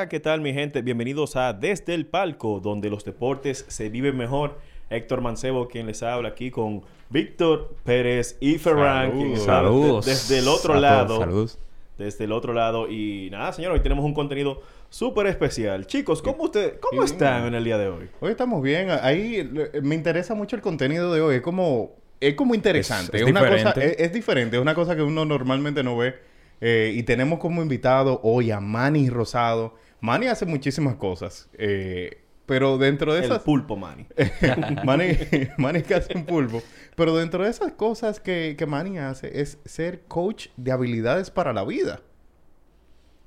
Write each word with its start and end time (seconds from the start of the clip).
Hola, 0.00 0.08
¿qué 0.08 0.18
tal 0.18 0.40
mi 0.40 0.54
gente? 0.54 0.80
Bienvenidos 0.80 1.36
a 1.36 1.52
Desde 1.52 1.92
el 1.92 2.06
Palco, 2.06 2.58
donde 2.60 2.88
los 2.88 3.04
deportes 3.04 3.66
se 3.68 3.90
viven 3.90 4.16
mejor. 4.16 4.58
Héctor 4.88 5.20
Mancebo, 5.20 5.68
quien 5.68 5.86
les 5.86 6.02
habla 6.02 6.30
aquí 6.30 6.50
con 6.50 6.80
Víctor 7.10 7.74
Pérez 7.84 8.38
y 8.40 8.56
Ferran. 8.56 9.36
Saludos. 9.36 10.06
de- 10.06 10.12
Desde 10.12 10.38
el 10.38 10.48
otro 10.48 10.72
A 10.72 10.80
lado. 10.80 11.18
saludos. 11.18 11.58
Desde 11.98 12.24
el 12.24 12.32
otro 12.32 12.54
lado. 12.54 12.88
Y 12.88 13.28
nada, 13.30 13.52
señor, 13.52 13.72
hoy 13.72 13.80
tenemos 13.80 14.02
un 14.02 14.14
contenido 14.14 14.62
súper 14.88 15.26
especial. 15.26 15.86
Chicos, 15.86 16.22
¿cómo, 16.22 16.44
usted, 16.44 16.80
¿cómo 16.80 17.04
están 17.04 17.44
en 17.48 17.52
el 17.54 17.62
día 17.64 17.76
de 17.76 17.88
hoy? 17.88 18.08
Hoy 18.20 18.30
estamos 18.30 18.62
bien. 18.62 18.88
Ahí 19.02 19.36
eh, 19.54 19.80
me 19.82 19.94
interesa 19.96 20.34
mucho 20.34 20.56
el 20.56 20.62
contenido 20.62 21.12
de 21.12 21.20
hoy. 21.20 21.34
Es 21.36 21.42
como, 21.42 21.90
es 22.20 22.32
como 22.36 22.54
interesante. 22.54 23.18
Es- 23.18 23.22
Es, 23.24 23.26
es 23.28 23.30
una 23.32 23.40
cosa, 23.40 23.52
diferente. 23.54 23.86
es, 24.02 24.06
es 24.06 24.12
diferente. 24.14 24.56
Es 24.56 24.62
una 24.62 24.74
cosa 24.74 24.96
que 24.96 25.02
uno 25.02 25.26
normalmente 25.26 25.82
no 25.82 25.98
ve. 25.98 26.14
Eh, 26.62 26.92
y 26.94 27.02
tenemos 27.02 27.38
como 27.38 27.60
invitado 27.60 28.18
hoy 28.22 28.50
a 28.50 28.60
Manny 28.60 29.10
Rosado. 29.10 29.74
Manny 30.00 30.26
hace 30.28 30.46
muchísimas 30.46 30.96
cosas. 30.96 31.48
eh, 31.54 32.22
pero 32.46 32.78
dentro 32.78 33.12
de 33.12 33.20
El 33.20 33.24
esas... 33.26 33.42
pulpo, 33.42 33.76
Manny. 33.76 34.06
Manny, 34.84 35.16
Manny 35.56 35.82
que 35.82 35.94
hace 35.94 36.16
un 36.16 36.24
pulpo. 36.26 36.62
Pero 36.96 37.16
dentro 37.16 37.44
de 37.44 37.50
esas 37.50 37.70
cosas 37.72 38.18
que, 38.18 38.56
que 38.58 38.66
Manny 38.66 38.98
hace 38.98 39.40
es 39.40 39.58
ser 39.64 40.00
coach 40.08 40.48
de 40.56 40.72
habilidades 40.72 41.30
para 41.30 41.52
la 41.52 41.62
vida. 41.64 42.00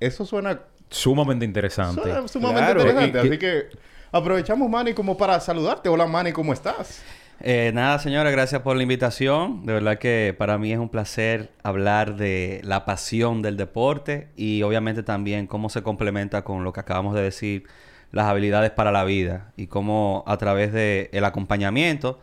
Eso 0.00 0.26
suena 0.26 0.60
Sumamente 0.90 1.44
interesante. 1.46 2.02
Suena 2.02 2.28
sumamente 2.28 2.60
Claro, 2.74 2.80
interesante. 2.82 3.18
y- 3.18 3.28
Así 3.28 3.38
que 3.38 3.68
aprovechamos, 4.12 4.68
Manny, 4.68 4.92
como 4.92 5.16
para 5.16 5.40
saludarte. 5.40 5.88
Hola, 5.88 6.06
Manny, 6.06 6.32
¿cómo 6.32 6.52
estás? 6.52 7.02
Eh, 7.40 7.72
nada, 7.74 7.98
señora, 7.98 8.30
gracias 8.30 8.62
por 8.62 8.76
la 8.76 8.82
invitación. 8.82 9.66
De 9.66 9.72
verdad 9.72 9.98
que 9.98 10.34
para 10.36 10.56
mí 10.58 10.72
es 10.72 10.78
un 10.78 10.88
placer 10.88 11.52
hablar 11.62 12.16
de 12.16 12.60
la 12.64 12.84
pasión 12.84 13.42
del 13.42 13.56
deporte 13.56 14.28
y 14.36 14.62
obviamente 14.62 15.02
también 15.02 15.46
cómo 15.46 15.68
se 15.68 15.82
complementa 15.82 16.42
con 16.42 16.64
lo 16.64 16.72
que 16.72 16.80
acabamos 16.80 17.14
de 17.14 17.22
decir, 17.22 17.64
las 18.12 18.26
habilidades 18.26 18.70
para 18.70 18.92
la 18.92 19.04
vida 19.04 19.52
y 19.56 19.66
cómo 19.66 20.22
a 20.26 20.36
través 20.36 20.72
del 20.72 21.08
el 21.12 21.24
acompañamiento, 21.24 22.20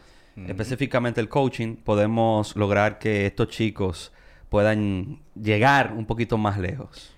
específicamente 0.47 1.19
el 1.19 1.27
coaching, 1.27 1.75
podemos 1.75 2.55
lograr 2.55 2.97
que 2.97 3.25
estos 3.25 3.49
chicos 3.49 4.13
puedan 4.49 5.19
llegar 5.35 5.93
un 5.93 6.05
poquito 6.05 6.37
más 6.37 6.57
lejos. 6.57 7.13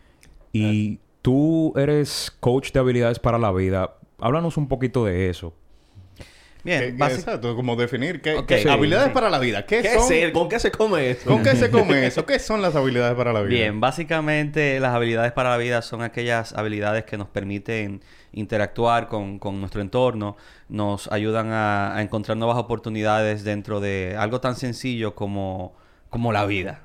Y 0.52 1.00
tú 1.22 1.74
eres 1.78 2.36
coach 2.40 2.72
de 2.72 2.80
habilidades 2.80 3.20
para 3.20 3.38
la 3.38 3.52
vida. 3.52 3.98
Háblanos 4.20 4.58
un 4.58 4.68
poquito 4.68 5.06
de 5.06 5.30
eso. 5.30 5.53
Bien, 6.63 6.79
¿Qué- 6.79 6.91
qué- 6.91 6.97
basi- 6.97 7.16
exacto, 7.16 7.56
como 7.57 7.75
definir 7.75 8.22
qué, 8.22 8.35
Ok, 8.35 8.46
qué- 8.47 8.59
sí, 8.63 8.69
habilidades 8.69 9.07
sí. 9.09 9.13
para 9.13 9.29
la 9.29 9.38
vida. 9.40 9.66
¿Qué, 9.66 9.81
¿Qué 9.81 9.96
son? 9.96 10.07
se- 10.07 10.31
¿Con 10.31 10.47
qué 10.47 10.59
se 10.59 10.72
come 10.72 11.09
eso? 11.12 11.29
¿Con 11.29 11.44
qué 11.44 11.56
se 11.57 11.69
come 11.72 12.06
eso? 12.07 12.25
¿Qué 12.25 12.40
son 12.40 12.62
las 12.62 12.75
habilidades 12.75 13.16
para 13.16 13.34
la 13.34 13.41
vida? 13.41 13.50
Bien, 13.50 13.79
básicamente 13.81 14.79
las 14.79 14.94
habilidades 14.96 15.34
para 15.34 15.50
la 15.50 15.57
vida 15.57 15.81
son 15.81 16.02
aquellas 16.03 16.53
habilidades 16.53 17.03
que 17.03 17.18
nos 17.18 17.28
permiten 17.28 18.02
interactuar 18.31 19.07
con, 19.09 19.40
con 19.40 19.59
nuestro 19.59 19.81
entorno, 19.81 20.38
nos 20.69 21.12
ayudan 21.12 21.52
a, 21.52 21.96
a 21.96 22.02
encontrar 22.02 22.38
nuevas 22.38 22.57
oportunidades 22.57 23.44
dentro 23.44 23.79
de 23.79 24.16
algo 24.18 24.40
tan 24.41 24.56
sencillo 24.56 25.16
como, 25.16 25.75
como 26.13 26.31
la 26.31 26.46
vida. 26.46 26.84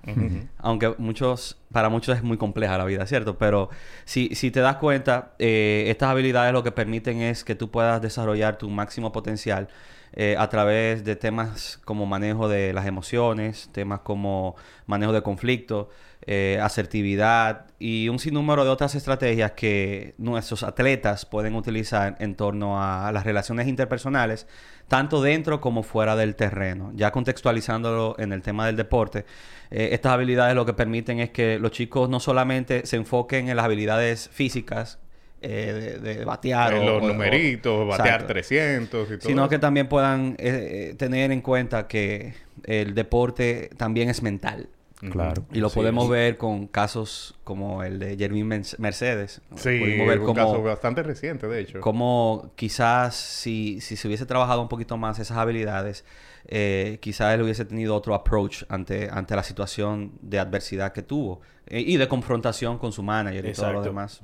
Aunque 0.56 0.94
muchos, 0.96 1.58
para 1.70 1.90
muchos 1.90 2.16
es 2.16 2.22
muy 2.22 2.38
compleja 2.38 2.78
la 2.78 2.86
vida, 2.86 3.06
¿cierto? 3.06 3.36
Pero 3.36 3.68
si, 4.06 4.34
si 4.34 4.50
te 4.50 4.60
das 4.60 4.76
cuenta, 4.76 5.34
eh, 5.38 5.84
estas 5.88 6.08
habilidades 6.08 6.54
lo 6.54 6.62
que 6.62 6.72
permiten 6.72 7.20
es 7.20 7.44
que 7.44 7.54
tú 7.54 7.70
puedas 7.70 8.00
desarrollar 8.00 8.56
tu 8.56 8.70
máximo 8.70 9.12
potencial 9.12 9.68
eh, 10.14 10.34
a 10.38 10.48
través 10.48 11.04
de 11.04 11.14
temas 11.14 11.78
como 11.84 12.06
manejo 12.06 12.48
de 12.48 12.72
las 12.72 12.86
emociones, 12.86 13.68
temas 13.70 14.00
como 14.00 14.56
manejo 14.86 15.12
de 15.12 15.20
conflicto, 15.20 15.90
eh, 16.30 16.58
asertividad 16.62 17.64
y 17.78 18.10
un 18.10 18.18
sinnúmero 18.18 18.62
de 18.62 18.68
otras 18.70 18.94
estrategias 18.94 19.52
que 19.52 20.14
nuestros 20.18 20.62
atletas 20.62 21.24
pueden 21.24 21.54
utilizar 21.54 22.16
en 22.18 22.34
torno 22.34 22.82
a 22.82 23.10
las 23.12 23.24
relaciones 23.24 23.66
interpersonales, 23.66 24.46
tanto 24.88 25.22
dentro 25.22 25.62
como 25.62 25.82
fuera 25.82 26.16
del 26.16 26.34
terreno. 26.34 26.92
Ya 26.94 27.12
contextualizándolo 27.12 28.14
en 28.18 28.34
el 28.34 28.42
tema 28.42 28.66
del 28.66 28.76
deporte, 28.76 29.24
eh, 29.70 29.88
estas 29.92 30.12
habilidades 30.12 30.54
lo 30.54 30.66
que 30.66 30.74
permiten 30.74 31.18
es 31.20 31.30
que 31.30 31.58
los 31.58 31.70
chicos 31.70 32.10
no 32.10 32.20
solamente 32.20 32.84
se 32.84 32.96
enfoquen 32.96 33.48
en 33.48 33.56
las 33.56 33.64
habilidades 33.64 34.28
físicas, 34.30 34.98
eh, 35.40 35.98
de, 36.02 36.14
de 36.16 36.24
batear 36.26 36.74
En 36.74 36.84
los 36.84 37.02
o- 37.02 37.06
numeritos, 37.06 37.86
batear 37.88 38.06
Exacto. 38.22 38.32
300 38.34 39.06
y 39.06 39.16
todo 39.18 39.28
Sino 39.28 39.42
eso. 39.44 39.48
que 39.48 39.58
también 39.58 39.88
puedan 39.88 40.34
eh, 40.38 40.94
tener 40.98 41.30
en 41.32 41.40
cuenta 41.40 41.86
que 41.86 42.34
el 42.64 42.94
deporte 42.94 43.70
también 43.78 44.10
es 44.10 44.20
mental. 44.22 44.68
Claro. 45.12 45.44
Y 45.52 45.60
lo 45.60 45.68
Sí, 45.68 45.76
podemos 45.76 46.08
ver 46.08 46.36
con 46.38 46.66
casos 46.66 47.38
como 47.44 47.84
el 47.84 48.00
de 48.00 48.16
Jermín 48.16 48.48
Men- 48.48 48.64
Mercedes. 48.78 49.40
Sí, 49.54 49.78
Pudimos 49.78 50.08
ver 50.08 50.18
un 50.18 50.26
cómo, 50.26 50.34
caso 50.34 50.62
bastante 50.62 51.04
reciente, 51.04 51.46
de 51.46 51.60
hecho. 51.60 51.80
cómo 51.80 52.50
quizás 52.56 53.14
si, 53.14 53.80
si 53.80 53.94
se 53.94 54.08
hubiese 54.08 54.26
trabajado 54.26 54.60
un 54.60 54.68
poquito 54.68 54.96
más 54.96 55.20
esas 55.20 55.36
habilidades, 55.36 56.04
eh, 56.48 56.98
quizás 57.00 57.32
él 57.34 57.42
hubiese 57.42 57.64
tenido 57.64 57.94
otro 57.94 58.12
approach 58.14 58.64
ante, 58.68 59.08
ante 59.08 59.36
la 59.36 59.44
situación 59.44 60.12
de 60.20 60.40
adversidad 60.40 60.92
que 60.92 61.02
tuvo. 61.02 61.40
eh, 61.70 61.80
y 61.80 61.96
de 61.98 62.08
confrontación 62.08 62.78
con 62.78 62.92
su 62.92 63.02
manager 63.02 63.44
y 63.46 63.52
todo 63.52 63.66
lo 63.66 63.70
Exacto. 63.80 63.88
demás. 63.90 64.22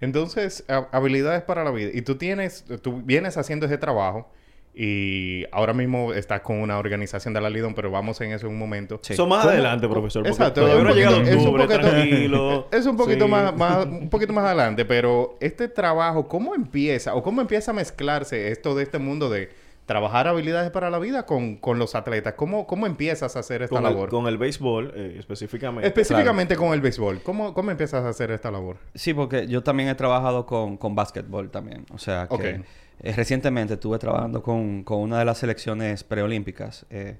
Entonces, 0.00 0.64
ha- 0.68 0.88
habilidades 0.92 1.42
para 1.42 1.64
la 1.64 1.70
vida. 1.70 1.90
Y 1.94 2.02
tú 2.02 2.16
tienes, 2.16 2.64
tú 2.82 3.00
vienes 3.02 3.36
haciendo 3.36 3.66
ese 3.66 3.78
trabajo 3.78 4.30
y 4.76 5.44
ahora 5.52 5.72
mismo 5.72 6.12
estás 6.12 6.40
con 6.40 6.60
una 6.60 6.78
organización 6.78 7.32
de 7.32 7.40
la 7.40 7.48
Lidon, 7.48 7.74
pero 7.74 7.90
vamos 7.90 8.20
en 8.20 8.32
eso 8.32 8.46
en 8.46 8.52
un 8.52 8.58
momento. 8.58 8.98
Sí. 9.02 9.12
Eso 9.12 9.26
más 9.26 9.40
¿Cómo- 9.42 9.52
adelante, 9.52 9.88
profesor. 9.88 10.26
Exacto, 10.26 10.62
todavía 10.62 10.78
es 10.78 10.82
no 10.84 10.90
poquito- 10.90 11.22
es 11.30 11.36
un 11.36 11.38
octubre, 11.46 11.64
poquito- 11.66 11.80
tranquilo. 11.90 12.68
Es 12.72 12.86
un 12.86 12.96
poquito 12.96 13.24
Sí. 13.26 13.30
más, 13.30 13.56
más- 13.56 13.86
un 13.86 14.08
poquito 14.10 14.32
más 14.32 14.44
adelante, 14.46 14.84
pero 14.84 15.36
este 15.40 15.68
trabajo, 15.68 16.26
¿cómo 16.28 16.54
empieza? 16.54 17.14
¿O 17.14 17.22
cómo 17.22 17.40
empieza 17.40 17.70
a 17.70 17.74
mezclarse 17.74 18.48
esto 18.50 18.74
de 18.74 18.82
este 18.82 18.98
mundo 18.98 19.30
de 19.30 19.50
trabajar 19.86 20.26
habilidades 20.26 20.70
para 20.70 20.88
la 20.90 20.98
vida 20.98 21.24
con, 21.26 21.56
con 21.56 21.78
los 21.78 21.94
atletas? 21.94 22.34
¿Cómo, 22.34 22.66
¿Cómo 22.66 22.86
empiezas 22.86 23.36
a 23.36 23.40
hacer 23.40 23.62
esta 23.62 23.76
Con 23.76 23.84
el, 23.86 23.92
labor? 23.92 24.08
con 24.08 24.26
el 24.26 24.38
béisbol, 24.38 24.92
eh, 24.96 25.16
específicamente. 25.18 25.86
Específicamente 25.86 26.56
con 26.56 26.72
el 26.72 26.80
béisbol. 26.80 27.20
¿Cómo, 27.22 27.54
¿Cómo 27.54 27.70
empiezas 27.70 28.04
a 28.04 28.08
hacer 28.08 28.30
esta 28.32 28.50
labor? 28.50 28.78
Sí, 28.94 29.14
porque 29.14 29.46
yo 29.46 29.62
también 29.62 29.88
he 29.90 29.94
trabajado 29.94 30.46
con, 30.46 30.76
con 30.78 30.94
básquetbol 30.96 31.50
también. 31.50 31.84
O 31.92 31.98
sea, 31.98 32.26
que 32.28 32.34
Ok. 32.34 32.64
Eh, 33.00 33.12
recientemente 33.12 33.74
estuve 33.74 33.98
trabajando 33.98 34.42
con, 34.42 34.84
con 34.84 34.98
una 35.00 35.18
de 35.18 35.24
las 35.24 35.38
selecciones 35.38 36.04
preolímpicas. 36.04 36.86
eh, 36.90 37.18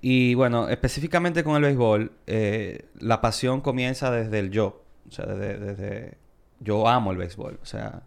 y 0.00 0.32
bueno, 0.34 0.68
específicamente 0.70 1.44
con 1.44 1.54
el 1.56 1.62
béisbol, 1.62 2.12
eh, 2.26 2.86
la 2.98 3.20
pasión 3.20 3.60
comienza 3.60 4.10
desde 4.10 4.38
el 4.38 4.50
yo. 4.50 4.82
O 5.08 5.12
sea, 5.12 5.26
desde, 5.26 5.58
desde- 5.58 6.14
yo 6.60 6.88
amo 6.88 7.12
el 7.12 7.18
béisbol. 7.18 7.58
O 7.62 7.66
sea, 7.66 8.02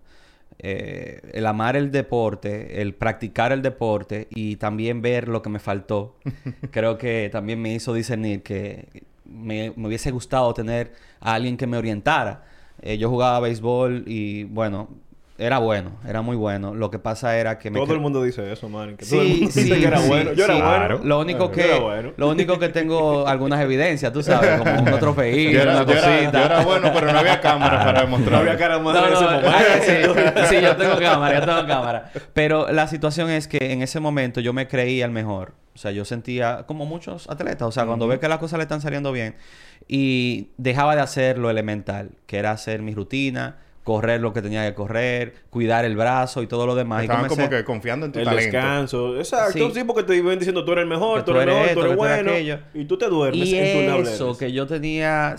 eh, 0.58 1.22
el 1.34 1.46
amar 1.46 1.76
el 1.76 1.92
deporte, 1.92 2.82
el 2.82 2.96
practicar 2.96 3.52
el 3.52 3.62
deporte 3.62 4.28
y 4.32 4.56
también 4.56 5.02
ver 5.04 5.28
lo 5.28 5.42
que 5.44 5.50
me 5.50 5.60
faltó, 5.60 6.16
creo 6.72 6.98
que 6.98 7.30
también 7.32 7.62
me 7.62 7.74
hizo 7.74 7.94
discernir 7.94 8.42
que 8.42 9.04
me, 9.26 9.72
me 9.76 9.88
hubiese 9.88 10.10
gustado 10.12 10.54
tener 10.56 10.94
a 11.20 11.34
alguien 11.36 11.56
que 11.58 11.68
me 11.68 11.78
orientara. 11.78 12.46
Eh, 12.82 12.98
yo 12.98 13.10
jugaba 13.10 13.40
béisbol 13.42 14.04
y 14.08 14.46
bueno, 14.46 14.90
era 15.38 15.58
bueno, 15.60 15.92
era 16.08 16.22
muy 16.22 16.38
bueno. 16.38 16.74
Lo 16.74 16.90
que 16.90 16.98
pasa 16.98 17.38
era 17.38 17.58
que 17.60 17.70
me 17.70 17.80
Todo 17.80 17.88
cre- 17.90 17.96
el 17.96 18.00
mundo 18.00 18.24
dice 18.24 18.52
eso, 18.54 18.70
man. 18.70 18.96
Que 18.96 19.04
Sí, 19.04 19.12
todo 19.12 19.22
el 19.22 19.30
mundo 19.32 19.52
sí, 19.52 19.64
dice 19.64 19.80
que 19.80 19.86
era 19.88 19.98
sí, 20.00 20.08
bueno. 20.08 20.32
Yo 20.34 20.46
sí. 20.46 20.52
era 20.52 20.88
bueno. 20.88 21.00
Lo 21.04 21.20
único 21.20 21.46
Yo 21.46 21.52
que 21.52 21.66
era 21.66 21.80
bueno. 21.80 22.12
lo 22.16 22.30
único 22.30 22.58
que 22.60 22.70
tengo 22.70 23.28
algunas 23.28 23.60
evidencias, 23.62 24.14
tú 24.14 24.24
sabes, 24.24 24.58
como 24.60 24.72
un 24.82 24.88
era, 24.88 24.96
una 24.98 25.00
yo 25.00 25.12
era- 25.12 25.84
cosita. 25.86 26.32
yo 26.32 26.46
era 26.46 26.64
bueno, 26.64 26.92
pero 26.94 27.12
no 27.12 27.20
había 27.20 27.42
cámara 27.42 27.80
para 27.80 27.94
No 27.94 28.02
demostrar. 28.06 28.40
había 28.42 28.58
cara 28.58 28.80
más 28.80 28.94
No, 28.96 29.06
en 29.08 29.14
no, 29.14 29.20
ese 29.20 30.02
no, 30.08 30.14
momento. 30.14 30.42
sí, 30.48 30.56
sí, 30.56 30.62
yo 30.62 30.76
tengo 30.78 30.98
cámara, 31.00 31.40
yo 31.40 31.46
tengo 31.46 31.68
cámara. 31.68 32.12
Pero 32.34 32.72
la 32.72 32.88
situación 32.88 33.30
es 33.30 33.48
que 33.50 33.74
en 33.74 33.82
ese 33.82 34.00
momento 34.00 34.40
yo 34.40 34.54
me 34.54 34.68
creía 34.70 35.04
el 35.06 35.12
mejor. 35.12 35.54
O 35.76 35.78
sea, 35.78 35.92
yo 35.92 36.06
sentía 36.06 36.64
como 36.66 36.86
muchos 36.86 37.30
atletas. 37.30 37.68
O 37.68 37.72
sea, 37.74 37.86
cuando 37.86 38.08
ve 38.08 38.18
que 38.22 38.30
las 38.30 38.38
cosas 38.38 38.58
le 38.60 38.64
están 38.64 38.80
saliendo 38.80 39.12
bien 39.12 39.36
y 39.90 40.52
dejaba 40.58 40.96
de 40.96 41.02
hacer 41.02 41.38
lo 41.38 41.50
elemental, 41.50 42.12
que 42.26 42.38
era 42.38 42.52
hacer 42.52 42.82
mi 42.82 42.94
rutina, 42.96 43.58
correr 43.86 44.20
lo 44.20 44.34
que 44.34 44.42
tenía 44.42 44.68
que 44.68 44.74
correr, 44.74 45.36
cuidar 45.52 45.86
el 45.86 45.96
brazo 45.96 46.42
y 46.42 46.48
todo 46.48 46.66
lo 46.66 46.74
demás. 46.76 47.04
Y 47.04 47.06
Estaban 47.06 47.28
comencé- 47.28 47.36
como 47.36 47.50
que 47.52 47.64
confiando 47.64 48.08
en 48.08 48.12
tu 48.12 48.20
El 48.20 48.26
talento. 48.26 48.44
descanso. 48.58 49.18
Exacto. 49.18 49.54
Sí. 49.70 49.72
Sí, 49.76 49.84
porque 49.86 50.02
te 50.04 50.16
iban 50.16 50.38
diciendo 50.40 50.66
tú 50.66 50.72
eres 50.72 50.82
el 50.84 50.90
mejor, 50.90 51.20
Que 51.20 51.26
tú 51.26 51.32
tú 51.34 51.40
eres 51.40 51.56
el 51.56 51.62
mejor, 51.62 51.74
tú 51.76 51.80
eres 51.80 51.92
que 51.92 51.96
tú 51.98 52.04
eres 52.06 52.18
bueno. 52.18 52.32
aquello. 52.32 52.60
Y 52.74 52.86
tú 52.86 52.98
te 52.98 53.06
duermes 53.08 53.48
Y 53.48 53.56
en 53.58 54.04
tu 54.04 54.10
eso 54.10 54.36
que 54.38 54.52
yo 54.52 54.66
tenía, 54.66 55.36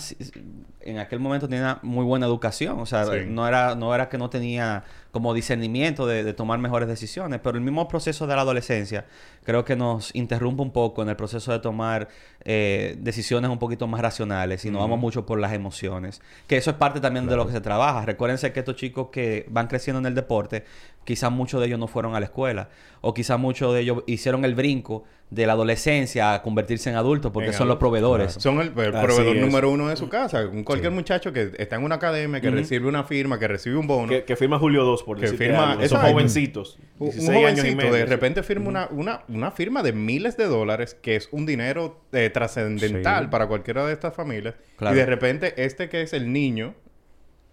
en 0.91 0.99
aquel 0.99 1.19
momento 1.21 1.49
tenía 1.49 1.79
muy 1.83 2.05
buena 2.05 2.27
educación, 2.27 2.79
o 2.81 2.87
sea, 2.87 3.05
Sí. 3.07 3.25
no 3.29 3.47
era 3.47 3.75
no 3.75 3.95
era 3.95 4.09
que 4.09 4.19
no 4.19 4.31
tenía 4.31 4.85
como 5.11 5.33
discernimiento 5.33 6.07
de, 6.07 6.25
de 6.25 6.33
tomar 6.35 6.59
mejores 6.59 6.89
decisiones, 6.89 7.41
pero 7.43 7.57
el 7.57 7.65
mismo 7.65 7.89
proceso 7.89 8.27
de 8.27 8.37
la 8.37 8.43
adolescencia 8.43 9.07
creo 9.45 9.65
que 9.65 9.75
nos 9.75 10.15
interrumpe 10.15 10.61
un 10.63 10.73
poco 10.73 11.03
en 11.03 11.09
el 11.09 11.17
proceso 11.17 11.53
de 11.53 11.59
tomar 11.59 12.09
eh, 12.45 12.97
decisiones 13.01 13.51
un 13.51 13.59
poquito 13.59 13.87
más 13.87 14.01
racionales 14.03 14.65
y 14.67 14.71
nos 14.71 14.83
vamos 14.83 14.99
mucho 14.99 15.25
por 15.25 15.39
las 15.41 15.53
emociones, 15.53 16.21
que 16.47 16.57
eso 16.59 16.71
es 16.71 16.77
parte 16.77 17.01
también 17.01 17.27
de 17.27 17.35
lo 17.37 17.47
que 17.47 17.53
se 17.53 17.61
trabaja. 17.63 18.05
Recuérdense 18.05 18.53
que 18.53 18.61
estos 18.61 18.77
chicos 18.77 19.09
que 19.11 19.47
van 19.49 19.69
creciendo 19.69 19.99
en 20.01 20.07
el 20.07 20.15
deporte, 20.15 20.65
quizás 21.07 21.33
muchos 21.33 21.61
de 21.63 21.69
ellos 21.69 21.79
no 21.79 21.87
fueron 21.87 22.15
a 22.15 22.21
la 22.21 22.27
escuela 22.27 22.69
o 23.01 23.15
quizás 23.15 23.39
muchos 23.39 23.73
de 23.73 23.81
ellos 23.81 24.03
hicieron 24.07 24.45
el 24.45 24.55
brinco 24.55 25.05
de 25.31 25.45
la 25.47 25.55
adolescencia 25.55 26.35
a 26.35 26.43
convertirse 26.43 26.89
en 26.91 26.97
adultos 26.97 27.33
porque 27.33 27.49
En 27.49 27.55
son 27.55 27.67
los 27.69 27.79
proveedores. 27.79 28.35
Son 28.35 28.61
el, 28.61 28.71
proveedor 28.73 29.37
es. 29.37 29.43
número 29.43 29.71
uno 29.71 29.89
de 29.89 29.97
su 29.97 30.09
casa. 30.09 30.47
Un 30.47 30.63
cualquier 30.63 30.93
muchacho 30.93 31.33
que 31.33 31.53
está 31.59 31.77
en 31.77 31.85
una 31.85 31.97
academia, 31.97 32.41
que 32.41 32.51
recibe 32.51 32.87
una 32.87 33.03
firma, 33.05 33.39
que 33.39 33.49
recibe 33.49 33.77
un 33.77 33.87
bono. 33.89 34.09
Que, 34.09 34.25
que 34.25 34.37
firma 34.37 34.59
Julio 34.59 34.85
2, 34.85 35.03
por 35.03 35.19
Que 35.19 35.29
firma-. 35.29 35.79
Esos 35.81 35.99
jovencitos. 36.01 36.79
Un 36.99 37.11
16 37.11 37.29
años 37.31 37.41
y 37.41 37.43
jovencito 37.61 37.77
medio. 37.77 37.93
de 37.95 38.07
repente 38.07 38.43
firma 38.45 38.69
una, 38.69 38.89
una, 38.93 39.23
una 39.29 39.51
firma 39.51 39.83
de 39.83 39.93
miles 39.93 40.37
de 40.37 40.45
dólares, 40.45 40.95
que 41.01 41.17
es 41.17 41.29
un 41.33 41.45
dinero 41.47 42.01
eh, 42.13 42.31
trascendental 42.31 43.25
Sí. 43.25 43.31
para 43.31 43.47
cualquiera 43.49 43.85
de 43.87 43.93
estas 43.95 44.15
familias. 44.15 44.55
Claro. 44.77 44.95
Y 44.95 44.99
de 44.99 45.07
repente 45.07 45.55
este 45.65 45.89
que 45.89 46.03
es 46.03 46.13
el 46.13 46.33
niño, 46.33 46.75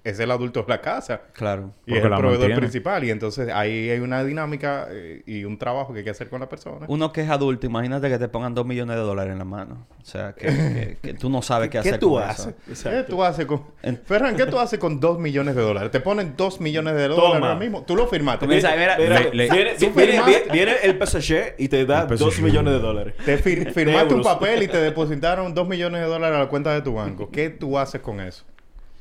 es 0.04 0.20
el 0.20 0.32
adulto 0.32 0.64
de 0.64 0.68
la 0.68 0.82
casa. 0.82 1.22
Claro. 1.32 1.72
Y 1.86 1.94
es 1.96 2.04
el 2.04 2.10
proveedor 2.10 2.32
mantiene. 2.40 2.58
principal. 2.58 3.04
Y 3.06 3.10
entonces 3.12 3.50
ahí 3.54 3.90
hay 3.90 4.00
una 4.00 4.22
dinámica 4.24 4.88
eh, 4.92 5.24
y 5.26 5.46
un 5.46 5.58
trabajo 5.58 5.94
que 5.94 6.00
hay 6.00 6.04
que 6.04 6.10
hacer 6.12 6.28
con 6.30 6.42
la 6.42 6.50
persona. 6.50 6.86
Uno 6.90 7.14
que 7.14 7.22
es 7.22 7.30
adulto, 7.30 7.66
imagínate 7.68 8.10
que 8.10 8.18
te 8.18 8.28
pongan 8.28 8.54
dos 8.54 8.66
millones 8.66 8.98
de 8.98 9.02
dólares 9.02 9.32
en 9.32 9.40
la 9.40 9.46
mano. 9.46 9.88
O 10.02 10.06
sea, 10.06 10.34
que, 10.34 10.48
que- 10.48 10.98
que 11.02 11.14
tú 11.14 11.30
no 11.30 11.42
sabes 11.42 11.70
qué, 11.70 11.80
¿Qué 11.80 11.90
hacer 11.90 12.00
tú 12.00 12.12
con 12.12 12.24
haces? 12.24 12.54
eso. 12.70 12.90
¿Qué 12.90 13.04
tú 13.04 13.24
haces 13.24 13.46
con... 13.46 13.64
En- 13.82 13.98
Ferran, 13.98 14.36
¿qué 14.36 14.46
tú 14.46 14.60
haces 14.60 14.78
con 14.78 15.00
dos 15.00 15.20
millones 15.20 15.56
de 15.56 15.62
dólares? 15.62 15.90
Te 15.92 16.02
ponen 16.02 16.34
dos 16.36 16.60
millones 16.60 16.96
de 16.96 17.08
dólares 17.08 17.34
Toma. 17.36 17.48
ahora 17.48 17.60
mismo. 17.60 17.84
Tú 17.84 17.96
lo 17.96 18.08
firmaste. 18.08 18.46
Comienza- 18.46 18.76
mira, 18.76 18.98
Mira, 18.98 19.20
le- 19.22 19.34
le- 19.34 19.50
viene, 19.50 19.72
¿Tú 19.76 19.90
viene- 19.92 20.12
firmaste? 20.12 20.32
viene- 20.32 20.52
viene 20.52 20.74
el 20.84 20.98
PSG 21.08 21.56
y 21.58 21.70
te 21.70 21.86
da 21.86 22.02
El 22.10 22.18
2 22.18 22.34
PSG. 22.36 22.42
millones 22.44 22.74
de 22.74 22.80
dólares. 22.80 23.14
Te 23.26 23.38
fir- 23.42 23.72
firmaste 23.74 24.14
un 24.14 24.22
papel 24.22 24.64
y 24.64 24.68
te 24.68 24.78
depositaron 24.82 25.54
dos 25.54 25.66
millones 25.66 26.02
de 26.02 26.08
dólares 26.08 26.36
a 26.36 26.40
la 26.42 26.50
cuenta 26.50 26.74
de 26.74 26.82
tu 26.82 26.94
banco. 26.96 27.30
¿Qué 27.32 27.50
tú 27.50 27.78
haces 27.80 28.02
con 28.02 28.20
eso? 28.20 28.44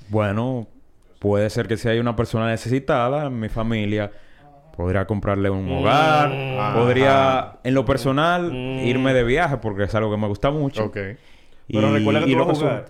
Bueno, 0.08 0.69
puede 1.22 1.48
ser 1.50 1.69
que 1.69 1.76
si 1.76 1.88
hay 1.88 2.00
una 2.00 2.16
persona 2.16 2.48
necesitada 2.48 3.26
en 3.28 3.38
mi 3.38 3.48
familia, 3.48 4.10
podría 4.76 5.04
comprarle 5.06 5.50
un 5.50 5.70
hogar, 5.70 6.32
Ajá. 6.32 6.74
podría, 6.74 7.52
en 7.62 7.74
lo 7.74 7.84
personal, 7.84 8.52
irme 8.52 9.14
de 9.14 9.22
viaje 9.22 9.58
porque 9.58 9.84
es 9.84 9.94
algo 9.94 10.10
que 10.10 10.16
me 10.16 10.26
gusta 10.26 10.50
mucho. 10.50 10.86
Ok. 10.86 10.96
Y- 11.69 11.74
Pero 11.76 11.92
recuerda 11.92 12.24
que 12.24 12.30
y 12.30 12.32
tú 12.32 12.38
lo 12.38 12.46
vas 12.46 12.58
a 12.58 12.60
que 12.60 12.66
jugar. 12.69 12.84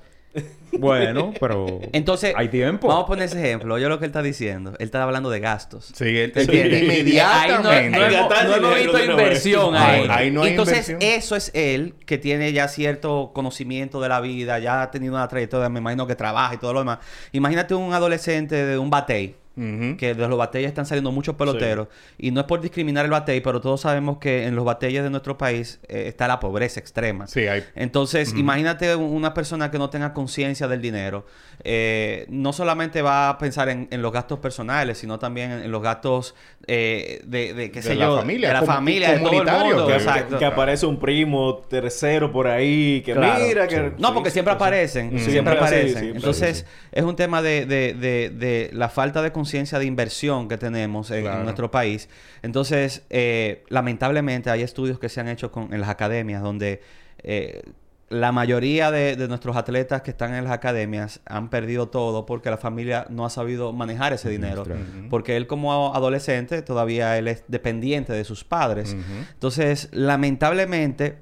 Bueno, 0.79 1.35
pero 1.39 1.81
Entonces, 1.93 2.33
hay 2.35 2.49
tiempo. 2.49 2.89
vamos 2.89 3.05
a 3.05 3.07
poner 3.07 3.27
ese 3.27 3.39
ejemplo. 3.39 3.79
Yo 3.79 3.91
lo 3.91 3.99
que 3.99 4.07
él 4.07 4.11
está 4.11 4.23
diciendo, 4.23 4.71
él 4.79 4.87
está 4.87 5.03
hablando 5.03 5.29
de 5.29 5.39
gastos. 5.39 5.93
Sí, 5.95 6.17
él, 6.17 6.33
¿Te 6.33 6.45
inmediatamente. 6.45 7.99
Ahí 7.99 8.15
no, 8.15 8.29
no 8.29 8.37
hemos, 8.47 8.61
no 8.61 8.75
visto 8.75 9.05
inversión 9.05 9.77
Ahí- 9.77 10.01
ahí. 10.01 10.07
ahí 10.11 10.31
no 10.31 10.43
hay 10.45 10.51
Entonces, 10.53 10.89
inversión. 10.89 10.99
eso 11.19 11.37
es 11.37 11.51
él 11.55 11.95
que 12.07 12.17
tiene 12.17 12.53
ya 12.55 12.69
cierto 12.69 13.33
conocimiento 13.35 14.01
de 14.01 14.09
la 14.09 14.21
vida, 14.21 14.59
ya 14.61 14.81
ha 14.83 14.91
tenido 14.91 15.15
una 15.15 15.29
trayectoria, 15.29 15.69
me 15.69 15.81
imagino 15.81 16.07
que 16.07 16.17
trabaja 16.17 16.55
y 16.55 16.59
todo 16.59 16.73
lo 16.73 16.79
demás. 16.81 17.01
Imagínate 17.33 17.75
un 17.75 17.93
adolescente 17.93 18.65
de 18.65 18.79
un 18.79 18.89
batey. 18.89 19.37
Que 19.55 20.15
de 20.15 20.29
los 20.29 20.39
batalles 20.39 20.69
están 20.69 20.87
saliendo 20.87 21.13
muchos 21.13 21.35
peloteros. 21.35 21.89
Y 22.17 22.31
no 22.31 22.41
es 22.41 22.47
por 22.47 22.61
discriminar 22.63 23.05
el 23.05 23.11
batey, 23.11 23.41
pero 23.43 23.61
todos 23.61 23.83
sabemos 23.83 24.17
que 24.19 24.47
en 24.47 24.57
los 24.57 24.65
batalles 24.65 25.03
de 25.03 25.11
nuestro 25.11 25.37
país 25.37 25.79
eh, 25.89 26.05
está 26.09 26.27
la 26.27 26.41
pobreza 26.41 26.81
extrema. 26.81 27.27
Sí, 27.27 27.47
hay... 27.47 27.63
Entonces, 27.75 28.33
imagínate 28.35 28.97
un- 28.97 29.13
una 29.15 29.35
persona 29.35 29.71
que 29.71 29.79
no 29.79 29.91
tenga 29.91 30.15
conciencia 30.15 30.69
del 30.69 30.81
dinero. 30.81 31.27
eh, 31.65 32.25
no 32.29 32.53
solamente 32.53 33.03
va 33.03 33.29
a 33.29 33.39
pensar 33.39 33.69
en, 33.69 33.87
en 33.91 34.03
los 34.03 34.11
gastos 34.13 34.39
personales, 34.41 34.99
sino 34.99 35.19
también 35.19 35.53
en, 35.53 35.63
en 35.65 35.71
los 35.71 35.81
gastos 35.83 36.35
eh, 36.67 37.21
de, 37.25 37.55
de, 37.55 37.71
qué 37.71 37.81
De 37.81 37.89
sé 37.89 37.95
la 37.95 38.07
yo, 38.07 38.17
familia, 38.19 38.49
de 38.49 38.55
la 38.55 38.61
como- 38.61 38.73
familia, 38.73 39.13
de 39.13 39.19
todo 39.21 39.43
el 39.43 39.47
mundo. 39.47 39.87
que- 39.87 39.93
Exacto. 39.95 40.39
Que 40.39 40.45
aparece 40.45 40.87
un 40.87 40.99
primo 40.99 41.59
tercero 41.69 42.33
por 42.33 42.49
ahí. 42.49 43.03
Que 43.05 43.13
Claro. 43.13 43.45
mira 43.45 43.69
que... 43.69 43.93
No, 43.99 44.13
porque 44.15 44.31
siempre 44.31 44.55
aparecen, 44.55 45.19
siempre 45.21 45.55
aparecen. 45.55 46.17
Entonces, 46.17 46.67
es 46.91 47.05
un 47.05 47.15
tema 47.17 47.43
de, 47.43 47.67
de, 47.67 47.95
de, 47.95 48.31
de 48.31 48.71
la 48.73 48.89
falta 48.89 49.21
de 49.23 49.31
conciencia 49.31 49.42
de 49.51 49.85
inversión 49.85 50.49
que 50.49 50.59
tenemos 50.59 51.11
en, 51.11 51.25
nuestro 51.45 51.71
país. 51.71 52.09
Entonces, 52.43 53.03
eh, 53.11 53.65
lamentablemente 53.69 54.51
hay 54.51 54.63
estudios 54.63 54.99
que 54.99 55.09
se 55.09 55.21
han 55.21 55.29
hecho 55.29 55.51
con, 55.51 55.73
en 55.73 55.81
las 55.81 55.91
academias 55.91 56.43
donde 56.43 56.81
eh, 57.23 57.63
la 58.09 58.31
mayoría 58.31 58.91
de, 58.91 59.17
de 59.17 59.29
nuestros 59.29 59.57
atletas 59.57 60.03
que 60.03 60.11
están 60.11 60.35
en 60.35 60.45
las 60.45 60.53
academias 60.53 61.21
han 61.25 61.49
perdido 61.49 61.89
todo 61.89 62.27
porque 62.27 62.51
la 62.51 62.59
familia 62.59 63.07
no 63.09 63.25
ha 63.25 63.31
sabido 63.31 63.73
manejar 63.73 64.13
ese 64.13 64.29
dinero. 64.29 64.65
Porque 65.09 65.37
él 65.37 65.47
como 65.47 65.95
adolescente 65.95 66.63
todavía 66.63 67.17
él 67.17 67.29
es 67.29 67.45
dependiente 67.49 68.13
de 68.13 68.25
sus 68.25 68.45
padres. 68.45 68.97
Entonces, 69.33 69.89
lamentablemente, 69.93 71.19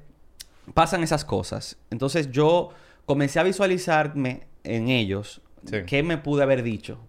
pasan 0.73 1.01
esas 1.03 1.23
cosas. 1.23 1.77
Entonces, 1.91 2.29
yo 2.31 2.69
comencé 3.05 3.39
a 3.39 3.43
visualizarme 3.43 4.47
en 4.63 4.89
ellos 4.89 5.41
Sí. 5.65 5.77
qué 5.85 6.03
me 6.03 6.17
pude 6.17 6.43
haber 6.43 6.63
dicho, 6.63 6.99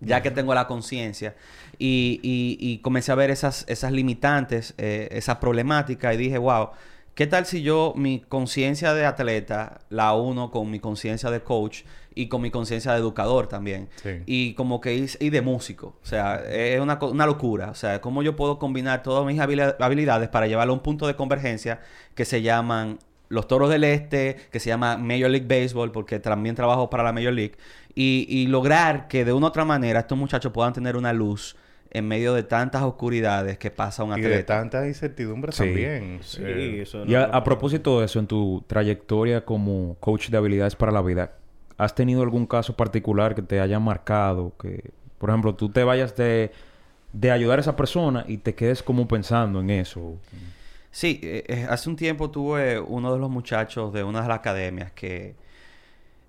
ya 0.00 0.22
que 0.22 0.30
tengo 0.30 0.54
la 0.54 0.66
conciencia. 0.66 1.34
Y, 1.78 2.20
y- 2.22 2.56
y 2.60 2.78
comencé 2.78 3.12
a 3.12 3.14
ver 3.14 3.30
esas, 3.30 3.64
esas 3.68 3.92
limitantes, 3.92 4.74
eh, 4.78 5.08
esa 5.12 5.40
problemática, 5.40 6.12
y 6.14 6.16
dije, 6.16 6.38
wow. 6.38 6.70
¿Qué 7.14 7.26
tal 7.26 7.46
si 7.46 7.62
yo 7.62 7.94
mi 7.96 8.20
conciencia 8.20 8.94
de 8.94 9.04
atleta 9.04 9.80
la 9.90 10.14
uno 10.14 10.52
con 10.52 10.70
mi 10.70 10.78
conciencia 10.78 11.32
de 11.32 11.40
coach 11.40 11.80
y 12.14 12.28
con 12.28 12.40
mi 12.40 12.52
conciencia 12.52 12.92
de 12.92 12.98
educador 12.98 13.48
también? 13.48 13.88
Sí. 14.00 14.10
Y 14.24 14.54
como 14.54 14.80
que 14.80 14.94
hice- 14.94 15.18
y 15.20 15.30
de 15.30 15.40
músico. 15.42 15.96
O 16.00 16.06
sea, 16.06 16.36
es 16.48 16.80
una, 16.80 16.96
una 17.02 17.26
locura. 17.26 17.70
O 17.70 17.74
sea, 17.74 18.00
cómo 18.00 18.22
yo 18.22 18.36
puedo 18.36 18.60
combinar 18.60 19.02
todas 19.02 19.26
mis 19.26 19.40
habili- 19.40 19.74
habilidades 19.80 20.28
para 20.28 20.46
llevarlo 20.46 20.72
a 20.74 20.76
un 20.76 20.82
punto 20.84 21.08
de 21.08 21.16
convergencia 21.16 21.80
que 22.14 22.24
se 22.24 22.40
llaman 22.40 23.00
los 23.30 23.48
Toros 23.48 23.68
del 23.68 23.82
Este, 23.82 24.36
que 24.52 24.60
se 24.60 24.68
llama 24.68 24.96
Major 24.96 25.28
League 25.28 25.46
Baseball, 25.48 25.90
porque 25.90 26.20
también 26.20 26.54
trabajo 26.54 26.88
para 26.88 27.02
la 27.02 27.12
Major 27.12 27.32
League, 27.32 27.56
y, 28.00 28.26
y 28.28 28.46
lograr 28.46 29.08
que 29.08 29.24
de 29.24 29.32
una 29.32 29.46
u 29.46 29.48
otra 29.48 29.64
manera 29.64 29.98
estos 30.00 30.16
muchachos 30.16 30.52
puedan 30.52 30.72
tener 30.72 30.96
una 30.96 31.12
luz 31.12 31.56
en 31.90 32.06
medio 32.06 32.32
de 32.34 32.42
tantas 32.44 32.82
oscuridades 32.82 33.58
que 33.58 33.70
pasa 33.72 34.04
un 34.04 34.16
Y 34.16 34.20
de 34.20 34.26
atleta. 34.28 34.58
tanta 34.58 34.86
incertidumbre 34.86 35.50
Sí. 35.52 35.58
también. 35.64 36.20
Sí, 36.22 36.42
Eh, 36.44 36.82
eso 36.82 37.04
Y 37.06 37.14
a, 37.16 37.26
no- 37.26 37.34
a 37.34 37.42
propósito 37.42 37.98
de 37.98 38.04
eso, 38.06 38.18
en 38.20 38.26
tu 38.28 38.62
trayectoria 38.68 39.44
como 39.44 39.96
coach 39.98 40.28
de 40.28 40.36
habilidades 40.36 40.76
para 40.76 40.92
la 40.92 41.02
vida, 41.02 41.32
¿has 41.76 41.94
tenido 41.94 42.22
algún 42.22 42.46
caso 42.46 42.76
particular 42.76 43.34
que 43.34 43.42
te 43.42 43.58
haya 43.58 43.80
marcado? 43.80 44.52
Que, 44.60 44.90
por 45.18 45.30
ejemplo, 45.30 45.54
tú 45.56 45.68
te 45.70 45.82
vayas 45.82 46.14
de, 46.14 46.52
de 47.12 47.30
ayudar 47.32 47.58
a 47.58 47.62
esa 47.62 47.74
persona 47.74 48.24
y 48.28 48.36
te 48.38 48.54
quedes 48.54 48.82
como 48.82 49.08
pensando 49.08 49.60
en 49.60 49.70
eso. 49.70 50.14
Sí, 50.90 51.20
eh, 51.22 51.44
eh, 51.48 51.66
hace 51.68 51.88
un 51.90 51.96
tiempo 51.96 52.30
tuve 52.30 52.78
uno 52.78 53.12
de 53.12 53.18
los 53.18 53.30
muchachos 53.30 53.92
de 53.92 54.04
una 54.04 54.22
de 54.22 54.28
las 54.28 54.38
academias 54.38 54.92
que 54.92 55.34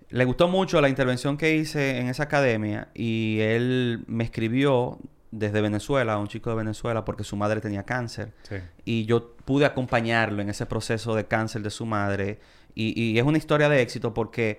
le 0.09 0.25
gustó 0.25 0.47
mucho 0.47 0.81
la 0.81 0.89
intervención 0.89 1.37
que 1.37 1.55
hice 1.55 1.99
en 1.99 2.07
esa 2.07 2.23
academia 2.23 2.89
y 2.93 3.39
él 3.41 4.03
me 4.07 4.23
escribió 4.23 4.97
desde 5.31 5.61
Venezuela, 5.61 6.17
un 6.17 6.27
chico 6.27 6.49
de 6.49 6.55
Venezuela, 6.55 7.05
porque 7.05 7.23
su 7.23 7.35
madre 7.35 7.61
tenía 7.61 7.83
cáncer. 7.83 8.31
sí. 8.43 8.55
Y 8.85 9.05
yo 9.05 9.35
pude 9.45 9.65
acompañarlo 9.65 10.41
en 10.41 10.49
ese 10.49 10.65
proceso 10.65 11.13
de 11.13 11.25
cáncer 11.27 11.61
de 11.61 11.69
su 11.69 11.85
madre. 11.85 12.39
Y, 12.73 12.99
y 12.99 13.19
es 13.19 13.23
una 13.23 13.37
historia 13.37 13.69
de 13.69 13.81
éxito 13.81 14.13
porque 14.13 14.57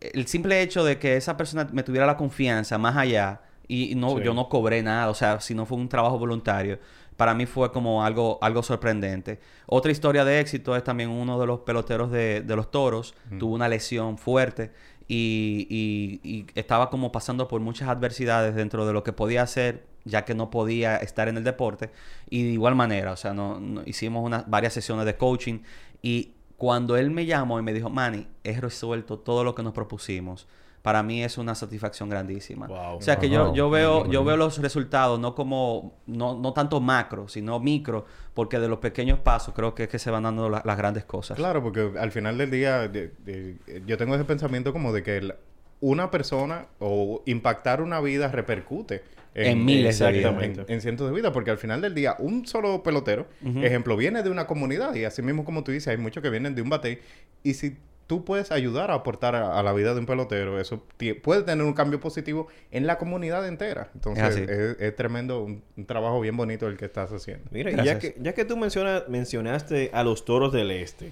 el 0.00 0.26
simple 0.26 0.62
hecho 0.62 0.84
de 0.84 0.98
que 0.98 1.16
esa 1.16 1.36
persona 1.36 1.68
me 1.72 1.82
tuviera 1.82 2.06
la 2.06 2.16
confianza 2.16 2.78
más 2.78 2.96
allá 2.96 3.40
y 3.68 3.94
no 3.96 4.16
Sí. 4.16 4.22
yo 4.24 4.32
no 4.32 4.48
cobré 4.48 4.82
nada, 4.82 5.10
o 5.10 5.14
sea, 5.14 5.40
si 5.40 5.54
no 5.54 5.66
fue 5.66 5.76
un 5.76 5.88
trabajo 5.88 6.18
voluntario, 6.18 6.78
para 7.16 7.34
mí 7.34 7.46
fue 7.46 7.72
como 7.72 8.04
algo, 8.04 8.38
algo 8.42 8.62
sorprendente. 8.62 9.40
Otra 9.66 9.90
historia 9.92 10.24
de 10.24 10.40
éxito 10.40 10.76
es 10.76 10.84
también 10.84 11.10
uno 11.10 11.40
de 11.40 11.46
los 11.46 11.60
peloteros 11.60 12.10
de, 12.10 12.42
de 12.42 12.56
los 12.56 12.70
toros, 12.70 13.14
tuvo 13.38 13.54
una 13.54 13.68
lesión 13.68 14.18
fuerte 14.18 14.72
y, 15.08 15.66
y- 15.70 16.20
y 16.28 16.46
estaba 16.54 16.90
como 16.90 17.12
pasando 17.12 17.48
por 17.48 17.60
muchas 17.60 17.88
adversidades 17.88 18.54
dentro 18.54 18.86
de 18.86 18.92
lo 18.92 19.02
que 19.02 19.12
podía 19.12 19.42
hacer, 19.42 19.86
ya 20.04 20.24
que 20.24 20.34
no 20.34 20.50
podía 20.50 20.96
estar 20.98 21.28
en 21.28 21.36
el 21.36 21.44
deporte. 21.44 21.90
Y 22.28 22.42
de 22.44 22.50
igual 22.50 22.74
manera, 22.74 23.12
o 23.12 23.16
sea, 23.16 23.32
no, 23.34 23.58
no- 23.60 23.82
hicimos 23.86 24.24
unas, 24.24 24.48
varias 24.48 24.72
sesiones 24.74 25.06
de 25.06 25.16
coaching 25.16 25.60
y 26.02 26.32
cuando 26.56 26.96
él 26.96 27.10
me 27.10 27.26
llamó 27.26 27.58
y 27.58 27.62
me 27.62 27.72
dijo, 27.72 27.90
Manny, 27.90 28.26
he 28.44 28.60
resuelto 28.60 29.18
todo 29.18 29.44
lo 29.44 29.54
que 29.54 29.62
nos 29.62 29.72
propusimos. 29.72 30.46
Para 30.86 31.02
mí 31.02 31.20
es 31.24 31.36
una 31.36 31.56
satisfacción 31.56 32.08
grandísima. 32.08 32.68
Wow. 32.68 32.98
o 32.98 33.00
sea 33.00 33.16
que 33.18 33.28
yo, 33.28 33.46
Wow. 33.46 33.54
yo 33.56 33.70
veo, 33.70 34.08
yo 34.08 34.22
veo 34.22 34.36
los 34.36 34.58
resultados 34.58 35.18
no 35.18 35.34
como, 35.34 35.96
no, 36.06 36.38
no 36.38 36.52
tanto 36.52 36.80
macro, 36.80 37.26
sino 37.26 37.58
micro, 37.58 38.04
porque 38.34 38.60
de 38.60 38.68
los 38.68 38.78
pequeños 38.78 39.18
pasos 39.18 39.52
creo 39.52 39.74
que 39.74 39.82
es 39.82 39.88
que 39.88 39.98
se 39.98 40.12
van 40.12 40.22
dando 40.22 40.48
la- 40.48 40.62
las 40.64 40.76
grandes 40.78 41.04
cosas. 41.04 41.36
Claro, 41.38 41.60
porque 41.60 41.90
al 41.98 42.12
final 42.12 42.38
del 42.38 42.52
día 42.52 42.86
de- 42.86 43.10
de- 43.24 43.82
yo 43.84 43.96
tengo 43.98 44.14
ese 44.14 44.24
pensamiento 44.24 44.72
como 44.72 44.92
de 44.92 45.02
que 45.02 45.16
el- 45.16 45.34
una 45.80 46.08
persona 46.12 46.66
o 46.78 47.20
impactar 47.26 47.82
una 47.82 48.00
vida 48.00 48.28
repercute 48.28 49.02
En 49.34 49.64
miles 49.64 49.98
de 49.98 50.12
vidas. 50.12 50.40
en, 50.40 50.64
en 50.68 50.80
cientos 50.80 51.08
de 51.10 51.16
vidas, 51.16 51.32
porque 51.32 51.50
al 51.50 51.58
final 51.58 51.80
del 51.80 51.96
día 51.96 52.14
un 52.20 52.46
solo 52.46 52.84
pelotero, 52.84 53.26
ejemplo, 53.44 53.96
viene 53.96 54.22
de 54.22 54.30
una 54.30 54.46
comunidad 54.46 54.94
y 54.94 55.04
así 55.04 55.20
mismo 55.20 55.44
como 55.44 55.64
tú 55.64 55.72
dices, 55.72 55.88
hay 55.88 55.96
muchos 55.98 56.22
que 56.22 56.30
vienen 56.30 56.54
de 56.54 56.62
un 56.62 56.70
bate 56.70 57.02
y 57.42 57.54
si 57.54 57.76
tú 58.06 58.24
puedes 58.24 58.52
ayudar 58.52 58.90
a 58.90 58.94
aportar 58.94 59.34
a, 59.34 59.58
a 59.58 59.62
la 59.62 59.72
vida 59.72 59.92
de 59.94 60.00
un 60.00 60.06
pelotero, 60.06 60.60
eso 60.60 60.82
puede 61.22 61.42
tener 61.42 61.64
un 61.64 61.72
cambio 61.72 61.98
positivo 62.00 62.46
en 62.70 62.86
la 62.86 62.98
comunidad 62.98 63.46
entera. 63.48 63.90
Entonces 63.94 64.24
Es 64.24 64.30
así. 64.34 64.42
es, 64.48 64.76
es 64.80 64.96
tremendo, 64.96 65.42
un, 65.42 65.62
un 65.76 65.86
trabajo 65.86 66.20
bien 66.20 66.36
bonito 66.36 66.66
el 66.68 66.76
que 66.76 66.84
estás 66.84 67.12
haciendo. 67.12 67.44
Mira, 67.50 67.70
Gracias. 67.72 67.94
ya 67.94 67.98
que, 68.00 68.14
ya 68.20 68.32
que 68.34 68.44
tú 68.44 68.56
menciona- 68.56 69.04
mencionaste 69.08 69.90
a 69.92 70.04
los 70.04 70.24
toros 70.24 70.52
del 70.52 70.70
este, 70.70 71.10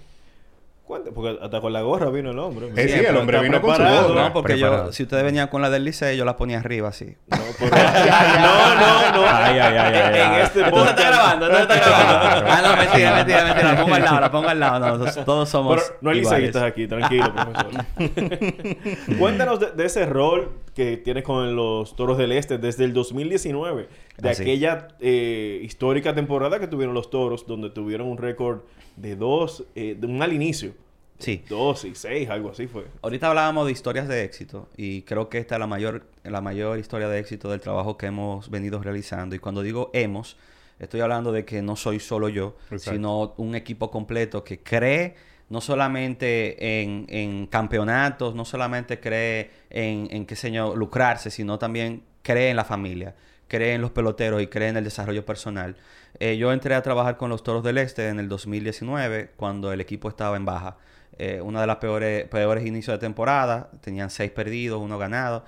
¿cuánto? 0.86 1.12
Porque 1.12 1.38
hasta 1.42 1.60
con 1.60 1.72
la 1.72 1.82
gorra 1.82 2.10
vino 2.10 2.30
el 2.30 2.38
hombre. 2.38 2.68
Eh, 2.76 2.88
sí, 2.88 3.00
el 3.04 3.16
hombre 3.16 3.40
vino 3.40 3.60
con 3.60 3.74
su 3.76 3.82
gorra. 3.82 4.02
No, 4.28 4.32
porque 4.32 4.58
yo, 4.58 4.66
Preparado. 4.68 4.92
si 4.92 5.02
ustedes 5.04 5.24
venían 5.24 5.48
con 5.48 5.62
la 5.62 5.70
del 5.70 5.84
liceo, 5.84 6.12
yo 6.14 6.24
la 6.24 6.36
ponía 6.36 6.58
arriba 6.58 6.88
así. 6.88 7.16
No, 7.30 7.38
pero- 7.70 7.76
no, 7.76 8.74
no, 8.74 9.12
no. 9.22 9.26
Ay, 9.28 9.58
ay, 9.58 9.76
ay, 9.76 9.94
ay, 9.94 10.20
En 10.20 10.40
este 10.44 10.60
Entonces 10.60 10.72
podcast- 10.72 10.88
está 10.90 11.08
grabando, 11.10 11.46
entonces 11.46 11.76
está 11.76 11.90
grabando. 11.90 12.46
ah, 12.50 12.62
no, 12.62 12.76
mentira, 12.76 13.14
mentira, 13.14 13.44
mentira. 13.44 13.72
La 13.72 13.80
pongo 13.80 13.94
al 13.94 14.02
lado, 14.04 14.20
la 14.20 14.30
pongo 14.30 14.48
al 14.48 14.60
lado. 14.60 14.80
No, 14.80 14.98
todos- 14.98 15.24
todos 15.24 15.48
somos. 15.48 15.76
Pero 15.82 15.98
no 16.00 16.10
hay 16.10 16.16
liceístas 16.20 16.62
aquí, 16.64 16.86
tranquilo, 16.86 17.32
profesor. 17.34 17.84
Cuéntanos 19.18 19.60
de, 19.60 19.70
de 19.72 19.84
ese 19.84 20.06
rol 20.06 20.50
que 20.74 20.96
tienes 20.96 21.22
con 21.24 21.54
los 21.54 21.94
Toros 21.96 22.18
del 22.18 22.32
Este 22.32 22.58
desde 22.58 22.84
el 22.84 22.92
2019, 22.92 23.88
de 24.18 24.30
Así. 24.30 24.42
aquella 24.42 24.88
eh, 25.00 25.60
histórica 25.62 26.14
temporada 26.14 26.60
que 26.60 26.66
tuvieron 26.68 26.94
los 26.94 27.10
Toros, 27.10 27.46
donde 27.46 27.70
tuvieron 27.70 28.06
un 28.08 28.18
récord 28.18 28.60
de 28.96 29.16
dos, 29.16 29.64
eh, 29.74 29.96
de 29.98 30.06
un 30.06 30.22
al 30.22 30.32
inicio, 30.32 30.72
Sí. 31.18 31.42
dos 31.48 31.84
y 31.84 31.94
seis, 31.94 32.28
algo 32.28 32.50
así 32.50 32.66
fue. 32.66 32.86
Ahorita 33.02 33.28
hablábamos 33.28 33.66
de 33.66 33.72
historias 33.72 34.06
de 34.08 34.24
éxito 34.24 34.68
y 34.76 35.02
creo 35.02 35.28
que 35.28 35.38
esta 35.38 35.54
es 35.56 35.58
la 35.60 35.66
mayor, 35.66 36.06
la 36.24 36.40
mayor 36.40 36.78
historia 36.78 37.08
de 37.08 37.18
éxito 37.18 37.50
del 37.50 37.60
trabajo 37.60 37.96
que 37.96 38.06
hemos 38.06 38.50
venido 38.50 38.80
realizando. 38.82 39.34
Y 39.34 39.38
cuando 39.38 39.62
digo 39.62 39.90
hemos, 39.94 40.36
estoy 40.78 41.00
hablando 41.00 41.30
de 41.32 41.44
que 41.44 41.62
no 41.62 41.76
soy 41.76 42.00
solo 42.00 42.28
yo, 42.28 42.56
Exacto. 42.70 42.92
sino 42.92 43.34
un 43.36 43.54
equipo 43.54 43.90
completo 43.90 44.42
que 44.44 44.58
cree 44.60 45.14
no 45.50 45.60
solamente 45.60 46.80
en, 46.82 47.06
en 47.08 47.46
campeonatos, 47.46 48.34
no 48.34 48.44
solamente 48.44 48.98
cree 48.98 49.50
en, 49.70 50.08
en 50.10 50.26
qué 50.26 50.36
sé 50.36 50.50
yo, 50.50 50.74
lucrarse, 50.74 51.30
sino 51.30 51.58
también 51.58 52.02
cree 52.22 52.50
en 52.50 52.56
la 52.56 52.64
familia, 52.64 53.14
cree 53.48 53.74
en 53.74 53.80
los 53.82 53.90
peloteros 53.90 54.40
y 54.42 54.46
cree 54.46 54.68
en 54.68 54.76
el 54.76 54.84
desarrollo 54.84 55.24
personal. 55.24 55.76
Eh, 56.20 56.36
yo 56.36 56.52
entré 56.52 56.74
a 56.74 56.82
trabajar 56.82 57.16
con 57.16 57.30
los 57.30 57.42
Toros 57.42 57.62
del 57.64 57.78
Este 57.78 58.08
en 58.08 58.18
el 58.20 58.28
2019, 58.28 59.30
cuando 59.36 59.72
el 59.72 59.80
equipo 59.80 60.08
estaba 60.08 60.36
en 60.36 60.44
baja. 60.44 60.76
Eh, 61.18 61.40
una 61.40 61.60
de 61.60 61.66
las 61.66 61.76
peores, 61.76 62.24
peores 62.28 62.66
inicios 62.66 62.94
de 62.94 62.98
temporada, 62.98 63.70
tenían 63.80 64.10
seis 64.10 64.30
perdidos, 64.30 64.80
uno 64.82 64.98
ganado. 64.98 65.44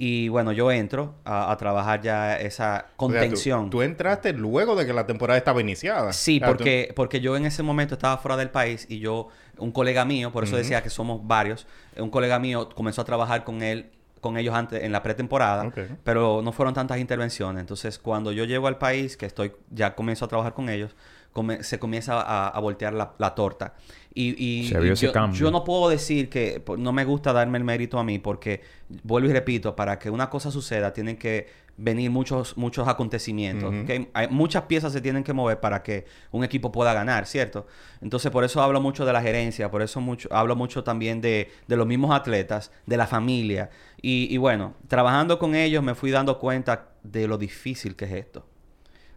Y 0.00 0.28
bueno, 0.28 0.52
yo 0.52 0.70
entro 0.70 1.16
a, 1.24 1.50
a 1.50 1.56
trabajar 1.56 2.00
ya 2.02 2.38
esa 2.38 2.46
O 2.46 2.56
sea, 2.70 2.82
tú- 2.86 2.96
contención. 2.96 3.68
tú, 3.70 3.82
entraste 3.82 4.32
luego 4.32 4.76
de 4.76 4.86
que 4.86 4.92
la 4.92 5.06
temporada 5.06 5.36
estaba 5.36 5.60
iniciada. 5.60 6.12
Sí, 6.12 6.38
tú- 6.38 6.46
porque, 6.46 6.92
porque 6.94 7.20
yo 7.20 7.36
en 7.36 7.46
ese 7.46 7.64
momento 7.64 7.94
estaba 7.94 8.16
fuera 8.18 8.36
del 8.36 8.50
país 8.50 8.86
y 8.88 9.00
yo, 9.00 9.26
un 9.56 9.72
colega 9.72 10.04
mío, 10.04 10.30
por 10.30 10.44
eso 10.44 10.56
decía 10.56 10.82
que 10.84 10.90
somos 10.90 11.26
varios, 11.26 11.66
un 11.96 12.10
colega 12.10 12.38
mío 12.38 12.68
comenzó 12.76 13.00
a 13.02 13.04
trabajar 13.04 13.42
con 13.42 13.60
él, 13.60 13.90
con 14.20 14.36
ellos 14.36 14.54
antes 14.54 14.82
en 14.82 14.92
la 14.92 15.02
pretemporada, 15.02 15.64
pero 16.04 16.40
no 16.42 16.52
fueron 16.52 16.74
tantas 16.74 16.98
intervenciones. 16.98 17.60
Entonces, 17.60 17.98
cuando 17.98 18.32
yo 18.32 18.44
llego 18.44 18.66
al 18.66 18.78
país, 18.78 19.16
que 19.16 19.26
estoy, 19.26 19.52
ya 19.70 19.94
comienzo 19.94 20.24
a 20.24 20.28
trabajar 20.28 20.54
con 20.54 20.68
ellos, 20.68 20.94
come- 21.32 21.62
se 21.62 21.78
comienza 21.78 22.20
a, 22.20 22.48
a 22.48 22.60
voltear 22.60 22.92
la, 22.94 23.12
la 23.18 23.34
torta. 23.34 23.74
Y, 24.14 24.34
y- 24.44 24.68
Se 24.68 24.78
vio 24.80 24.90
y 24.90 24.92
ese 24.94 25.06
yo, 25.06 25.12
cambio. 25.12 25.38
yo 25.40 25.50
no 25.50 25.62
puedo 25.64 25.88
decir 25.88 26.28
que 26.28 26.60
pues, 26.64 26.78
no 26.80 26.92
me 26.92 27.04
gusta 27.04 27.32
darme 27.32 27.58
el 27.58 27.64
mérito 27.64 27.98
a 27.98 28.04
mí, 28.04 28.18
porque 28.18 28.62
vuelvo 29.04 29.28
y 29.28 29.32
repito, 29.32 29.76
para 29.76 29.98
que 29.98 30.10
una 30.10 30.28
cosa 30.30 30.50
suceda, 30.50 30.92
tienen 30.92 31.16
que 31.16 31.67
venir 31.78 32.10
muchos, 32.10 32.56
muchos 32.56 32.86
acontecimientos. 32.88 33.72
Hay 34.12 34.28
muchas 34.28 34.64
piezas 34.64 34.92
se 34.92 35.00
tienen 35.00 35.24
que 35.24 35.32
mover 35.32 35.60
para 35.60 35.82
que 35.82 36.04
un 36.32 36.44
equipo 36.44 36.70
pueda 36.70 36.92
ganar, 36.92 37.24
¿cierto? 37.26 37.66
Entonces, 38.02 38.30
por 38.30 38.44
eso 38.44 38.60
hablo 38.60 38.80
mucho 38.80 39.06
de 39.06 39.12
la 39.12 39.22
gerencia, 39.22 39.70
por 39.70 39.80
eso 39.80 40.00
mucho, 40.00 40.28
hablo 40.32 40.56
mucho 40.56 40.84
también 40.84 41.20
de, 41.20 41.50
de 41.66 41.76
los 41.76 41.86
mismos 41.86 42.14
atletas, 42.14 42.72
de 42.84 42.96
la 42.96 43.06
familia. 43.06 43.70
Y, 44.02 44.26
y 44.30 44.36
bueno, 44.36 44.74
trabajando 44.88 45.38
con 45.38 45.54
ellos 45.54 45.82
me 45.82 45.94
fui 45.94 46.10
dando 46.10 46.38
cuenta 46.38 46.88
de 47.02 47.28
lo 47.28 47.38
difícil 47.38 47.96
que 47.96 48.04
es 48.04 48.12
esto. 48.12 48.44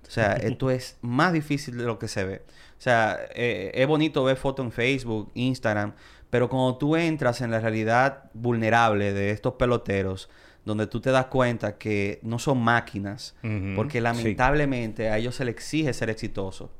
O 0.08 0.12
sea, 0.12 0.34
esto 0.42 0.70
es 0.70 0.98
más 1.02 1.34
difícil 1.34 1.78
de 1.78 1.84
lo 1.84 1.98
que 1.98 2.08
se 2.08 2.24
ve. 2.24 2.44
O 2.78 2.82
sea, 2.82 3.20
eh, 3.34 3.72
es 3.74 3.88
bonito 3.88 4.24
ver 4.24 4.38
fotos 4.38 4.66
en 4.66 4.72
Facebook, 4.72 5.32
Instagram, 5.34 5.94
pero 6.30 6.48
cuando 6.48 6.78
tú 6.78 6.96
entras 6.96 7.42
en 7.42 7.52
la 7.52 7.60
realidad 7.60 8.30
vulnerable 8.34 9.14
de 9.14 9.32
estos 9.32 9.56
peloteros, 9.56 10.30
donde 10.66 10.88
tú 10.88 11.02
te 11.02 11.12
das 11.12 11.26
cuenta 11.28 11.78
que 11.78 12.20
no 12.24 12.40
son 12.40 12.62
máquinas, 12.62 13.36
porque 13.76 14.02
lamentablemente 14.02 15.10
a 15.10 15.18
ellos 15.18 15.36
se 15.36 15.46
les 15.46 15.56
exige 15.56 15.94
ser 15.94 16.10
exitoso. 16.10 16.72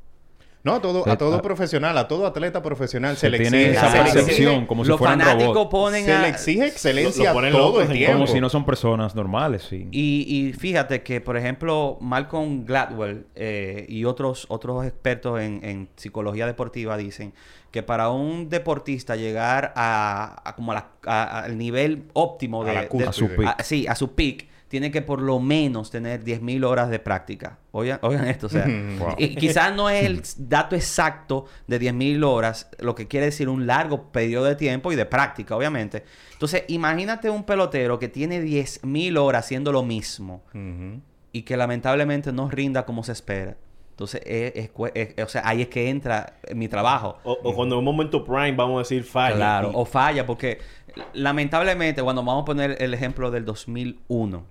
No, 0.64 0.74
a 0.76 0.80
todo, 0.80 1.08
a 1.08 1.18
todo 1.18 1.34
a- 1.36 1.42
profesional, 1.42 1.98
a 1.98 2.06
todo 2.06 2.24
atleta 2.24 2.62
profesional 2.62 3.16
se, 3.16 3.22
Se 3.22 3.30
le 3.30 3.38
tiene 3.40 3.70
exige, 3.70 3.84
esa 3.86 4.04
percepción 4.04 4.66
como 4.66 4.84
si 4.84 4.90
los 4.90 4.98
fuera 4.98 5.14
un 5.14 5.20
fanáticos 5.20 5.54
robot. 5.54 5.70
ponen 5.70 6.04
se 6.04 6.12
a... 6.12 6.22
le 6.22 6.28
exige 6.28 6.66
excelencia 6.68 7.24
Lo- 7.24 7.30
lo 7.30 7.34
ponen 7.34 7.52
todo 7.52 7.82
el 7.82 7.88
tiempo. 7.90 8.12
Como 8.12 8.26
si 8.28 8.40
no 8.40 8.48
son 8.48 8.64
personas 8.64 9.16
normales, 9.16 9.66
sí. 9.68 9.88
Y, 9.90 10.24
y 10.28 10.52
fíjate 10.52 11.02
que, 11.02 11.20
por 11.20 11.36
ejemplo, 11.36 11.98
Malcolm 12.00 12.64
Gladwell 12.64 13.26
eh, 13.34 13.86
y 13.88 14.04
otros, 14.04 14.46
otros 14.50 14.86
expertos 14.86 15.40
en, 15.40 15.60
en 15.64 15.88
psicología 15.96 16.46
deportiva 16.46 16.96
dicen 16.96 17.32
que 17.72 17.82
para 17.82 18.10
un 18.10 18.48
deportista 18.48 19.16
llegar 19.16 19.72
a, 19.74 20.42
a 20.48 20.54
como 20.54 20.70
a 20.70 20.74
la- 20.76 20.88
a- 21.06 21.40
al 21.44 21.58
nivel 21.58 22.04
óptimo 22.12 22.62
A 22.62 22.66
de, 22.66 22.74
la 22.74 22.80
de-. 22.86 23.04
A 23.08 23.12
su 23.12 23.28
peak. 23.28 23.48
a- 23.58 23.64
sí, 23.64 23.86
a 23.88 23.96
su 23.96 24.14
peak, 24.14 24.46
tiene 24.72 24.90
que 24.90 25.02
por 25.02 25.20
lo 25.20 25.38
menos 25.38 25.90
tener 25.90 26.24
10.000 26.24 26.64
horas 26.64 26.88
de 26.88 26.98
práctica. 26.98 27.58
Oigan, 27.72 27.98
oigan 28.00 28.26
esto, 28.26 28.46
o 28.46 28.48
sea. 28.48 28.66
Wow. 28.98 29.16
y 29.18 29.36
quizás 29.36 29.74
no 29.76 29.90
es 29.90 30.02
el 30.06 30.22
dato 30.48 30.74
exacto 30.74 31.44
de 31.66 31.78
10.000 31.78 32.24
horas, 32.24 32.70
lo 32.78 32.94
que 32.94 33.06
quiere 33.06 33.26
decir 33.26 33.50
un 33.50 33.66
largo 33.66 34.10
periodo 34.10 34.46
de 34.46 34.56
tiempo 34.56 34.90
y 34.90 34.96
de 34.96 35.04
práctica, 35.04 35.54
obviamente. 35.54 36.04
Entonces, 36.32 36.64
imagínate 36.68 37.28
un 37.28 37.44
pelotero 37.44 37.98
que 37.98 38.08
tiene 38.08 38.40
10.000 38.42 39.18
horas 39.18 39.44
haciendo 39.44 39.72
lo 39.72 39.82
mismo 39.82 40.42
y 41.32 41.42
que 41.42 41.56
lamentablemente 41.58 42.32
no 42.32 42.48
rinda 42.48 42.86
como 42.86 43.02
se 43.04 43.12
espera. 43.12 43.58
Entonces, 43.90 44.22
es- 44.24 44.70
es 44.94 45.24
o 45.24 45.28
sea, 45.28 45.42
ahí 45.44 45.60
es 45.60 45.68
que 45.68 45.90
entra 45.90 46.38
mi 46.54 46.66
trabajo. 46.66 47.18
O, 47.24 47.32
o 47.42 47.54
cuando 47.54 47.74
en 47.74 47.80
un 47.80 47.84
momento 47.84 48.24
prime, 48.24 48.52
vamos 48.52 48.76
a 48.76 48.78
decir, 48.80 49.04
falla. 49.04 49.36
Claro, 49.36 49.68
Y- 49.68 49.72
o 49.74 49.84
falla, 49.84 50.24
porque 50.24 50.58
lamentablemente, 51.12 52.02
cuando 52.02 52.22
vamos 52.24 52.42
a 52.42 52.44
poner 52.46 52.76
el 52.80 52.94
ejemplo 52.94 53.30
del 53.30 53.44
2001, 53.44 54.44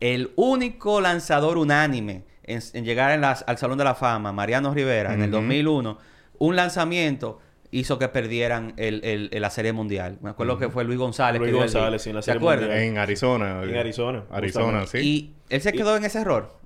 el 0.00 0.32
único 0.36 1.00
lanzador 1.00 1.58
unánime 1.58 2.24
en, 2.44 2.60
en 2.74 2.84
llegar 2.84 3.12
en 3.12 3.20
las- 3.22 3.44
al 3.46 3.58
Salón 3.58 3.78
de 3.78 3.84
la 3.84 3.94
Fama, 3.94 4.32
Mariano 4.32 4.72
Rivera, 4.74 5.12
en 5.14 5.22
el 5.22 5.30
Ujú. 5.30 5.40
2001, 5.42 5.98
un 6.38 6.56
lanzamiento 6.56 7.40
hizo 7.72 7.98
que 7.98 8.08
perdieran 8.08 8.74
el, 8.76 9.04
el- 9.04 9.28
el- 9.32 9.42
la 9.42 9.50
Serie 9.50 9.72
Mundial. 9.72 10.18
Me 10.22 10.30
acuerdo 10.30 10.58
que 10.58 10.68
fue 10.68 10.84
Luis 10.84 10.98
González. 10.98 11.40
Luis 11.40 11.52
González, 11.52 12.02
sí, 12.02 12.10
en 12.10 12.16
la 12.16 12.22
¿Se 12.22 12.32
Serie? 12.32 12.48
Mundial. 12.48 12.70
En 12.72 12.98
Arizona. 12.98 13.62
En 13.62 13.76
Arizona, 13.76 14.24
Arizona, 14.30 14.64
justamente. 14.80 14.98
sí. 15.00 15.06
Y 15.08 15.34
él 15.54 15.60
se 15.60 15.72
quedó 15.72 15.96
en 15.96 16.04
ese 16.04 16.20
error. 16.20 16.56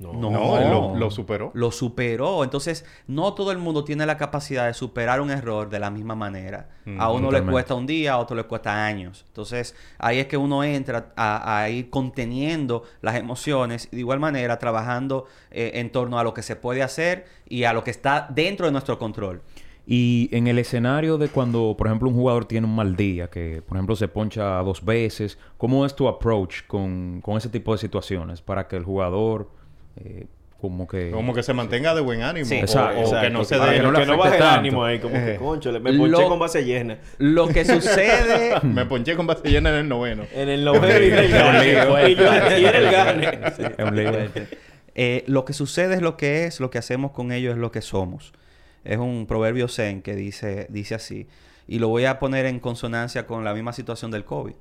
No. 0.00 0.12
No. 0.14 0.30
No, 0.30 0.58
él 0.58 0.70
lo, 0.70 0.96
lo 0.96 1.10
superó. 1.10 1.50
Lo 1.54 1.70
superó. 1.70 2.42
Entonces, 2.42 2.86
no 3.06 3.34
todo 3.34 3.52
el 3.52 3.58
mundo 3.58 3.84
tiene 3.84 4.06
la 4.06 4.16
capacidad 4.16 4.66
de 4.66 4.74
superar 4.74 5.20
un 5.20 5.30
error 5.30 5.68
de 5.68 5.78
la 5.78 5.90
misma 5.90 6.14
manera. 6.14 6.70
Mm, 6.86 7.00
a 7.00 7.12
uno 7.12 7.30
le 7.30 7.42
cuesta 7.42 7.74
un 7.74 7.86
día, 7.86 8.14
a 8.14 8.18
otro 8.18 8.34
le 8.34 8.44
cuesta 8.44 8.84
años. 8.84 9.24
Entonces, 9.28 9.76
ahí 9.98 10.18
es 10.18 10.26
que 10.26 10.36
uno 10.36 10.64
entra 10.64 11.12
a, 11.16 11.60
a 11.60 11.68
ir 11.68 11.90
conteniendo 11.90 12.84
las 13.02 13.16
emociones 13.16 13.88
y 13.92 13.96
de 13.96 14.00
igual 14.00 14.20
manera 14.20 14.58
trabajando 14.58 15.26
eh, 15.50 15.72
en 15.74 15.92
torno 15.92 16.18
a 16.18 16.24
lo 16.24 16.32
que 16.32 16.42
se 16.42 16.56
puede 16.56 16.82
hacer 16.82 17.26
y 17.46 17.64
a 17.64 17.72
lo 17.72 17.84
que 17.84 17.90
está 17.90 18.26
dentro 18.30 18.66
de 18.66 18.72
nuestro 18.72 18.98
control. 18.98 19.42
Y 19.86 20.28
en 20.32 20.46
el 20.46 20.58
escenario 20.58 21.18
de 21.18 21.28
cuando, 21.28 21.74
por 21.76 21.88
ejemplo, 21.88 22.08
un 22.08 22.14
jugador 22.14 22.44
tiene 22.44 22.66
un 22.66 22.76
mal 22.76 22.94
día, 22.94 23.28
que 23.28 23.60
por 23.60 23.76
ejemplo 23.76 23.96
se 23.96 24.08
poncha 24.08 24.58
dos 24.62 24.84
veces, 24.84 25.38
¿cómo 25.56 25.84
es 25.84 25.96
tu 25.96 26.06
approach 26.06 26.66
con, 26.66 27.20
con 27.22 27.36
ese 27.36 27.48
tipo 27.48 27.72
de 27.72 27.78
situaciones 27.78 28.40
para 28.40 28.68
que 28.68 28.76
el 28.76 28.84
jugador 28.84 29.50
eh, 29.96 30.26
como 30.60 30.86
que... 30.86 31.10
Como 31.10 31.32
que 31.32 31.42
se 31.42 31.54
mantenga 31.54 31.94
de 31.94 32.02
buen 32.02 32.22
ánimo. 32.22 32.44
Sí. 32.46 32.56
o, 32.56 32.60
Exacto, 32.60 33.00
o 33.00 33.20
que 33.20 33.30
no 33.30 33.44
se 33.44 33.58
dé... 33.58 33.76
que 33.76 33.82
no 33.82 33.92
que 33.92 34.04
no 34.04 34.16
baje 34.18 34.36
el 34.36 34.42
ánimo 34.42 34.84
ahí, 34.84 34.98
como 34.98 35.14
que, 35.14 35.34
Eh. 35.34 35.36
concho, 35.36 35.72
me 35.72 35.80
ponché 35.80 36.08
Lo- 36.08 36.28
con 36.28 36.38
base 36.38 36.64
llena. 36.64 36.98
Lo 37.18 37.48
que 37.48 37.64
sucede... 37.64 38.60
Me 38.62 38.84
ponché 38.84 39.16
con 39.16 39.26
base 39.26 39.48
llena 39.48 39.70
en 39.70 39.76
el 39.76 39.88
noveno. 39.88 40.24
En 40.34 40.48
el 40.50 40.64
noveno 40.64 40.86
y 41.04 41.10
el 41.12 41.30
gane. 41.32 41.68
Y 42.10 42.14
yo 42.16 42.28
el. 44.10 44.30
Eh, 44.94 45.24
lo 45.28 45.44
que 45.46 45.52
sucede 45.54 45.94
es 45.94 46.02
lo 46.02 46.16
que 46.18 46.44
es, 46.44 46.60
lo 46.60 46.68
que 46.70 46.76
hacemos 46.78 47.12
con 47.12 47.32
ellos 47.32 47.52
es 47.54 47.58
lo 47.58 47.70
que 47.72 47.80
somos. 47.80 48.32
Es 48.84 48.98
un 48.98 49.26
proverbio 49.26 49.66
zen 49.68 50.02
que 50.02 50.14
dice, 50.14 50.66
dice 50.68 50.94
así. 50.94 51.26
Y 51.68 51.78
lo 51.78 51.88
voy 51.88 52.04
a 52.04 52.18
poner 52.18 52.44
en 52.46 52.60
consonancia 52.60 53.26
con 53.26 53.44
la 53.44 53.54
misma 53.54 53.72
situación 53.72 54.10
del 54.10 54.24
COVID. 54.24 54.54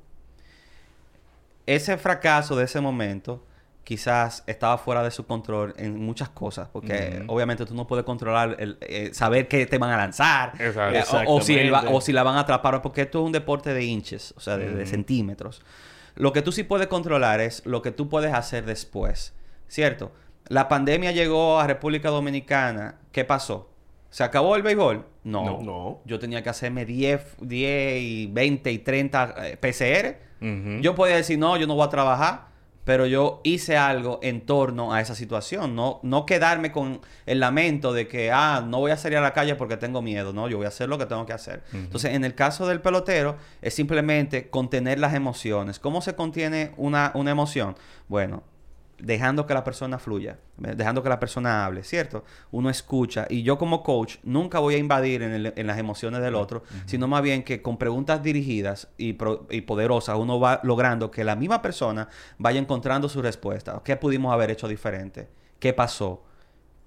Ese 1.65 1.97
fracaso 1.97 2.55
de 2.55 2.65
ese 2.65 2.79
momento 2.79 3.43
quizás 3.83 4.43
estaba 4.45 4.77
fuera 4.77 5.03
de 5.03 5.11
su 5.11 5.25
control 5.25 5.73
en 5.77 5.99
muchas 5.99 6.29
cosas, 6.29 6.69
porque 6.71 7.23
obviamente 7.27 7.65
tú 7.65 7.73
no 7.73 7.87
puedes 7.87 8.05
controlar 8.05 8.55
el, 8.59 8.77
eh, 8.81 9.09
saber 9.13 9.47
qué 9.47 9.65
te 9.65 9.77
van 9.77 9.91
a 9.91 9.97
lanzar, 9.97 10.53
Exacto. 10.59 11.17
eh, 11.17 11.25
o, 11.27 11.37
o 11.37 11.41
si 11.41 11.57
el 11.57 11.73
o 11.73 12.01
si 12.01 12.13
la 12.13 12.23
van 12.23 12.35
a 12.35 12.41
atrapar, 12.41 12.81
porque 12.81 13.01
esto 13.01 13.19
es 13.19 13.25
un 13.25 13.31
deporte 13.31 13.73
de 13.73 13.83
inches, 13.83 14.33
o 14.37 14.39
sea, 14.39 14.57
de, 14.57 14.85
centímetros. 14.85 15.61
Lo 16.15 16.33
que 16.33 16.41
tú 16.41 16.51
sí 16.51 16.63
puedes 16.63 16.87
controlar 16.87 17.39
es 17.39 17.65
lo 17.65 17.81
que 17.81 17.91
tú 17.91 18.09
puedes 18.09 18.33
hacer 18.33 18.65
después, 18.65 19.33
¿cierto? 19.67 20.11
La 20.47 20.67
pandemia 20.67 21.11
llegó 21.11 21.59
a 21.59 21.67
República 21.67 22.09
Dominicana, 22.09 22.95
¿qué 23.11 23.25
pasó? 23.25 23.69
¿Se 24.09 24.23
acabó 24.23 24.55
el 24.55 24.63
béisbol? 24.63 25.05
No. 25.23 25.45
No. 25.45 25.61
No. 25.61 26.01
Yo 26.05 26.19
tenía 26.19 26.41
que 26.41 26.49
hacerme 26.49 26.85
10, 26.85 27.37
10 27.41 28.01
y 28.01 28.27
20 28.27 28.71
y 28.71 28.79
30 28.79 29.35
eh, 29.37 29.57
PCR. 29.57 30.29
Yo 30.81 30.95
podía 30.95 31.17
decir, 31.17 31.37
no, 31.37 31.57
yo 31.57 31.67
no 31.67 31.75
voy 31.75 31.85
a 31.85 31.89
trabajar, 31.89 32.47
pero 32.89 33.05
yo 33.05 33.39
hice 33.43 33.77
algo 33.77 34.19
en 34.23 34.41
torno 34.41 34.91
a 34.91 34.99
esa 34.99 35.13
situación. 35.13 35.75
No, 35.75 35.99
no 36.01 36.25
quedarme 36.25 36.71
con 36.71 37.01
el 37.27 37.39
lamento 37.39 37.93
de 37.93 38.07
que, 38.07 38.31
ah, 38.31 38.65
no 38.67 38.79
voy 38.79 38.89
a 38.89 38.97
salir 38.97 39.19
a 39.19 39.21
la 39.21 39.31
calle 39.31 39.53
porque 39.53 39.77
tengo 39.77 40.01
miedo. 40.01 40.33
No, 40.33 40.47
yo 40.47 40.57
voy 40.57 40.65
a 40.65 40.69
hacer 40.69 40.89
lo 40.89 40.97
que 40.97 41.05
tengo 41.05 41.23
que 41.27 41.33
hacer. 41.33 41.61
Entonces, 41.71 42.15
en 42.15 42.25
el 42.25 42.33
caso 42.33 42.65
del 42.65 42.81
pelotero, 42.81 43.37
es 43.61 43.75
simplemente 43.75 44.49
contener 44.49 44.97
las 44.97 45.13
emociones. 45.13 45.77
¿Cómo 45.77 46.01
se 46.01 46.15
contiene 46.15 46.71
una, 46.77 47.11
una 47.13 47.29
emoción? 47.29 47.75
Bueno, 48.07 48.41
dejando 49.01 49.45
que 49.45 49.53
la 49.53 49.63
persona 49.63 49.97
fluya, 49.99 50.37
eh, 50.63 50.73
dejando 50.75 51.01
que 51.03 51.09
la 51.09 51.19
persona 51.19 51.65
hable, 51.65 51.83
¿cierto? 51.83 52.23
Uno 52.51 52.69
escucha 52.69 53.25
y 53.29 53.43
yo 53.43 53.57
como 53.57 53.81
coach 53.83 54.17
nunca 54.23 54.59
voy 54.59 54.75
a 54.75 54.77
invadir 54.77 55.21
en, 55.23 55.31
el- 55.31 55.53
en 55.55 55.67
las 55.67 55.77
emociones 55.77 56.21
del 56.21 56.35
otro, 56.35 56.63
sino 56.85 57.07
más 57.07 57.21
bien 57.21 57.43
que 57.43 57.61
con 57.61 57.77
preguntas 57.77 58.21
dirigidas 58.23 58.89
y, 58.97 59.13
pro- 59.13 59.47
y 59.49 59.61
poderosas 59.61 60.17
uno 60.17 60.39
va 60.39 60.59
logrando 60.63 61.11
que 61.11 61.23
la 61.23 61.35
misma 61.35 61.61
persona 61.61 62.09
vaya 62.37 62.59
encontrando 62.59 63.09
su 63.09 63.21
respuesta. 63.21 63.81
¿Qué 63.83 63.95
pudimos 63.95 64.33
haber 64.33 64.51
hecho 64.51 64.67
diferente? 64.67 65.29
¿Qué 65.59 65.73
pasó? 65.73 66.23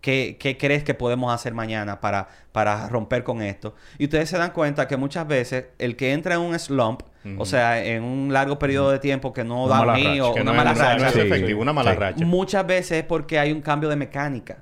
¿Qué, 0.03 0.37
qué 0.39 0.59
crees 0.59 0.83
que 0.85 0.93
podemos 0.95 1.33
hacer 1.33 1.55
mañana 1.55 2.01
para, 2.01 2.29
para 2.53 2.89
romper 2.89 3.23
con 3.25 3.41
esto? 3.41 3.75
Y 3.99 4.05
ustedes 4.05 4.29
se 4.29 4.37
dan 4.37 4.51
cuenta 4.51 4.87
que 4.89 4.97
muchas 4.99 5.27
veces 5.27 5.67
el 5.79 5.97
que 5.97 6.13
entra 6.13 6.35
en 6.35 6.41
un 6.43 6.59
slump, 6.59 7.03
o 7.39 7.47
sea, 7.47 7.83
en 7.83 8.03
un 8.03 8.33
largo 8.33 8.59
periodo 8.59 8.91
de 8.91 8.99
tiempo 8.99 9.33
que 9.33 9.45
no 9.45 9.65
Una 9.65 9.77
da 9.79 9.85
racha, 9.85 10.25
o 10.27 10.35
Que 10.35 10.41
una 10.43 10.51
no, 10.51 10.57
mala 10.57 10.73
no 10.75 10.79
racha, 10.81 11.11
Sí. 11.13 11.21
efectivo, 11.21 11.63
una 11.63 11.73
mala 11.73 11.93
Sí. 11.93 11.99
racha. 11.99 12.25
muchas 12.27 12.67
veces 12.67 12.99
es 12.99 13.05
porque 13.05 13.39
hay 13.39 13.53
un 13.53 13.63
cambio 13.63 13.89
de 13.89 13.97
mecánica. 13.97 14.59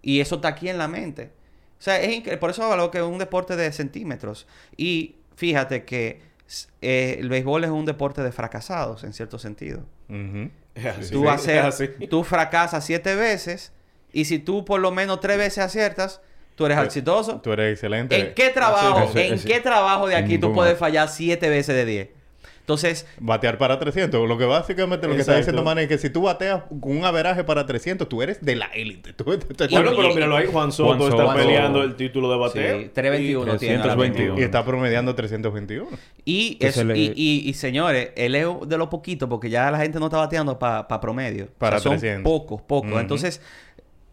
Y 0.00 0.20
eso 0.20 0.36
está 0.36 0.48
aquí 0.48 0.68
en 0.68 0.78
la 0.78 0.86
mente. 0.88 1.32
O 1.78 1.82
sea, 1.84 2.00
es 2.00 2.38
por 2.38 2.50
eso 2.50 2.62
hablo 2.70 2.90
que 2.92 2.98
es 2.98 3.04
un 3.04 3.18
deporte 3.18 3.56
de 3.56 3.72
centímetros. 3.72 4.46
Y 4.76 5.16
fíjate 5.36 5.84
que 5.84 6.20
eh, 6.80 7.16
el 7.18 7.28
béisbol 7.28 7.64
es 7.64 7.70
un 7.70 7.84
deporte 7.86 8.22
de 8.22 8.30
fracasados, 8.30 9.02
en 9.02 9.12
cierto 9.12 9.38
sentido. 9.40 9.80
Ujú. 10.08 10.50
Es 10.76 10.86
así. 10.86 11.10
tú, 11.12 11.22
Sí, 11.22 11.26
haces- 11.28 11.48
es 11.58 11.64
así. 11.64 12.06
tú 12.08 12.22
fracasas 12.22 12.84
siete 12.84 13.16
veces 13.16 13.72
y 14.14 14.24
si 14.26 14.38
tú 14.38 14.64
por 14.64 14.80
lo 14.80 14.90
menos 14.90 15.20
tres 15.20 15.36
veces 15.36 15.58
aciertas, 15.64 16.20
tú 16.54 16.66
eres 16.66 16.78
exitoso. 16.78 17.40
Tú 17.42 17.52
eres 17.52 17.72
excelente. 17.72 18.18
¿En 18.18 18.34
qué 18.34 18.50
trabajo, 18.50 19.10
es, 19.14 19.42
en 19.42 19.48
qué 19.48 19.60
trabajo 19.60 20.06
de 20.06 20.16
aquí 20.16 20.38
tú 20.38 20.52
puedes 20.52 20.78
fallar 20.78 21.08
siete 21.08 21.48
veces 21.50 21.74
de 21.74 21.84
diez? 21.84 22.08
Entonces, 22.60 23.06
Batear 23.18 23.58
para 23.58 23.78
300. 23.78 24.26
Lo 24.26 24.38
que 24.38 24.46
básicamente 24.46 25.06
lo 25.06 25.12
que 25.14 25.20
está 25.20 25.36
diciendo 25.36 25.62
Man 25.62 25.78
es 25.80 25.86
que 25.86 25.98
si 25.98 26.08
tú 26.08 26.22
bateas 26.22 26.62
con 26.80 26.96
un 26.96 27.04
averaje 27.04 27.44
para 27.44 27.66
300, 27.66 28.08
tú 28.08 28.22
eres 28.22 28.42
de 28.42 28.56
la 28.56 28.64
élite. 28.74 29.12
Tú- 29.12 29.24
tú- 29.24 29.36
tú- 29.54 29.66
Bueno, 29.70 29.92
Y- 29.92 29.96
pero 29.96 30.10
y- 30.10 30.14
míralo 30.14 30.34
ahí. 30.36 30.46
Juan 30.50 30.72
Soto 30.72 30.96
Juan 30.96 31.02
está 31.02 31.24
Soto. 31.24 31.34
peleando 31.34 31.82
el 31.82 31.94
título 31.94 32.30
de 32.30 32.38
bateo. 32.38 32.78
sí, 32.80 32.90
321 32.94 33.58
tiene. 33.58 33.74
ahora 33.82 33.88
mismo. 33.96 34.02
321. 34.14 34.40
y 34.40 34.42
está 34.44 34.64
promediando 34.64 35.14
321. 35.14 35.88
Y, 36.24 36.56
es- 36.58 36.82
le- 36.82 36.96
y, 36.98 37.12
y- 37.14 37.42
y, 37.50 37.52
señores, 37.52 38.12
él 38.16 38.34
es 38.34 38.46
de 38.66 38.78
lo 38.78 38.88
poquito 38.88 39.28
porque 39.28 39.50
ya 39.50 39.70
la 39.70 39.76
gente 39.80 39.98
no 40.00 40.06
está 40.06 40.16
bateando 40.16 40.58
para 40.58 40.88
promedio. 41.02 41.48
Para 41.58 41.76
O 41.76 41.80
sea, 41.80 41.90
son 41.90 42.00
300. 42.00 42.32
pocos, 42.32 42.62
pocos. 42.62 42.98
Entonces, 42.98 43.42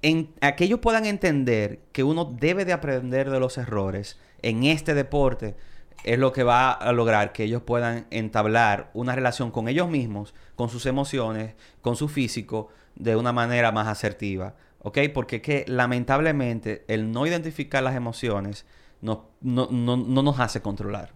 en, 0.02 0.34
a 0.42 0.56
que 0.56 0.66
ellos 0.66 0.80
puedan 0.80 1.06
entender 1.06 1.80
que 1.92 2.04
uno 2.04 2.26
debe 2.26 2.66
de 2.66 2.74
aprender 2.74 3.30
de 3.30 3.40
los 3.40 3.58
errores 3.58 4.18
en 4.42 4.64
este 4.64 4.94
deporte 4.94 5.56
es 6.04 6.18
lo 6.18 6.32
que 6.34 6.44
va 6.44 6.72
a 6.72 6.92
lograr 6.94 7.32
que 7.32 7.44
ellos 7.44 7.62
puedan 7.62 8.08
entablar 8.10 8.90
una 8.94 9.16
relación 9.16 9.52
con 9.52 9.68
ellos 9.68 9.90
mismos, 9.90 10.34
con 10.56 10.70
sus 10.70 10.86
emociones, 10.86 11.54
con 11.82 11.96
su 11.96 12.08
físico, 12.08 12.70
de 12.96 13.16
una 13.16 13.32
manera 13.32 13.72
más 13.72 13.88
asertiva. 13.88 14.56
¿Ok? 14.80 14.98
Porque 15.14 15.42
que 15.42 15.64
lamentablemente 15.68 16.84
el 16.88 17.12
no 17.12 17.28
identificar 17.28 17.84
las 17.84 17.96
emociones 17.96 18.66
no, 19.02 19.30
no, 19.42 19.68
no, 19.70 19.96
no 19.96 20.24
nos 20.24 20.40
hace 20.40 20.62
controlar. 20.62 21.12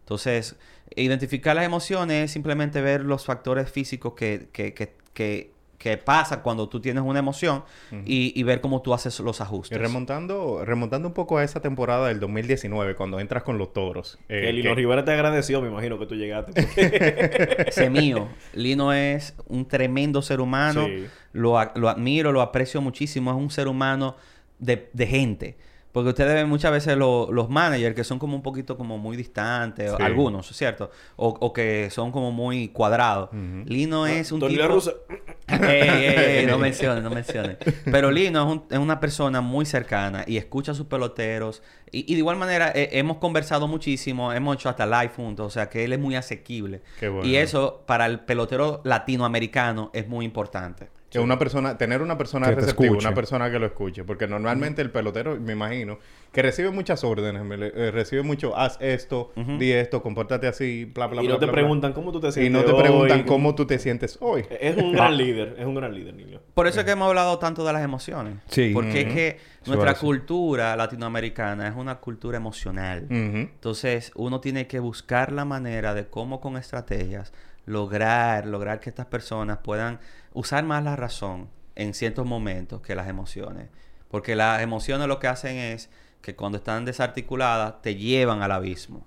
Entonces, 0.00 0.56
identificar 0.96 1.54
las 1.54 1.64
emociones 1.64 2.24
es 2.24 2.30
simplemente 2.32 2.80
ver 2.80 3.02
los 3.02 3.24
factores 3.24 3.70
físicos 3.70 4.14
que, 4.14 4.48
que, 4.52 4.74
que, 4.74 5.52
que 5.80 5.96
pasan 5.96 6.42
cuando 6.42 6.68
tú 6.68 6.78
tienes 6.78 7.02
una 7.02 7.20
emoción 7.20 7.64
y, 8.04 8.38
y 8.38 8.42
ver 8.42 8.60
cómo 8.60 8.82
tú 8.82 8.92
haces 8.92 9.18
los 9.20 9.40
Y 9.40 9.42
ajustes. 9.42 9.78
remontando, 9.80 10.62
remontando 10.62 11.08
un 11.08 11.14
poco 11.14 11.38
a 11.38 11.42
esa 11.42 11.60
temporada 11.60 12.08
del 12.08 12.20
2019, 12.20 12.94
cuando 12.96 13.18
entras 13.18 13.42
con 13.44 13.56
los 13.56 13.72
toros. 13.72 14.18
eh, 14.28 14.42
Que 14.42 14.52
Lino 14.52 14.70
que- 14.70 14.74
Rivera 14.74 15.06
te 15.06 15.12
agradeció, 15.12 15.62
me 15.62 15.68
imagino 15.68 15.98
que 15.98 16.04
tú 16.04 16.16
llegaste. 16.16 16.52
porque- 16.52 17.64
Ese 17.68 17.88
mío. 17.88 18.28
Lino 18.52 18.92
es 18.92 19.34
un 19.46 19.66
tremendo 19.66 20.20
ser 20.20 20.42
humano. 20.42 20.84
Sí. 20.84 21.06
Lo, 21.32 21.56
lo 21.74 21.88
admiro, 21.88 22.30
lo 22.30 22.42
aprecio 22.42 22.82
muchísimo. 22.82 23.30
Es 23.30 23.36
un 23.38 23.50
ser 23.50 23.66
humano 23.66 24.16
de, 24.58 24.90
de 24.92 25.06
gente. 25.06 25.56
Porque 25.92 26.10
ustedes 26.10 26.34
ven 26.34 26.48
muchas 26.48 26.70
veces 26.70 26.96
lo- 26.96 27.32
los 27.32 27.48
managers 27.50 27.96
que 27.96 28.04
son 28.04 28.18
como 28.20 28.36
un 28.36 28.42
poquito 28.42 28.76
como 28.76 28.96
muy 28.98 29.16
distantes, 29.16 29.90
Sí. 29.90 30.02
algunos, 30.02 30.46
¿cierto? 30.56 30.90
O, 31.16 31.28
o 31.40 31.52
que 31.52 31.88
son 31.90 32.12
como 32.12 32.30
muy 32.30 32.68
cuadrados. 32.68 33.30
Lino 33.64 34.06
es 34.06 34.30
un 34.30 34.38
Tony 34.40 34.52
tipo... 34.54 34.62
La 34.62 34.68
Russa. 34.68 34.92
Ey, 35.48 35.58
ey, 35.58 36.38
ey, 36.38 36.46
no 36.46 36.58
menciones, 36.68 37.02
no 37.02 37.10
menciones. 37.10 37.56
Pero 37.84 38.12
Lino 38.12 38.40
es, 38.40 38.52
un- 38.52 38.64
es 38.70 38.78
una 38.78 39.00
persona 39.00 39.40
muy 39.40 39.66
cercana 39.66 40.22
y 40.26 40.36
escucha 40.36 40.70
a 40.72 40.74
sus 40.76 40.86
peloteros. 40.86 41.60
Y, 41.90 42.00
y 42.10 42.14
de 42.14 42.18
igual 42.20 42.36
manera 42.36 42.70
eh, 42.72 42.90
hemos 42.92 43.16
conversado 43.16 43.66
muchísimo, 43.66 44.32
hemos 44.32 44.54
hecho 44.54 44.68
hasta 44.68 44.86
live 44.86 45.12
juntos, 45.16 45.44
o 45.48 45.50
sea 45.50 45.68
que 45.68 45.82
él 45.82 45.92
es 45.92 45.98
muy 45.98 46.14
asequible. 46.14 46.82
Qué 47.00 47.08
bueno. 47.08 47.26
Y 47.28 47.34
eso 47.34 47.82
para 47.84 48.06
el 48.06 48.20
pelotero 48.20 48.80
latinoamericano 48.84 49.90
es 49.92 50.06
muy 50.06 50.24
importante. 50.24 50.88
Que 51.10 51.18
una 51.18 51.38
persona, 51.38 51.76
tener 51.76 52.02
una 52.02 52.16
persona 52.16 52.48
Que 52.48 52.54
receptiva, 52.54 52.96
una 52.96 53.14
persona 53.14 53.50
que 53.50 53.58
lo 53.58 53.66
escuche. 53.66 54.04
Porque 54.04 54.28
normalmente 54.28 54.80
el 54.80 54.90
pelotero, 54.90 55.38
me 55.40 55.52
imagino, 55.52 55.98
que 56.32 56.42
recibe 56.42 56.70
muchas 56.70 57.02
órdenes, 57.02 57.42
eh, 57.74 57.90
recibe 57.90 58.22
mucho, 58.22 58.56
haz 58.56 58.76
esto, 58.80 59.32
di 59.58 59.72
esto, 59.72 60.02
compórtate 60.02 60.46
así, 60.46 60.84
bla, 60.84 61.06
bla, 61.08 61.22
Y 61.22 61.26
bla. 61.26 61.34
no 61.34 61.38
te 61.40 61.46
bla, 61.46 61.52
bla. 61.52 61.60
preguntan 61.60 61.92
cómo 61.92 62.12
tú 62.12 62.20
te 62.20 62.28
Y 62.28 62.32
sientes 62.32 62.52
no 62.52 62.64
te 62.64 62.72
hoy, 62.72 62.82
preguntan 62.82 63.22
cómo 63.24 63.54
tú 63.54 63.66
te 63.66 63.78
sientes 63.78 64.16
hoy. 64.20 64.44
Es 64.60 64.76
un 64.76 64.92
gran 64.92 65.16
líder. 65.16 65.56
Es 65.58 65.66
un 65.66 65.74
gran 65.74 65.92
líder, 65.94 66.14
niño. 66.14 66.40
Por 66.54 66.66
eso 66.66 66.80
es 66.80 66.86
que 66.86 66.92
hemos 66.92 67.08
hablado 67.08 67.38
tanto 67.38 67.64
de 67.64 67.72
las 67.72 67.82
emociones. 67.82 68.34
Sí. 68.48 68.70
Porque 68.72 69.00
es 69.02 69.12
que 69.14 69.38
nuestra 69.66 69.94
cultura 69.94 70.76
latinoamericana 70.76 71.66
es 71.68 71.74
una 71.74 71.96
cultura 71.96 72.36
emocional. 72.36 73.06
Entonces, 73.10 74.12
uno 74.14 74.40
tiene 74.40 74.66
que 74.66 74.78
buscar 74.78 75.32
la 75.32 75.44
manera 75.44 75.94
de 75.94 76.06
cómo 76.06 76.40
con 76.40 76.56
estrategias 76.56 77.32
lograr, 77.66 78.46
lograr 78.46 78.80
que 78.80 78.90
estas 78.90 79.06
personas 79.06 79.58
puedan 79.58 79.98
usar 80.32 80.64
más 80.64 80.82
la 80.84 80.96
razón 80.96 81.48
en 81.76 81.94
ciertos 81.94 82.26
momentos 82.26 82.80
que 82.82 82.94
las 82.94 83.08
emociones. 83.08 83.68
Porque 84.08 84.34
las 84.36 84.60
emociones 84.60 85.06
lo 85.08 85.18
que 85.20 85.28
hacen 85.28 85.56
es 85.56 85.88
que 86.22 86.34
cuando 86.34 86.58
están 86.58 86.84
desarticuladas 86.84 87.82
te 87.82 87.94
llevan 87.96 88.42
al 88.42 88.52
abismo. 88.52 89.06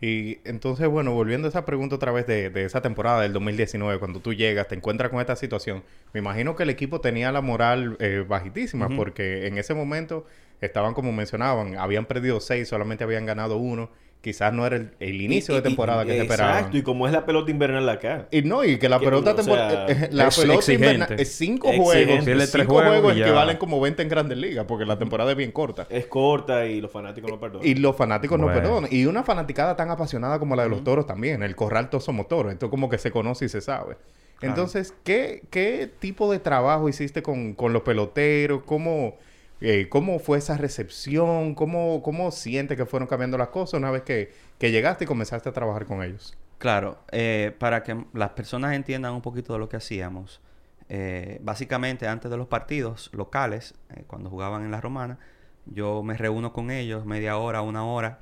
Y 0.00 0.40
entonces, 0.44 0.88
bueno, 0.88 1.14
volviendo 1.14 1.46
a 1.46 1.50
esa 1.50 1.64
pregunta 1.64 1.94
otra 1.94 2.10
vez 2.10 2.26
de, 2.26 2.50
de 2.50 2.64
esa 2.64 2.82
temporada 2.82 3.20
del 3.22 3.32
2019, 3.32 4.00
cuando 4.00 4.18
tú 4.18 4.34
llegas, 4.34 4.66
te 4.66 4.74
encuentras 4.74 5.12
con 5.12 5.20
esta 5.20 5.36
situación, 5.36 5.84
me 6.12 6.18
imagino 6.18 6.56
que 6.56 6.64
el 6.64 6.70
equipo 6.70 7.00
tenía 7.00 7.30
la 7.30 7.40
moral 7.40 7.96
eh, 8.00 8.24
bajitísima, 8.26 8.88
porque 8.96 9.46
en 9.46 9.58
ese 9.58 9.74
momento 9.74 10.26
estaban 10.60 10.94
como 10.94 11.12
mencionaban, 11.12 11.78
habían 11.78 12.06
perdido 12.06 12.40
seis, 12.40 12.68
solamente 12.68 13.04
habían 13.04 13.26
ganado 13.26 13.58
uno, 13.58 13.90
quizás 14.22 14.52
no 14.54 14.64
era 14.64 14.76
el, 14.76 14.92
el 15.00 15.20
inicio 15.20 15.52
Y- 15.52 15.56
de 15.58 15.62
temporada 15.62 16.04
y- 16.04 16.06
que 16.06 16.12
se 16.14 16.22
esperaba. 16.22 16.52
Exacto, 16.58 16.78
y 16.78 16.82
como 16.82 17.06
es 17.06 17.12
la 17.12 17.26
pelota 17.26 17.50
invernal 17.50 17.86
acá. 17.88 18.28
Y 18.30 18.40
no, 18.42 18.64
y 18.64 18.78
que 18.78 18.88
la 18.88 18.98
Que, 18.98 19.04
pelota 19.04 19.34
o 19.34 19.42
sea, 19.42 19.86
eh, 19.88 20.08
la 20.12 20.28
es 20.28 20.36
pelota 20.38 20.58
exigente. 20.60 20.86
invernal 20.94 21.20
es 21.20 21.34
cinco 21.34 21.68
Exigente. 21.68 21.92
juegos, 22.06 22.24
cinco 22.24 22.38
tres 22.52 22.66
juegos, 22.66 23.16
ya. 23.16 23.24
equivalen 23.26 23.56
como 23.58 23.80
20 23.80 24.02
en 24.02 24.08
Grandes 24.08 24.38
Ligas, 24.38 24.64
porque 24.66 24.86
la 24.86 24.98
temporada 24.98 25.32
es 25.32 25.36
bien 25.36 25.52
corta. 25.52 25.86
Es 25.90 26.06
corta 26.06 26.64
y 26.66 26.80
los 26.80 26.90
fanáticos 26.90 27.30
no 27.30 27.38
perdonan. 27.38 27.66
Y 27.68 27.74
los 27.74 27.96
fanáticos 27.96 28.38
no 28.38 28.46
perdonan. 28.46 28.88
Y 28.92 29.04
una 29.06 29.22
fanaticada 29.24 29.76
tan 29.76 29.90
apasionada 29.90 30.38
como 30.38 30.56
la 30.56 30.62
de 30.62 30.68
los 30.70 30.82
toros 30.84 31.06
también. 31.06 31.42
El 31.42 31.54
corral 31.56 31.90
todos 31.90 32.04
somos 32.04 32.28
toros. 32.28 32.52
Esto 32.52 32.70
como 32.70 32.88
que 32.88 32.98
se 32.98 33.10
conoce 33.10 33.44
y 33.46 33.48
se 33.48 33.60
sabe. 33.60 33.96
Entonces, 34.40 34.92
¿qué, 35.04 35.42
qué 35.50 35.88
tipo 36.00 36.30
de 36.32 36.38
trabajo 36.40 36.88
hiciste 36.88 37.22
con, 37.22 37.54
con 37.54 37.72
los 37.72 37.82
peloteros? 37.82 38.62
¿Cómo, 38.64 39.16
eh, 39.62 39.88
¿Cómo 39.88 40.18
fue 40.18 40.38
esa 40.38 40.56
recepción? 40.56 41.54
¿Cómo, 41.54 42.02
¿Cómo 42.02 42.30
sientes 42.30 42.76
que 42.76 42.84
fueron 42.84 43.06
cambiando 43.06 43.38
las 43.38 43.48
cosas 43.48 43.78
una 43.78 43.90
vez 43.90 44.02
que, 44.02 44.32
que 44.58 44.70
llegaste 44.70 45.04
y 45.04 45.06
comenzaste 45.06 45.48
a 45.48 45.52
trabajar 45.52 45.86
con 45.86 46.02
ellos? 46.02 46.36
Claro, 46.62 47.00
eh, 47.10 47.52
para 47.58 47.82
que 47.82 48.04
las 48.12 48.30
personas 48.30 48.74
entiendan 48.74 49.14
un 49.14 49.20
poquito 49.20 49.52
de 49.52 49.58
lo 49.58 49.68
que 49.68 49.78
hacíamos, 49.78 50.40
eh, 50.88 51.40
básicamente 51.42 52.06
antes 52.06 52.30
de 52.30 52.36
los 52.36 52.46
partidos 52.46 53.10
locales, 53.12 53.74
eh, 53.90 54.04
cuando 54.06 54.30
jugaban 54.30 54.64
en 54.64 54.70
la 54.70 54.80
Romana, 54.80 55.18
yo 55.66 56.04
me 56.04 56.16
reúno 56.16 56.52
con 56.52 56.70
ellos 56.70 57.04
media 57.04 57.36
hora, 57.36 57.62
una 57.62 57.84
hora, 57.84 58.20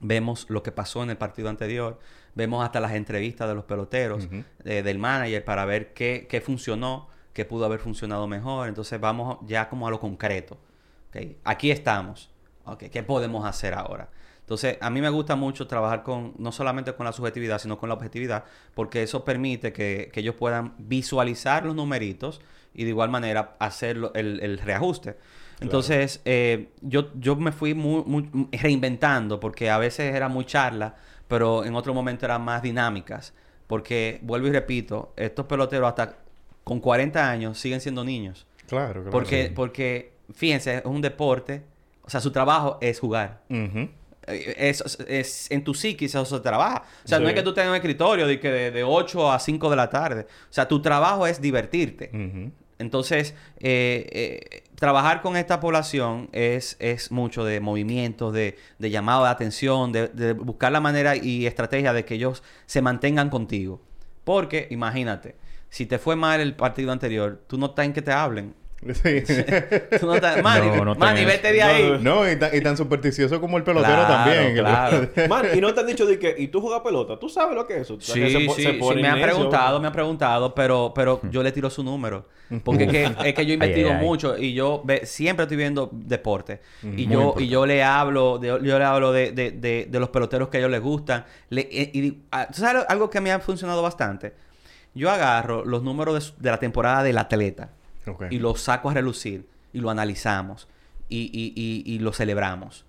vemos 0.00 0.48
lo 0.48 0.62
que 0.62 0.72
pasó 0.72 1.02
en 1.02 1.10
el 1.10 1.18
partido 1.18 1.50
anterior, 1.50 1.98
vemos 2.34 2.64
hasta 2.64 2.80
las 2.80 2.92
entrevistas 2.92 3.46
de 3.46 3.54
los 3.54 3.64
peloteros, 3.64 4.30
del 4.64 4.98
manager, 4.98 5.44
para 5.44 5.66
ver 5.66 5.92
qué, 5.92 6.26
qué 6.26 6.40
funcionó, 6.40 7.10
qué 7.38 7.44
pudo 7.44 7.64
haber 7.66 7.78
funcionado 7.78 8.26
mejor. 8.26 8.66
Entonces 8.66 8.98
vamos 9.00 9.38
ya 9.46 9.68
como 9.68 9.86
a 9.86 9.90
lo 9.92 10.00
concreto. 10.00 10.58
¿ok? 11.08 11.16
Aquí 11.44 11.70
estamos. 11.70 12.30
¿Qué 12.90 13.02
podemos 13.04 13.46
hacer 13.46 13.74
ahora? 13.74 14.08
Entonces, 14.40 14.76
a 14.80 14.90
mí 14.90 15.00
me 15.00 15.08
gusta 15.08 15.36
mucho 15.36 15.68
trabajar 15.68 16.02
con, 16.02 16.34
no 16.38 16.50
solamente 16.50 16.92
con 16.94 17.06
la 17.06 17.12
subjetividad, 17.12 17.60
sino 17.60 17.78
con 17.78 17.88
la 17.90 17.94
objetividad, 17.94 18.42
porque 18.74 19.02
eso 19.04 19.24
permite 19.24 19.72
que, 19.72 20.10
que 20.12 20.20
ellos 20.20 20.34
puedan 20.34 20.74
visualizar 20.78 21.64
los 21.64 21.76
numeritos 21.76 22.40
y 22.74 22.82
de 22.82 22.90
igual 22.90 23.08
manera 23.08 23.54
hacer 23.60 23.96
el, 24.14 24.40
el 24.40 24.58
reajuste. 24.58 25.16
Entonces, 25.60 26.20
eh, 26.24 26.70
yo, 26.80 27.10
yo 27.14 27.36
me 27.36 27.52
fui 27.52 27.74
muy, 27.74 28.02
muy- 28.04 28.48
reinventando, 28.52 29.38
porque 29.38 29.70
a 29.70 29.78
veces 29.78 30.12
era 30.14 30.28
muy 30.28 30.44
charla, 30.44 30.96
pero 31.28 31.64
en 31.64 31.74
otro 31.76 31.94
momento 31.94 32.24
eran 32.26 32.42
más 32.42 32.62
dinámicas. 32.62 33.32
Porque, 33.68 34.18
vuelvo 34.22 34.48
y 34.48 34.52
repito, 34.52 35.12
estos 35.16 35.46
peloteros 35.46 35.88
hasta 35.88 36.16
con 36.68 36.80
40 36.80 37.28
años 37.30 37.58
siguen 37.58 37.80
siendo 37.80 38.04
niños. 38.04 38.46
Claro, 38.68 38.94
claro. 39.00 39.10
Porque, 39.10 39.50
porque 39.54 40.12
fíjense, 40.34 40.76
es 40.78 40.84
un 40.84 41.00
deporte, 41.00 41.62
o 42.02 42.10
sea, 42.10 42.20
su 42.20 42.30
trabajo 42.30 42.78
es 42.80 43.00
jugar. 43.00 43.42
Eh, 43.48 43.88
Es, 44.58 44.82
es- 44.82 44.98
es- 45.08 45.50
en 45.50 45.64
tu 45.64 45.72
psiquis 45.72 46.14
eso 46.14 46.24
se 46.26 46.40
trabaja. 46.40 46.82
O 47.04 47.08
sea, 47.08 47.16
Sí. 47.16 47.24
no 47.24 47.30
es 47.30 47.34
que 47.34 47.42
tú 47.42 47.54
tengas 47.54 47.70
un 47.70 47.76
escritorio 47.76 48.26
de, 48.26 48.38
que 48.38 48.50
de, 48.50 48.70
de 48.70 48.84
8 48.84 49.32
a 49.32 49.38
5 49.38 49.70
de 49.70 49.76
la 49.76 49.88
tarde. 49.88 50.26
O 50.50 50.52
sea, 50.52 50.68
tu 50.68 50.82
trabajo 50.82 51.26
es 51.26 51.40
divertirte. 51.40 52.10
Entonces, 52.78 53.34
eh, 53.58 54.06
eh, 54.12 54.62
trabajar 54.76 55.22
con 55.22 55.36
esta 55.36 55.58
población 55.60 56.28
es, 56.32 56.76
es 56.78 57.10
mucho 57.10 57.44
de 57.44 57.58
movimientos, 57.60 58.32
de, 58.34 58.56
de 58.78 58.90
llamado 58.90 59.24
de 59.24 59.30
atención, 59.30 59.90
de, 59.92 60.08
de 60.08 60.34
buscar 60.34 60.70
la 60.72 60.80
manera 60.80 61.16
y 61.16 61.46
estrategia 61.46 61.92
de 61.94 62.04
que 62.04 62.14
ellos 62.14 62.42
se 62.66 62.82
mantengan 62.82 63.30
contigo. 63.30 63.80
Porque, 64.24 64.68
imagínate, 64.70 65.36
si 65.70 65.86
te 65.86 65.98
fue 65.98 66.16
mal 66.16 66.40
el 66.40 66.54
partido 66.54 66.92
anterior, 66.92 67.40
tú 67.46 67.58
no 67.58 67.66
estás 67.66 67.84
en 67.86 67.92
que 67.92 68.02
te 68.02 68.12
hablen. 68.12 68.54
Sí. 68.94 69.24
Tú 69.98 70.06
no 70.06 70.14
estás... 70.14 70.40
Manny, 70.40 70.68
No, 70.68 70.84
no 70.84 70.94
Manny, 70.94 71.20
tenés. 71.22 71.34
vete 71.34 71.52
de 71.52 71.62
ahí. 71.64 71.82
No, 72.00 72.22
no, 72.22 72.30
y 72.30 72.36
tan, 72.36 72.54
y 72.56 72.60
tan 72.60 72.76
supersticioso 72.76 73.40
como 73.40 73.56
el 73.56 73.64
pelotero 73.64 74.06
Claro, 74.06 74.14
también. 74.14 74.54
claro. 74.56 75.08
Man, 75.28 75.46
y 75.52 75.60
no 75.60 75.74
te 75.74 75.80
han 75.80 75.86
dicho 75.88 76.06
de 76.06 76.16
que, 76.16 76.36
¿y 76.38 76.46
tú 76.46 76.60
juegas 76.60 76.82
pelota? 76.82 77.18
¿Tú 77.18 77.28
sabes 77.28 77.56
lo 77.56 77.66
que 77.66 77.74
es 77.74 77.80
eso? 77.82 77.94
O 77.94 78.00
sea, 78.00 78.14
Sí, 78.14 78.20
que 78.20 78.30
se 78.30 78.40
po- 78.46 78.54
sí, 78.54 78.62
se 78.62 78.72
sí, 78.74 78.78
ponen 78.78 79.02
me 79.02 79.08
han 79.08 79.20
preguntado, 79.20 79.80
me 79.80 79.88
han 79.88 79.92
preguntado, 79.92 80.54
pero, 80.54 80.92
pero 80.94 81.20
yo 81.28 81.42
le 81.42 81.50
tiro 81.50 81.68
su 81.70 81.82
número. 81.82 82.26
Porque 82.62 82.84
es 82.84 82.90
que, 82.92 83.04
es 83.28 83.34
que 83.34 83.46
yo 83.46 83.54
investigo 83.54 83.88
Ay, 83.88 83.94
ay, 83.96 84.00
ay. 84.00 84.06
mucho 84.06 84.38
y 84.38 84.54
yo 84.54 84.80
ve- 84.84 85.04
siempre 85.06 85.42
estoy 85.42 85.56
viendo 85.56 85.90
deporte. 85.92 86.60
Y 86.84 86.86
Muy 86.86 87.06
yo, 87.08 87.34
y 87.36 87.48
yo 87.48 87.66
le 87.66 87.82
hablo, 87.82 88.38
de, 88.38 88.46
yo 88.62 88.78
le 88.78 88.84
hablo 88.84 89.10
de, 89.10 89.32
de, 89.32 89.50
de, 89.50 89.88
de 89.90 90.00
los 90.00 90.10
peloteros 90.10 90.50
que 90.50 90.58
a 90.58 90.60
ellos 90.60 90.70
les 90.70 90.80
gustan. 90.80 91.24
Le- 91.50 91.68
eh, 91.72 91.90
y, 91.92 92.18
ah, 92.30 92.46
¿tú 92.46 92.60
sabes 92.60 92.84
algo 92.88 93.10
que 93.10 93.18
a 93.18 93.20
mí 93.20 93.28
ha 93.30 93.40
funcionado 93.40 93.82
bastante? 93.82 94.34
Yo 94.98 95.10
agarro 95.10 95.64
los 95.64 95.82
números 95.82 96.34
de, 96.36 96.42
de 96.44 96.50
la 96.50 96.58
temporada 96.58 97.02
del 97.02 97.18
atleta 97.18 97.70
y 98.30 98.38
lo 98.38 98.54
saco 98.56 98.90
a 98.90 98.94
relucir 98.94 99.46
y 99.72 99.80
lo 99.80 99.90
analizamos 99.90 100.68
y, 101.08 101.30
y, 101.32 101.52
y, 101.56 101.94
y 101.94 101.98
lo 102.00 102.12
celebramos. 102.12 102.84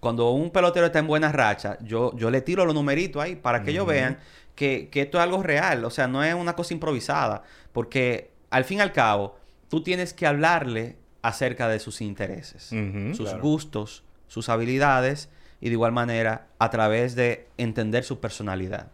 Cuando 0.00 0.30
un 0.30 0.50
pelotero 0.50 0.86
está 0.86 0.98
en 1.00 1.06
buena 1.06 1.30
racha, 1.30 1.76
yo, 1.82 2.16
yo 2.16 2.30
le 2.30 2.40
tiro 2.40 2.64
los 2.64 2.74
numeritos 2.74 3.22
ahí 3.22 3.36
para 3.36 3.62
que 3.62 3.70
ellos 3.72 3.86
vean 3.86 4.18
que, 4.54 4.88
que 4.90 5.02
esto 5.02 5.18
es 5.18 5.24
algo 5.24 5.42
real, 5.42 5.84
o 5.84 5.90
sea, 5.90 6.08
no 6.08 6.24
es 6.24 6.34
una 6.34 6.54
cosa 6.56 6.72
improvisada, 6.74 7.42
porque 7.72 8.30
al 8.50 8.64
fin 8.64 8.78
y 8.78 8.80
al 8.80 8.92
cabo, 8.92 9.36
tú 9.68 9.82
tienes 9.82 10.14
que 10.14 10.26
hablarle 10.26 10.96
acerca 11.22 11.68
de 11.68 11.78
sus 11.80 12.00
intereses, 12.00 12.72
sus 13.14 13.28
Claro. 13.28 13.42
gustos, 13.42 14.02
sus 14.26 14.48
habilidades 14.48 15.28
y 15.60 15.66
de 15.66 15.72
igual 15.72 15.92
manera 15.92 16.46
a 16.58 16.70
través 16.70 17.14
de 17.14 17.46
entender 17.58 18.02
su 18.04 18.20
personalidad. 18.20 18.88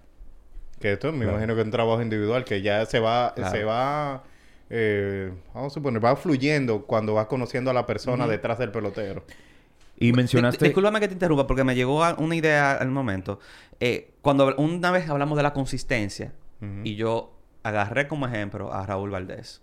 Que 0.81 0.93
esto 0.93 1.11
me 1.13 1.21
Claro. 1.21 1.33
imagino 1.33 1.55
que 1.55 1.61
es 1.61 1.65
un 1.65 1.71
trabajo 1.71 2.03
individual 2.03 2.45
que 2.45 2.61
ya 2.63 2.85
se 2.87 3.01
va, 3.01 3.33
Claro. 3.35 3.51
se 3.51 3.65
va, 3.65 4.25
eh, 4.69 5.33
vamos 5.55 5.73
a 5.73 5.75
suponer, 5.75 6.05
va 6.05 6.17
fluyendo 6.17 6.85
cuando 6.87 7.15
vas 7.15 7.27
conociendo 7.27 7.71
a 7.71 7.75
la 7.75 7.87
persona 7.87 8.27
detrás 8.27 8.59
del 8.59 8.71
pelotero. 8.71 9.25
Y 9.99 10.13
mencionaste... 10.13 10.65
Discúlpame 10.67 11.01
que 11.01 11.09
te 11.09 11.15
interrumpa 11.15 11.47
porque 11.47 11.65
me 11.65 11.75
llegó 11.75 12.05
a- 12.05 12.15
una 12.19 12.37
idea 12.37 12.73
al 12.73 12.91
momento. 12.91 13.41
Eh, 13.81 14.13
cuando 14.21 14.55
una 14.57 14.91
vez 14.91 15.09
hablamos 15.09 15.37
de 15.39 15.43
la 15.43 15.53
consistencia 15.55 16.35
y 16.85 16.95
yo 16.97 17.33
agarré 17.63 18.07
como 18.09 18.27
ejemplo 18.27 18.73
a 18.73 18.85
Raúl 18.87 19.11
Valdés. 19.11 19.63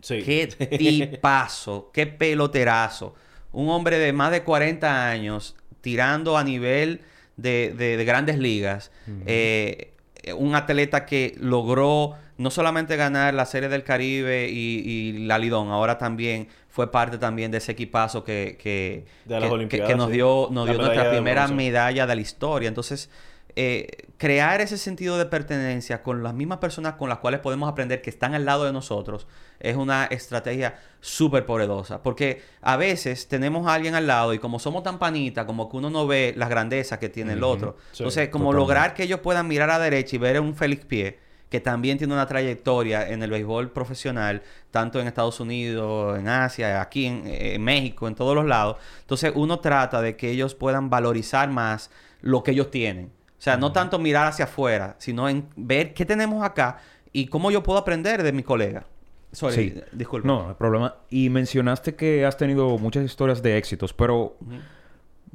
Sí. 0.00 0.22
Qué 0.22 0.46
tipazo, 0.78 1.90
qué 1.92 2.06
peloterazo. 2.06 3.14
Un 3.52 3.68
hombre 3.70 3.98
de 3.98 4.12
más 4.12 4.30
de 4.32 4.42
40 4.42 5.08
años 5.08 5.56
tirando 5.80 6.36
a 6.36 6.44
nivel 6.44 7.00
de, 7.36 7.74
de- 7.76 7.96
de 7.96 8.04
grandes 8.04 8.38
ligas. 8.38 8.90
Eh, 9.26 9.90
un 10.36 10.54
atleta 10.54 11.04
que 11.04 11.34
logró 11.38 12.14
no 12.38 12.50
solamente 12.50 12.96
ganar 12.96 13.34
la 13.34 13.44
Serie 13.46 13.68
del 13.68 13.84
Caribe 13.84 14.48
y, 14.50 14.82
y 14.84 15.12
la 15.26 15.38
Lidón, 15.38 15.68
ahora 15.70 15.98
también 15.98 16.48
fue 16.70 16.90
parte 16.90 17.18
también 17.18 17.50
de 17.50 17.58
ese 17.58 17.72
equipazo 17.72 18.24
que, 18.24 18.56
que, 18.60 19.04
De 19.26 19.48
que- 19.68 19.76
que- 19.86 19.94
nos 19.96 20.10
dio, 20.10 20.48
nos 20.50 20.66
dio 20.66 20.78
nuestra 20.86 21.02
primera 21.10 21.42
medalla 21.56 22.06
de 22.06 22.14
la 22.16 22.20
historia. 22.22 22.68
Entonces, 22.68 23.10
eh, 23.56 24.08
crear 24.18 24.60
ese 24.60 24.78
sentido 24.78 25.16
de 25.16 25.26
pertenencia 25.26 26.02
con 26.02 26.22
las 26.22 26.34
mismas 26.34 26.58
personas 26.58 26.94
con 26.94 27.08
las 27.08 27.18
cuales 27.18 27.40
podemos 27.40 27.68
aprender 27.68 28.02
que 28.02 28.10
están 28.10 28.34
al 28.34 28.44
lado 28.44 28.64
de 28.64 28.72
nosotros 28.72 29.26
es 29.60 29.76
una 29.76 30.06
estrategia 30.06 30.76
súper 31.00 31.46
poderosa. 31.46 32.02
Porque 32.02 32.42
a 32.62 32.76
veces 32.76 33.28
tenemos 33.28 33.66
a 33.66 33.74
alguien 33.74 33.94
al 33.94 34.06
lado 34.06 34.34
y 34.34 34.38
como 34.38 34.58
somos 34.58 34.82
tan 34.82 34.98
panitas, 34.98 35.44
como 35.44 35.68
que 35.68 35.76
uno 35.76 35.90
no 35.90 36.06
ve 36.06 36.34
las 36.36 36.48
grandezas 36.48 36.98
que 36.98 37.08
tiene 37.08 37.34
el 37.34 37.44
otro. 37.44 37.76
Sí, 37.92 38.02
Entonces, 38.02 38.28
como 38.28 38.46
totalmente. 38.46 38.60
lograr 38.60 38.94
que 38.94 39.02
ellos 39.04 39.20
puedan 39.20 39.46
mirar 39.46 39.70
a 39.70 39.78
la 39.78 39.84
derecha 39.84 40.16
y 40.16 40.18
ver 40.18 40.40
un 40.40 40.54
Félix 40.54 40.84
Pie 40.84 41.18
que 41.48 41.60
también 41.60 41.98
tiene 41.98 42.12
una 42.12 42.26
trayectoria 42.26 43.08
en 43.08 43.22
el 43.22 43.30
béisbol 43.30 43.70
profesional, 43.70 44.42
tanto 44.72 44.98
en 45.00 45.06
Estados 45.06 45.38
Unidos, 45.38 46.18
en 46.18 46.26
Asia, 46.26 46.80
aquí 46.80 47.06
en, 47.06 47.22
en 47.26 47.62
México, 47.62 48.08
en 48.08 48.16
todos 48.16 48.34
los 48.34 48.44
lados. 48.44 48.78
Entonces 49.02 49.30
uno 49.36 49.60
trata 49.60 50.02
de 50.02 50.16
que 50.16 50.30
ellos 50.30 50.56
puedan 50.56 50.90
valorizar 50.90 51.48
más 51.50 51.90
lo 52.22 52.42
que 52.42 52.50
ellos 52.50 52.72
tienen. 52.72 53.12
O 53.38 53.42
sea, 53.44 53.56
no 53.56 53.72
tanto 53.72 53.98
mirar 53.98 54.26
hacia 54.28 54.46
afuera, 54.46 54.96
sino 54.98 55.28
en 55.28 55.46
ver 55.56 55.92
qué 55.94 56.04
tenemos 56.04 56.42
acá 56.44 56.78
y 57.12 57.26
cómo 57.26 57.50
yo 57.50 57.62
puedo 57.62 57.78
aprender 57.78 58.22
de 58.22 58.32
mi 58.32 58.42
colega. 58.42 58.86
Sorry, 59.32 59.54
Sí. 59.70 59.80
disculpa. 59.92 60.26
No, 60.28 60.42
no 60.44 60.48
hay 60.50 60.54
problema. 60.54 60.96
Y 61.10 61.28
mencionaste 61.28 61.94
que 61.94 62.24
has 62.24 62.36
tenido 62.36 62.78
muchas 62.78 63.04
historias 63.04 63.42
de 63.42 63.58
éxitos, 63.58 63.92
pero 63.92 64.36
Ujú. 64.40 64.56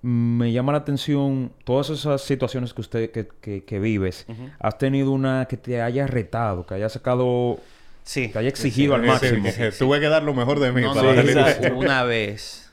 me 0.02 0.52
llama 0.54 0.72
la 0.72 0.78
atención 0.80 1.52
todas 1.66 1.90
esas 1.90 2.22
situaciones 2.22 2.74
que 2.74 2.82
usted 2.82 3.12
que, 3.12 3.28
que- 3.42 3.66
que 3.66 3.80
vives. 3.80 4.26
Ujú. 4.30 4.50
¿Has 4.60 4.78
tenido 4.78 5.12
una 5.12 5.46
que 5.48 5.58
te 5.58 5.82
haya 5.82 6.08
retado, 6.08 6.66
que 6.66 6.76
haya 6.76 6.88
sacado, 6.90 7.60
Sí. 8.04 8.30
que 8.32 8.40
haya 8.40 8.50
exigido 8.50 8.96
al 8.96 9.02
Sí, 9.02 9.08
máximo? 9.08 9.50
sí, 9.52 9.62
Tuve 9.78 10.00
que 10.00 10.08
dar 10.08 10.24
lo 10.24 10.34
mejor 10.34 10.60
de 10.60 10.72
mí 10.72 10.82
No, 10.82 10.94
para 10.94 11.14
no, 11.22 11.78
una 11.78 12.04
vez. 12.04 12.69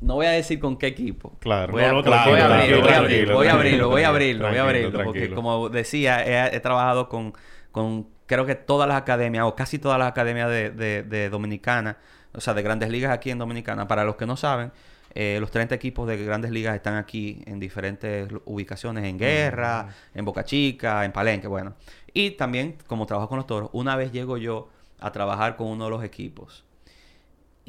No 0.00 0.14
voy 0.14 0.26
a 0.26 0.30
decir 0.30 0.60
con 0.60 0.76
qué 0.76 0.86
equipo. 0.86 1.36
Claro. 1.40 1.72
Voy 1.72 1.82
a, 1.82 1.92
No, 1.92 2.02
no, 2.02 2.10
voy 2.10 2.40
a 2.40 2.44
abrirlo, 2.46 2.82
voy 2.82 2.92
a 2.92 2.98
abrirlo, 2.98 3.34
voy 3.34 3.46
a 3.46 3.52
abrirlo, 3.52 3.88
voy 3.88 4.02
a 4.02 4.08
abrirlo, 4.08 4.48
voy 4.48 4.56
a 4.58 4.62
abrirlo. 4.62 5.04
Porque 5.04 5.30
como 5.30 5.68
decía, 5.68 6.24
he, 6.24 6.56
he 6.56 6.60
trabajado 6.60 7.08
con, 7.08 7.32
con 7.72 8.06
creo 8.26 8.46
que 8.46 8.54
todas 8.54 8.88
las 8.88 8.96
academias, 8.96 9.44
o 9.44 9.56
casi 9.56 9.78
todas 9.78 9.98
las 9.98 10.08
academias 10.08 10.48
de, 10.50 10.70
de, 10.70 11.02
de 11.02 11.30
Dominicana, 11.30 11.98
o 12.32 12.40
sea, 12.40 12.54
de 12.54 12.62
grandes 12.62 12.90
ligas 12.90 13.12
aquí 13.12 13.30
en 13.30 13.38
Dominicana. 13.38 13.88
Para 13.88 14.04
los 14.04 14.16
que 14.16 14.26
no 14.26 14.36
saben, 14.36 14.70
eh, 15.14 15.38
los 15.40 15.50
30 15.50 15.74
equipos 15.74 16.06
de 16.06 16.22
grandes 16.24 16.50
ligas 16.50 16.76
están 16.76 16.94
aquí 16.94 17.42
en 17.46 17.58
diferentes 17.58 18.28
ubicaciones, 18.44 19.04
en 19.04 19.18
Guerra, 19.18 19.88
en 20.14 20.24
Boca 20.24 20.44
Chica, 20.44 21.04
en 21.04 21.12
Palenque, 21.12 21.48
bueno. 21.48 21.74
Y 22.12 22.32
también, 22.32 22.76
como 22.86 23.06
trabajo 23.06 23.28
con 23.28 23.38
los 23.38 23.46
toros, 23.46 23.70
una 23.72 23.96
vez 23.96 24.12
llego 24.12 24.36
yo 24.36 24.68
a 25.00 25.10
trabajar 25.10 25.56
con 25.56 25.68
uno 25.68 25.86
de 25.86 25.90
los 25.90 26.04
equipos 26.04 26.64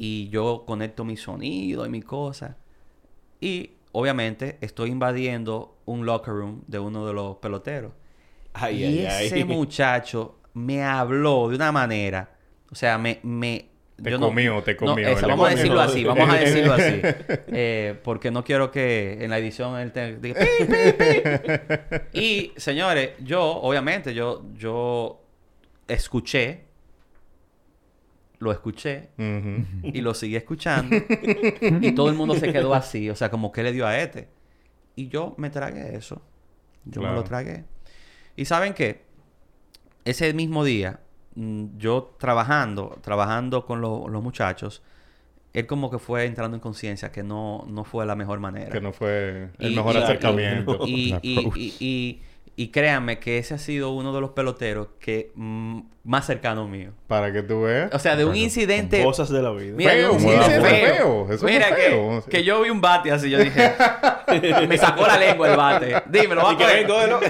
y 0.02 0.30
yo 0.30 0.64
conecto 0.66 1.04
mi 1.04 1.18
sonido 1.18 1.84
y 1.84 1.90
mi 1.90 2.00
cosa. 2.00 2.56
Y 3.38 3.72
obviamente, 3.92 4.56
estoy 4.62 4.88
invadiendo 4.90 5.76
un 5.84 6.06
locker 6.06 6.32
room 6.32 6.62
de 6.66 6.78
uno 6.78 7.06
de 7.06 7.12
los 7.12 7.36
peloteros. 7.36 7.92
Ay, 8.54 8.82
y 8.82 9.04
ay, 9.06 9.26
ese 9.26 9.34
ay. 9.34 9.44
muchacho 9.56 10.38
me 10.54 10.82
habló 10.82 11.50
de 11.50 11.56
una 11.56 11.70
manera, 11.70 12.30
o 12.70 12.74
sea, 12.74 12.96
me... 12.96 13.20
me 13.22 13.66
Te 14.02 14.10
yo 14.10 14.18
no- 14.18 14.28
comió, 14.28 14.62
te 14.62 14.72
no, 14.72 14.78
comió, 14.78 15.06
esa, 15.06 15.26
vamos 15.26 15.48
a 15.48 15.54
decirlo 15.54 15.80
así, 15.82 16.02
vamos 16.02 16.30
a 16.30 16.34
decirlo 16.38 16.72
así. 16.72 17.00
Eh, 17.48 18.00
porque 18.02 18.30
no 18.30 18.42
quiero 18.42 18.70
que 18.70 19.22
en 19.22 19.28
la 19.28 19.36
edición 19.38 19.78
él 19.78 19.92
te 19.92 20.16
diga 20.16 20.40
"Pi, 20.40 20.64
pi, 20.64 20.92
pi". 20.92 22.18
Y, 22.18 22.52
señores, 22.56 23.10
yo, 23.22 23.42
obviamente, 23.44 24.14
yo, 24.14 24.44
yo 24.56 25.20
escuché, 25.86 26.69
lo 28.40 28.50
escuché 28.52 29.10
y 29.84 30.00
lo 30.00 30.12
seguí 30.14 30.34
escuchando. 30.36 30.96
y 31.80 31.92
todo 31.92 32.08
el 32.10 32.16
mundo 32.16 32.34
se 32.34 32.52
quedó 32.52 32.74
así, 32.74 33.08
o 33.08 33.14
sea, 33.14 33.30
como 33.30 33.52
que 33.52 33.62
le 33.62 33.72
dio 33.72 33.86
a 33.86 33.98
este. 33.98 34.28
Y 34.96 35.08
yo 35.08 35.34
me 35.38 35.48
tragué 35.50 35.94
eso. 35.94 36.20
Yo 36.84 37.00
me 37.02 37.12
lo 37.12 37.22
tragué. 37.22 37.64
Y 38.36 38.44
¿saben 38.46 38.74
qué? 38.74 39.02
Ese 40.04 40.32
mismo 40.34 40.64
día, 40.64 41.00
mm, 41.34 41.76
yo 41.78 42.16
trabajando, 42.18 42.98
trabajando 43.02 43.64
con 43.66 43.80
lo- 43.82 44.08
los 44.08 44.22
muchachos, 44.22 44.82
él 45.52 45.66
como 45.66 45.90
que 45.90 45.98
fue 45.98 46.24
entrando 46.24 46.56
en 46.56 46.60
conciencia 46.60 47.12
que 47.12 47.22
no, 47.22 47.64
no 47.68 47.84
fue 47.84 48.06
la 48.06 48.16
mejor 48.16 48.40
manera. 48.40 48.70
Que 48.70 48.80
no 48.80 48.92
fue 48.92 49.50
el 49.58 49.72
Y- 49.72 49.76
mejor 49.76 49.94
y- 49.94 49.98
acercamiento. 49.98 50.78
Y. 50.86 52.22
y, 52.60 52.62
y- 52.62 52.64
y 52.64 52.68
créanme 52.68 53.18
que 53.18 53.38
ese 53.38 53.54
ha 53.54 53.58
sido 53.58 53.90
uno 53.90 54.12
de 54.14 54.20
los 54.20 54.30
peloteros 54.30 54.88
que 54.98 55.32
mm, 55.34 55.80
más 56.04 56.26
cercano 56.26 56.66
mío. 56.68 56.92
Para 57.06 57.32
que 57.32 57.42
tú 57.42 57.62
veas. 57.62 57.92
O 57.94 57.98
sea, 57.98 58.16
de 58.16 58.24
un 58.24 58.36
incidente... 58.36 59.02
Cosas 59.04 59.28
de 59.30 59.42
la 59.42 59.50
vida. 59.52 59.74
Mira, 59.76 59.92
Feo, 59.92 60.12
un 60.12 60.20
incidente 60.20 60.60
feo. 60.60 61.32
Eso 61.32 61.46
Mira 61.46 61.66
fue 61.68 61.76
que, 61.76 61.82
feo. 61.82 62.24
que 62.28 62.44
yo 62.44 62.60
vi 62.62 62.70
un 62.70 62.80
bate 62.80 63.10
así, 63.12 63.30
yo 63.30 63.38
dije... 63.38 63.72
me 64.68 64.78
sacó 64.78 65.06
la 65.06 65.16
lengua 65.18 65.50
el 65.50 65.56
bate. 65.56 66.02
Dímelo, 66.10 66.42
va 66.42 66.52
Y 66.52 66.54
a 66.56 66.86
cógelo. 66.86 67.20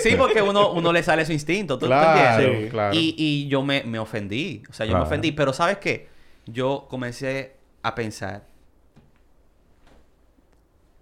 Sí, 0.00 0.14
porque 0.16 0.42
uno, 0.42 0.72
uno 0.72 0.92
le 0.92 1.02
sale 1.02 1.24
su 1.24 1.32
instinto. 1.32 1.78
¿Tú, 1.78 1.86
tú 1.86 1.86
Claro, 1.86 2.40
entiendes? 2.42 2.64
Sí. 2.64 2.70
claro. 2.70 2.94
Y, 2.94 3.14
y 3.18 3.48
yo 3.48 3.62
me, 3.62 3.82
me 3.84 3.98
ofendí. 3.98 4.62
O 4.68 4.72
sea, 4.72 4.86
yo 4.86 4.90
Claro. 4.92 5.04
me 5.04 5.08
ofendí. 5.08 5.32
Pero 5.32 5.52
¿sabes 5.52 5.78
qué? 5.78 6.08
Yo 6.46 6.86
comencé 6.88 7.54
a 7.82 7.94
pensar... 7.94 8.44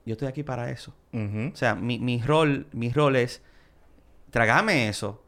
Yo 0.07 0.13
estoy 0.13 0.29
aquí 0.29 0.43
para 0.43 0.71
eso. 0.71 0.95
Ujú. 1.13 1.51
O 1.53 1.57
sea, 1.57 1.75
mi, 1.75 1.99
mi 1.99 2.21
rol, 2.21 2.67
mi 2.73 2.91
rol 2.93 3.17
es 3.17 3.43
tragarme 4.35 4.89
eso 4.89 5.24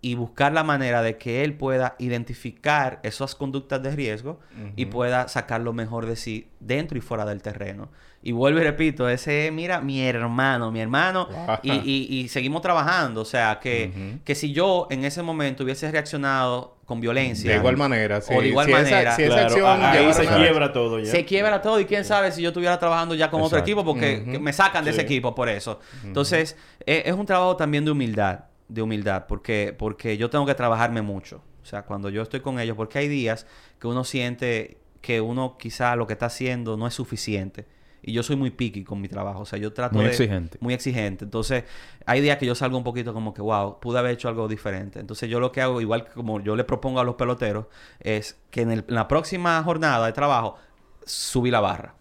y 0.00 0.14
buscar 0.14 0.52
la 0.52 0.62
manera 0.64 1.02
de 1.02 1.16
que 1.18 1.42
él 1.44 1.54
pueda 1.54 1.96
identificar 1.98 3.00
esas 3.02 3.34
conductas 3.34 3.82
de 3.82 3.90
riesgo 3.94 4.38
y 4.76 4.86
pueda 4.86 5.28
sacar 5.28 5.60
lo 5.60 5.72
mejor 5.72 6.06
de 6.06 6.16
sí 6.16 6.48
dentro 6.60 6.96
y 6.98 7.00
fuera 7.00 7.24
del 7.24 7.42
terreno. 7.42 7.88
Y 8.22 8.32
vuelvo 8.32 8.58
y 8.60 8.64
repito, 8.64 9.08
ese 9.08 9.46
es, 9.46 9.52
mira, 9.52 9.80
mi 9.80 10.00
hermano, 10.02 10.72
mi 10.72 10.80
hermano, 10.80 11.28
y, 11.62 11.72
y- 11.72 12.18
y 12.18 12.28
seguimos 12.28 12.62
trabajando. 12.62 13.20
O 13.20 13.24
sea, 13.24 13.60
que, 13.60 14.18
que 14.24 14.34
si 14.34 14.52
yo 14.52 14.86
en 14.90 15.04
ese 15.04 15.22
momento 15.22 15.62
hubiese 15.64 15.90
reaccionado 15.90 16.76
con 16.84 17.00
violencia, 17.00 17.50
De 17.52 17.56
igual 17.58 17.76
manera, 17.76 18.20
sí. 18.20 18.34
O 18.34 18.40
de 18.40 18.48
igual 18.48 18.66
si 18.66 18.72
manera. 18.72 19.00
Esa, 19.00 19.16
si 19.16 19.22
esa 19.22 19.34
Claro, 19.34 19.66
acción 19.68 19.84
ahí 19.84 20.12
se 20.14 20.26
quiebra 20.26 20.72
todo 20.72 20.98
ya. 20.98 21.10
se 21.12 21.24
quiebra 21.24 21.62
todo 21.62 21.78
y 21.80 21.84
quién 21.84 22.04
sabe 22.04 22.32
si 22.32 22.42
yo 22.42 22.48
estuviera 22.48 22.78
trabajando 22.78 23.14
ya 23.14 23.30
con 23.30 23.40
otro 23.40 23.58
equipo 23.58 23.84
porque 23.84 24.38
me 24.40 24.52
sacan 24.52 24.84
de 24.84 24.90
ese 24.90 25.02
equipo 25.02 25.34
por 25.34 25.48
eso. 25.48 25.78
Entonces, 26.04 26.56
eh, 26.86 27.02
es 27.06 27.14
un 27.14 27.26
trabajo 27.26 27.56
también 27.56 27.84
de 27.84 27.90
humildad, 27.92 28.40
de 28.68 28.82
humildad, 28.82 29.26
porque, 29.26 29.74
porque 29.76 30.16
yo 30.16 30.30
tengo 30.30 30.46
que 30.46 30.54
trabajarme 30.54 31.02
mucho. 31.02 31.42
O 31.62 31.66
sea, 31.66 31.82
cuando 31.82 32.08
yo 32.10 32.22
estoy 32.22 32.40
con 32.40 32.58
ellos, 32.60 32.76
porque 32.76 32.98
hay 32.98 33.08
días 33.08 33.46
que 33.78 33.86
uno 33.86 34.04
siente 34.04 34.78
que 35.00 35.20
uno 35.20 35.56
quizá 35.58 35.94
lo 35.96 36.06
que 36.06 36.14
está 36.14 36.26
haciendo 36.26 36.76
no 36.76 36.86
es 36.86 36.94
suficiente. 36.94 37.66
Y 38.02 38.12
yo 38.12 38.22
soy 38.22 38.36
muy 38.36 38.50
picky 38.50 38.84
con 38.84 39.00
mi 39.00 39.08
trabajo. 39.08 39.40
O 39.40 39.44
sea, 39.44 39.58
yo 39.58 39.72
trato 39.72 39.96
Muy 39.96 40.04
de... 40.04 40.10
exigente. 40.10 40.56
Muy 40.60 40.72
exigente. 40.72 41.24
Entonces, 41.24 41.64
hay 42.06 42.20
días 42.20 42.38
que 42.38 42.46
yo 42.46 42.54
salgo 42.54 42.78
un 42.78 42.84
poquito 42.84 43.12
como 43.12 43.34
que, 43.34 43.42
wow, 43.42 43.80
pude 43.80 43.98
haber 43.98 44.12
hecho 44.12 44.28
algo 44.28 44.48
diferente. 44.48 44.98
Entonces, 45.00 45.28
yo 45.28 45.40
lo 45.40 45.50
que 45.52 45.60
hago, 45.60 45.80
igual 45.80 46.04
que 46.04 46.12
como 46.12 46.40
yo 46.40 46.56
le 46.56 46.64
propongo 46.64 47.00
a 47.00 47.04
los 47.04 47.16
peloteros, 47.16 47.66
es 48.00 48.38
que 48.50 48.62
en, 48.62 48.70
el- 48.70 48.84
en 48.88 48.94
la 48.94 49.08
próxima 49.08 49.62
jornada 49.62 50.06
de 50.06 50.12
trabajo, 50.12 50.56
subí 51.04 51.50
la 51.50 51.60
barra. 51.60 51.94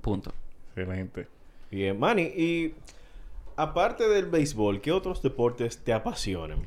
Punto. 0.00 0.32
Excelente. 0.76 1.28
Bien, 1.70 1.98
Manny, 1.98 2.22
y 2.22 2.74
aparte 3.62 4.08
del 4.08 4.26
béisbol, 4.26 4.80
¿qué 4.80 4.92
otros 4.92 5.22
deportes 5.22 5.82
te 5.84 5.92
apasionan? 5.92 6.58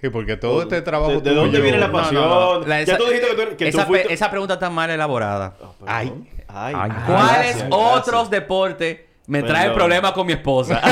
Sí, 0.00 0.10
porque 0.10 0.36
todo 0.36 0.62
este 0.62 0.80
trabajo 0.82 1.10
¿De, 1.12 1.20
de 1.20 1.30
tuyo- 1.30 1.34
dónde 1.40 1.60
viene 1.60 1.78
la 1.78 1.90
pasión? 1.90 2.22
no, 2.22 2.60
no. 2.60 2.66
La- 2.66 2.82
ya 2.84 2.94
esa- 2.94 2.98
tú 2.98 3.04
dijiste 3.06 3.26
que 3.36 3.46
tú, 3.46 3.56
que 3.56 3.68
esa, 3.68 3.84
fuiste... 3.86 4.12
esa 4.12 4.30
pregunta 4.30 4.54
está 4.54 4.70
mal 4.70 4.88
elaborada. 4.90 5.56
Ah. 5.60 5.72
Ay. 5.86 6.12
Ay. 6.46 6.74
Ay, 6.78 6.90
¿Cuáles 7.06 7.28
gracias, 7.56 7.68
otros 7.70 8.04
gracias. 8.06 8.30
deportes 8.30 8.98
me 9.28 9.42
traen 9.42 9.62
Perdón. 9.66 9.76
problemas 9.78 10.12
con 10.12 10.26
mi 10.26 10.32
esposa? 10.32 10.80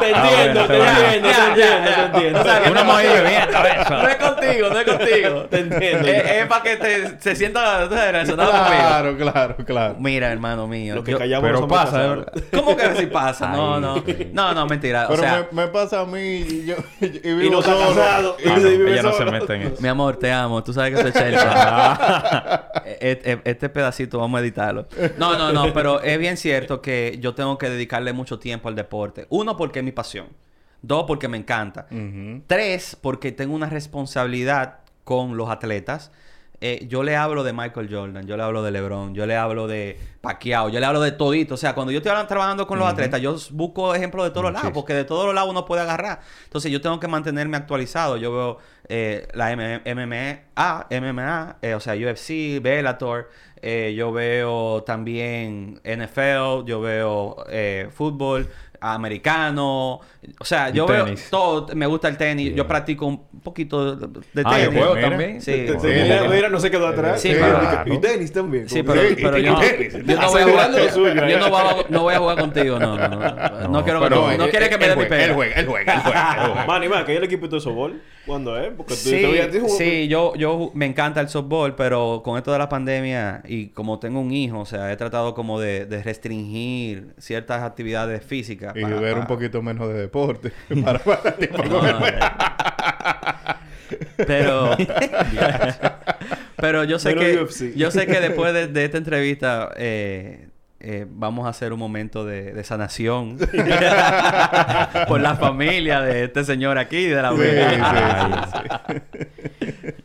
Te 0.00 0.10
entiendo, 0.10 0.60
Ah, 0.60 0.66
te 0.66 0.76
bueno, 0.78 0.98
entiendo, 0.98 1.28
te 1.28 1.46
entiendo, 1.46 1.90
te 1.90 2.00
entiendo. 2.04 2.40
O 2.40 2.44
sea, 2.44 2.60
no- 2.70 2.84
maíz 2.84 3.08
bebiendo 3.12 3.58
eso. 3.64 3.90
No 3.96 4.08
es 4.08 4.16
contigo, 4.16 4.68
no 4.70 4.78
es 4.78 4.84
contigo. 4.84 5.40
Te 5.50 5.58
entiendo. 5.60 6.08
Es, 6.08 6.30
es 6.30 6.46
para 6.46 6.62
que 6.62 6.76
te, 6.76 7.20
se 7.20 7.34
sienta 7.36 7.86
relacionado 7.88 8.50
conmigo. 8.50 8.76
Claro, 8.76 9.16
claro, 9.16 9.56
claro. 9.64 9.96
Mira, 9.98 10.30
hermano 10.30 10.66
mío. 10.66 10.96
Lo 10.96 11.04
que 11.04 11.12
yo- 11.12 11.18
callamos 11.18 11.46
pero 11.50 11.66
pasa, 11.68 11.98
verdad. 11.98 12.32
¿Cómo 12.52 12.76
que 12.76 12.94
si 12.96 13.06
pasa? 13.06 13.48
No, 13.48 13.74
Ay, 13.76 13.80
no. 13.80 13.94
sí. 14.04 14.30
No, 14.32 14.52
no, 14.54 14.66
mentira. 14.66 15.06
Pero 15.08 15.20
o 15.20 15.24
sea, 15.24 15.48
me, 15.50 15.62
me 15.62 15.68
pasa 15.68 16.00
a 16.00 16.04
mí 16.04 16.20
y 16.20 16.66
yo 16.66 16.74
y, 17.00 17.06
Y 17.28 17.34
vivo 17.34 17.52
no 17.52 17.60
está 17.60 17.72
solo. 17.72 17.88
casado. 17.94 18.36
Ah, 18.38 18.42
Y 18.44 18.48
no, 18.60 18.68
vive 18.68 18.92
ella 18.92 19.02
no 19.02 19.12
se 19.12 19.24
mete 19.24 19.54
en 19.54 19.62
eso. 19.62 19.76
mi 19.80 19.88
amor, 19.88 20.16
te 20.16 20.30
amo. 20.32 20.62
Tú 20.62 20.72
sabes 20.74 20.94
que 20.94 21.02
soy 21.02 21.12
Chelsea. 21.22 22.68
E- 22.84 23.20
e- 23.24 23.40
este 23.44 23.68
pedacito 23.68 24.18
vamos 24.18 24.38
a 24.38 24.42
editarlo. 24.42 24.86
No, 25.16 25.36
no, 25.38 25.52
no, 25.52 25.72
pero 25.72 25.95
es 26.02 26.18
bien 26.18 26.36
cierto 26.36 26.82
que 26.82 27.18
yo 27.20 27.34
tengo 27.34 27.58
que 27.58 27.68
dedicarle 27.68 28.12
mucho 28.12 28.38
tiempo 28.38 28.68
al 28.68 28.74
deporte. 28.74 29.26
Uno, 29.30 29.56
porque 29.56 29.80
es 29.80 29.84
mi 29.84 29.92
pasión. 29.92 30.28
Dos, 30.82 31.04
porque 31.06 31.28
me 31.28 31.36
encanta. 31.36 31.86
Tres, 32.46 32.96
porque 33.00 33.32
tengo 33.32 33.54
una 33.54 33.68
responsabilidad 33.68 34.80
con 35.04 35.36
los 35.36 35.50
atletas. 35.50 36.12
Eh, 36.60 36.86
yo 36.88 37.02
le 37.02 37.16
hablo 37.16 37.44
de 37.44 37.52
Michael 37.52 37.88
Jordan, 37.90 38.26
yo 38.26 38.36
le 38.36 38.42
hablo 38.42 38.62
de 38.62 38.70
LeBron, 38.70 39.14
yo 39.14 39.26
le 39.26 39.36
hablo 39.36 39.66
de 39.66 39.98
Pacquiao, 40.22 40.68
yo 40.70 40.80
le 40.80 40.86
hablo 40.86 41.00
de 41.00 41.12
todito. 41.12 41.54
O 41.54 41.56
sea, 41.58 41.74
cuando 41.74 41.92
yo 41.92 41.98
estoy 41.98 42.12
trabajando 42.26 42.66
con 42.66 42.78
los 42.78 42.88
atletas, 42.88 43.20
yo 43.20 43.36
busco 43.52 43.94
ejemplos 43.94 44.24
de 44.24 44.30
todos 44.30 44.44
los 44.44 44.52
lados, 44.54 44.70
porque 44.72 44.94
de 44.94 45.04
todos 45.04 45.26
los 45.26 45.34
lados 45.34 45.50
uno 45.50 45.64
puede 45.66 45.82
agarrar. 45.82 46.20
Entonces, 46.44 46.72
yo 46.72 46.80
tengo 46.80 46.98
que 46.98 47.08
mantenerme 47.08 47.56
actualizado. 47.58 48.16
Yo 48.16 48.32
veo 48.32 48.58
eh, 48.88 49.28
la 49.34 49.52
M- 49.52 49.80
MMA, 49.84 50.86
MMA, 50.90 51.56
eh, 51.60 51.74
o 51.74 51.80
sea, 51.80 51.94
UFC, 51.94 52.60
Bellator. 52.62 53.28
eh, 53.62 53.94
yo 53.96 54.12
veo 54.12 54.82
también 54.84 55.80
NFL, 55.84 56.64
yo 56.66 56.80
veo 56.80 57.44
eh, 57.48 57.88
fútbol 57.92 58.48
americano. 58.80 60.00
O 60.40 60.44
sea, 60.44 60.70
yo 60.70 60.86
veo 60.86 61.04
tenis. 61.04 61.28
todo. 61.30 61.68
Me 61.74 61.86
gusta 61.86 62.08
el 62.08 62.16
tenis. 62.16 62.54
Yo 62.54 62.66
practico 62.66 63.06
un 63.06 63.26
poquito 63.42 63.94
de, 63.96 64.06
de 64.32 64.42
Ah, 64.44 64.58
yo 64.58 64.70
tenis. 64.70 64.84
juego 64.84 65.00
también. 65.00 65.40
Sí. 65.40 65.66
Mira, 66.30 66.48
no 66.48 66.58
se 66.60 66.70
quedó 66.70 66.86
atrás. 66.88 67.20
Sí, 67.20 67.32
Y- 67.86 67.98
tenis 67.98 68.32
también. 68.32 68.68
Sí, 68.68 68.82
pero, 68.82 69.00
que- 69.02 69.42
yo, 69.42 69.58
tenis. 69.58 69.94
no 70.04 70.30
voy 70.30 70.42
a 70.42 70.44
jugar, 70.48 70.72
yo 70.72 71.06
eh. 71.06 71.38
no, 71.38 71.50
voy 71.50 71.60
a, 71.60 71.76
no 71.88 72.02
voy 72.02 72.14
a 72.14 72.18
jugar 72.18 72.38
contigo, 72.38 72.78
no, 72.78 72.96
no, 72.96 73.08
no. 73.08 73.18
No, 73.18 73.68
No, 73.68 73.84
quiero, 73.84 74.00
Pero 74.00 74.16
no, 74.16 74.36
no 74.36 74.44
él- 74.44 74.50
quiere 74.50 74.68
que 74.68 74.78
me 74.78 74.88
dé 74.88 74.96
mi 74.96 75.04
pega. 75.04 75.24
Él 75.24 75.32
juega, 75.34 75.54
él 75.56 75.66
juega, 75.66 75.94
él. 76.60 76.66
Manny, 76.66 76.88
man, 76.88 77.04
que 77.04 77.12
hay 77.12 77.18
el 77.18 77.24
equipito 77.24 77.56
de 77.56 77.60
softball. 77.60 78.00
¿Cuándo 78.26 78.58
es? 78.58 78.70
Porque 78.76 78.94
tú 78.94 78.98
Sí, 79.00 79.10
te 79.22 79.68
sí, 79.68 80.08
yo, 80.08 80.34
yo 80.34 80.72
me 80.74 80.84
encanta 80.86 81.20
el 81.20 81.28
softball, 81.28 81.76
pero 81.76 82.22
con 82.24 82.36
esto 82.36 82.50
de 82.50 82.58
la 82.58 82.68
pandemia 82.68 83.40
y 83.46 83.68
como 83.68 84.00
tengo 84.00 84.18
un 84.18 84.32
hijo, 84.32 84.58
o 84.58 84.66
sea, 84.66 84.90
he 84.90 84.96
tratado 84.96 85.32
como 85.32 85.60
de, 85.60 85.86
de 85.86 86.02
restringir 86.02 87.14
ciertas 87.18 87.62
actividades 87.62 88.24
físicas. 88.24 88.65
Y 88.74 88.82
para- 88.82 89.00
ver 89.00 89.18
un 89.18 89.26
poquito 89.26 89.62
menos 89.62 89.88
de 89.88 89.94
deporte. 89.94 90.52
para, 90.84 90.98
para 90.98 91.36
tipo, 91.36 91.62
No, 91.64 91.82
no, 91.82 92.00
no. 92.00 92.06
Pero, 94.16 94.76
pero 96.56 96.84
yo 96.84 96.98
sé 96.98 97.14
que 97.14 97.38
UFC. 97.42 97.74
yo 97.76 97.90
sé 97.90 98.06
que 98.06 98.20
después 98.20 98.52
de, 98.52 98.66
de 98.66 98.84
esta 98.84 98.98
entrevista 98.98 99.70
eh, 99.76 100.48
eh, 100.80 101.06
vamos 101.08 101.46
a 101.46 101.50
hacer 101.50 101.72
un 101.72 101.78
momento 101.78 102.24
de, 102.24 102.52
de 102.52 102.64
sanación 102.64 103.38
por 105.08 105.20
la 105.20 105.36
familia 105.36 106.00
de 106.00 106.24
este 106.24 106.44
señor 106.44 106.78
aquí 106.78 107.06
de 107.06 107.22
la 107.22 107.30
sí, 107.32 107.38
sí, 108.50 109.00
sí. 109.12 109.26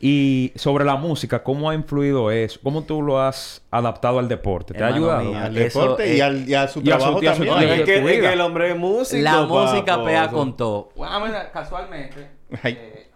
Y 0.04 0.52
sobre 0.56 0.84
la 0.84 0.96
música, 0.96 1.44
¿cómo 1.44 1.70
ha 1.70 1.76
influido 1.76 2.32
eso? 2.32 2.60
¿Cómo 2.64 2.82
tú 2.84 3.04
lo 3.04 3.22
has 3.22 3.62
adaptado 3.70 4.18
al 4.18 4.28
deporte? 4.28 4.74
¿Te 4.74 4.84
ha 4.84 4.88
ayudado? 4.88 5.24
mío. 5.24 5.38
Al 5.38 5.56
Eso 5.56 5.82
deporte 5.82 6.08
y, 6.12 6.16
es- 6.16 6.22
al, 6.24 6.50
y 6.50 6.54
a 6.56 6.68
su 6.68 6.80
y 6.80 6.84
trabajo 6.86 7.22
y 7.22 7.28
a 7.28 7.36
su- 7.36 7.46
también. 7.46 7.70
Es 7.72 7.82
que, 7.84 7.96
es 7.98 8.20
que 8.20 8.34
el 8.34 8.42
hombre 8.42 8.72
es 8.72 8.78
músico. 8.78 9.22
La 9.22 9.44
música 9.44 9.94
papo. 9.94 10.06
pega 10.06 10.28
con 10.30 10.58
todo. 10.58 10.90
Bueno, 10.96 11.24
mira, 11.26 11.52
casualmente, 11.52 12.28
eh, 12.64 13.10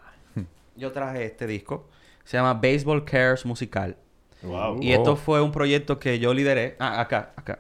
yo 0.76 0.92
traje 0.92 1.26
este 1.26 1.48
disco. 1.48 1.90
Se 2.24 2.38
llama 2.38 2.54
Baseball 2.54 3.04
Cares 3.04 3.46
Musical. 3.48 3.98
Wow. 4.44 4.78
Y 4.80 4.94
Oh. 4.94 4.98
esto 4.98 5.16
fue 5.16 5.42
un 5.42 5.52
proyecto 5.52 5.98
que 5.98 6.20
yo 6.20 6.36
lideré. 6.36 6.76
Ah, 6.80 7.02
acá, 7.02 7.32
acá. 7.36 7.60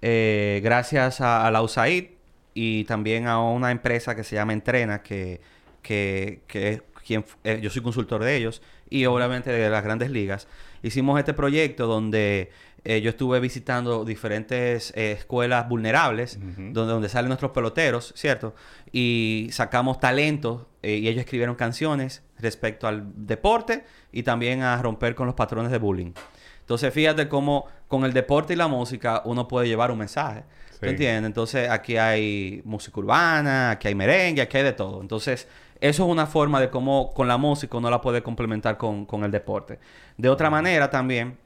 Eh, 0.00 0.60
gracias 0.64 1.20
a, 1.20 1.46
a 1.46 1.50
la 1.52 1.62
USAID 1.62 2.06
y 2.54 2.82
también 2.84 3.28
a 3.28 3.40
una 3.40 3.70
empresa 3.70 4.16
que 4.16 4.24
se 4.24 4.34
llama 4.34 4.52
Entrena, 4.52 5.00
que, 5.02 5.40
que, 5.80 6.40
que 6.48 6.68
es 6.70 6.82
quien, 7.06 7.24
eh, 7.44 7.58
yo 7.62 7.70
soy 7.70 7.82
consultor 7.82 8.22
de 8.24 8.36
ellos. 8.36 8.62
y 8.90 9.06
obviamente 9.06 9.50
de 9.50 9.70
las 9.70 9.82
grandes 9.82 10.10
ligas. 10.10 10.46
Hicimos 10.82 11.18
este 11.18 11.32
proyecto 11.32 11.86
donde 11.86 12.50
eh, 12.84 13.00
yo 13.00 13.08
estuve 13.10 13.40
visitando 13.40 14.04
diferentes 14.04 14.92
eh, 14.96 15.12
escuelas 15.12 15.66
vulnerables, 15.68 16.38
donde, 16.40 16.92
donde 16.92 17.08
salen 17.08 17.28
nuestros 17.28 17.52
peloteros, 17.52 18.12
¿cierto? 18.16 18.54
Y 18.92 19.48
sacamos 19.52 19.98
talentos 19.98 20.66
eh, 20.82 20.96
y 20.96 21.08
ellos 21.08 21.20
escribieron 21.20 21.54
canciones 21.54 22.22
respecto 22.38 22.86
al 22.86 23.04
deporte 23.14 23.84
y 24.12 24.24
también 24.24 24.62
a 24.62 24.80
romper 24.82 25.14
con 25.14 25.26
los 25.26 25.34
patrones 25.36 25.72
de 25.72 25.78
bullying. 25.78 26.12
Entonces, 26.60 26.92
fíjate 26.92 27.28
cómo 27.28 27.66
con 27.88 28.04
el 28.04 28.12
deporte 28.12 28.52
y 28.52 28.56
la 28.56 28.68
música 28.68 29.22
uno 29.24 29.48
puede 29.48 29.68
llevar 29.68 29.90
un 29.90 29.98
mensaje. 29.98 30.42
¿Tú 30.72 30.86
Sí. 30.86 30.90
entiendes? 30.90 31.24
Entonces, 31.28 31.70
aquí 31.70 31.96
hay 31.96 32.60
música 32.66 33.00
urbana, 33.00 33.70
aquí 33.70 33.88
hay 33.88 33.94
merengue, 33.94 34.42
aquí 34.42 34.58
hay 34.58 34.64
de 34.64 34.72
todo. 34.72 35.00
Entonces, 35.00 35.46
eso 35.82 36.04
es 36.04 36.10
una 36.10 36.26
forma 36.26 36.60
de 36.60 36.70
cómo 36.70 37.12
con 37.12 37.26
la 37.26 37.36
música 37.36 37.76
uno 37.76 37.90
la 37.90 38.00
puede 38.00 38.22
complementar 38.22 38.76
con, 38.76 39.04
con 39.04 39.24
el 39.24 39.32
deporte. 39.32 39.80
De 40.16 40.28
otra 40.28 40.48
manera, 40.48 40.88
también, 40.90 41.36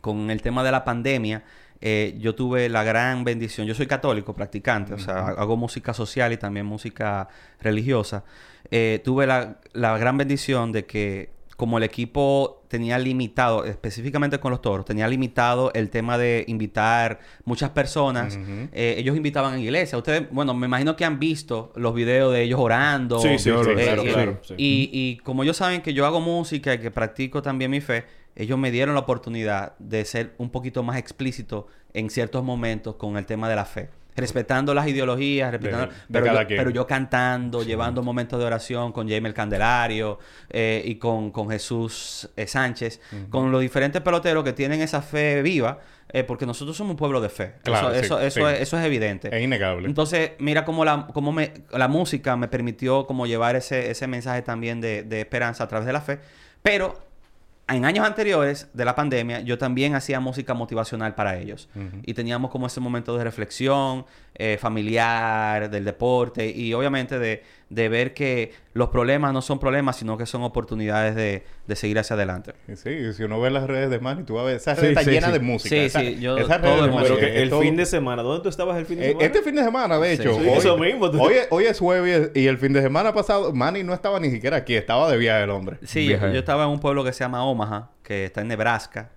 con 0.00 0.30
el 0.30 0.40
tema 0.40 0.64
de 0.64 0.72
la 0.72 0.82
pandemia, 0.82 1.44
eh, 1.82 2.16
yo 2.18 2.34
tuve 2.34 2.70
la 2.70 2.82
gran 2.84 3.22
bendición. 3.22 3.66
Yo 3.66 3.74
soy 3.74 3.86
católico, 3.86 4.34
practicante, 4.34 4.94
o 4.94 4.98
sea, 4.98 5.26
hago 5.28 5.58
música 5.58 5.92
social 5.92 6.32
y 6.32 6.38
también 6.38 6.64
música 6.64 7.28
religiosa. 7.60 8.24
Eh, 8.70 9.02
tuve 9.04 9.26
la, 9.26 9.58
la 9.74 9.98
gran 9.98 10.16
bendición 10.16 10.72
de 10.72 10.86
que, 10.86 11.35
como 11.56 11.78
el 11.78 11.84
equipo 11.84 12.62
tenía 12.68 12.98
limitado, 12.98 13.64
específicamente 13.64 14.38
con 14.40 14.50
los 14.50 14.60
toros, 14.60 14.84
tenía 14.84 15.08
limitado 15.08 15.72
el 15.72 15.88
tema 15.88 16.18
de 16.18 16.44
invitar 16.48 17.20
muchas 17.44 17.70
personas. 17.70 18.38
eh, 18.72 18.96
ellos 18.98 19.16
invitaban 19.16 19.54
en 19.54 19.60
iglesia. 19.60 19.96
Ustedes, 19.96 20.24
bueno, 20.30 20.52
me 20.52 20.66
imagino 20.66 20.96
que 20.96 21.04
han 21.06 21.18
visto 21.18 21.72
los 21.76 21.94
videos 21.94 22.32
de 22.34 22.42
ellos 22.42 22.60
orando. 22.60 23.20
Sí, 23.20 23.38
sí, 23.38 23.48
lo- 23.48 23.62
claro, 23.62 24.02
eh, 24.02 24.12
claro. 24.12 24.40
sí. 24.42 24.54
Y, 24.58 24.90
y 24.92 25.16
como 25.18 25.42
ellos 25.44 25.56
saben 25.56 25.80
que 25.80 25.94
yo 25.94 26.04
hago 26.04 26.20
música 26.20 26.74
y 26.74 26.78
que 26.78 26.90
practico 26.90 27.40
también 27.40 27.70
mi 27.70 27.80
fe, 27.80 28.04
ellos 28.34 28.58
me 28.58 28.70
dieron 28.70 28.94
la 28.94 29.00
oportunidad 29.00 29.78
de 29.78 30.04
ser 30.04 30.34
un 30.36 30.50
poquito 30.50 30.82
más 30.82 30.98
explícito 30.98 31.68
en 31.94 32.10
ciertos 32.10 32.44
momentos 32.44 32.96
con 32.96 33.16
el 33.16 33.24
tema 33.24 33.48
de 33.48 33.56
la 33.56 33.64
fe. 33.64 33.88
Respetando 34.16 34.72
las 34.74 34.88
ideologías, 34.88 35.50
respetando, 35.50 35.86
de 35.86 35.92
pero, 36.08 36.26
yo, 36.26 36.46
quien. 36.46 36.58
pero 36.58 36.70
yo 36.70 36.86
cantando, 36.86 37.62
llevando 37.62 38.02
momentos 38.02 38.38
de 38.38 38.44
oración 38.44 38.92
con 38.92 39.08
Jaime 39.08 39.28
el 39.28 39.34
Candelario 39.34 40.18
eh, 40.48 40.82
y 40.84 40.96
con, 40.96 41.30
con 41.30 41.50
Jesús 41.50 42.28
eh, 42.36 42.46
Sánchez, 42.46 43.00
con 43.30 43.52
los 43.52 43.60
diferentes 43.60 44.00
peloteros 44.02 44.42
que 44.44 44.52
tienen 44.52 44.80
esa 44.80 45.02
fe 45.02 45.42
viva, 45.42 45.78
eh, 46.12 46.24
porque 46.24 46.46
nosotros 46.46 46.76
somos 46.76 46.92
un 46.92 46.96
pueblo 46.96 47.20
de 47.20 47.28
fe. 47.28 47.54
Claro, 47.62 47.90
eso, 47.92 48.18
sí, 48.18 48.26
eso, 48.26 48.48
es, 48.48 48.60
eso 48.60 48.78
es 48.78 48.84
evidente. 48.84 49.36
Es 49.36 49.42
innegable. 49.42 49.88
Entonces, 49.88 50.32
mira 50.38 50.64
cómo 50.64 50.84
la, 50.84 51.08
cómo 51.12 51.32
me, 51.32 51.52
la 51.72 51.88
música 51.88 52.36
me 52.36 52.48
permitió 52.48 53.06
como 53.06 53.26
llevar 53.26 53.56
ese, 53.56 53.90
ese 53.90 54.06
mensaje 54.06 54.42
también 54.42 54.80
de, 54.80 55.02
de 55.02 55.20
esperanza 55.20 55.64
a 55.64 55.68
través 55.68 55.86
de 55.86 55.92
la 55.92 56.00
fe. 56.00 56.20
Pero 56.62 57.05
en 57.68 57.84
años 57.84 58.06
anteriores 58.06 58.68
de 58.74 58.84
la 58.84 58.94
pandemia, 58.94 59.40
yo 59.40 59.58
también 59.58 59.94
hacía 59.94 60.20
música 60.20 60.54
motivacional 60.54 61.14
para 61.14 61.36
ellos. 61.36 61.68
Y 62.04 62.14
teníamos 62.14 62.50
como 62.50 62.68
ese 62.68 62.80
momento 62.80 63.16
de 63.16 63.24
reflexión 63.24 64.06
eh, 64.34 64.56
familiar, 64.60 65.68
del 65.68 65.84
deporte 65.84 66.48
y 66.48 66.72
obviamente 66.74 67.18
de, 67.18 67.42
de 67.68 67.88
ver 67.88 68.14
que 68.14 68.52
los 68.74 68.90
problemas 68.90 69.32
no 69.32 69.42
son 69.42 69.58
problemas, 69.58 69.96
sino 69.96 70.16
que 70.16 70.24
son 70.24 70.42
oportunidades 70.44 71.16
de, 71.16 71.42
de 71.66 71.74
seguir 71.76 71.98
hacia 71.98 72.14
adelante. 72.14 72.52
Sí, 72.76 73.12
si 73.12 73.24
uno 73.24 73.40
ve 73.40 73.50
las 73.50 73.64
redes 73.66 73.90
de 73.90 73.98
Manny, 73.98 74.22
tú 74.22 74.34
vas 74.34 74.42
a 74.44 74.46
ver, 74.46 74.56
esa 74.56 74.76
Sí, 74.76 74.82
red 74.82 74.88
está 74.90 75.02
sí, 75.02 75.10
llena 75.10 75.26
sí. 75.26 75.32
de 75.32 75.38
música. 75.40 75.74
Sí, 75.74 75.80
Esa- 75.82 76.00
sí, 76.00 76.18
yo- 76.20 76.38
esas 76.38 76.60
todo 76.62 76.76
redes 76.76 76.82
de 76.82 76.86
es 76.86 76.92
música, 76.92 77.02
Pero 77.02 77.14
música. 77.14 77.32
que 77.32 77.42
el 77.42 77.50
todo- 77.50 77.60
fin 77.62 77.76
de 77.76 77.86
semana, 77.86 78.22
¿dónde 78.22 78.42
tú 78.42 78.48
estabas 78.48 78.76
el 78.78 78.86
fin 78.86 78.98
de 78.98 79.04
Eh, 79.06 79.08
semana? 79.08 79.26
Este 79.26 79.42
fin 79.42 79.54
de 79.56 79.64
semana, 79.64 79.98
de 79.98 80.12
hecho. 80.12 80.34
Sí, 80.34 80.40
hoy, 80.40 80.48
eso 80.58 80.78
mismo. 80.78 81.06
Hoy, 81.06 81.34
es- 81.34 81.48
hoy 81.50 81.64
es 81.64 81.78
jueves 81.80 82.30
y 82.34 82.46
el 82.46 82.58
fin 82.58 82.72
de 82.72 82.82
semana 82.82 83.12
pasado 83.12 83.52
Manny 83.52 83.82
no 83.82 83.94
estaba 83.94 84.20
ni 84.20 84.30
siquiera 84.30 84.58
aquí, 84.58 84.74
estaba 84.76 85.10
de 85.10 85.16
viaje 85.16 85.42
el 85.42 85.50
hombre. 85.50 85.78
Sí, 85.84 86.06
yo, 86.06 86.16
estaba 86.28 86.64
en 86.64 86.70
un 86.70 86.78
pueblo 86.78 87.02
que 87.02 87.12
se 87.12 87.24
llama 87.24 87.44
Omaha, 87.44 87.90
que 88.04 88.26
está 88.26 88.42
en 88.42 88.48
Nebraska, 88.48 89.10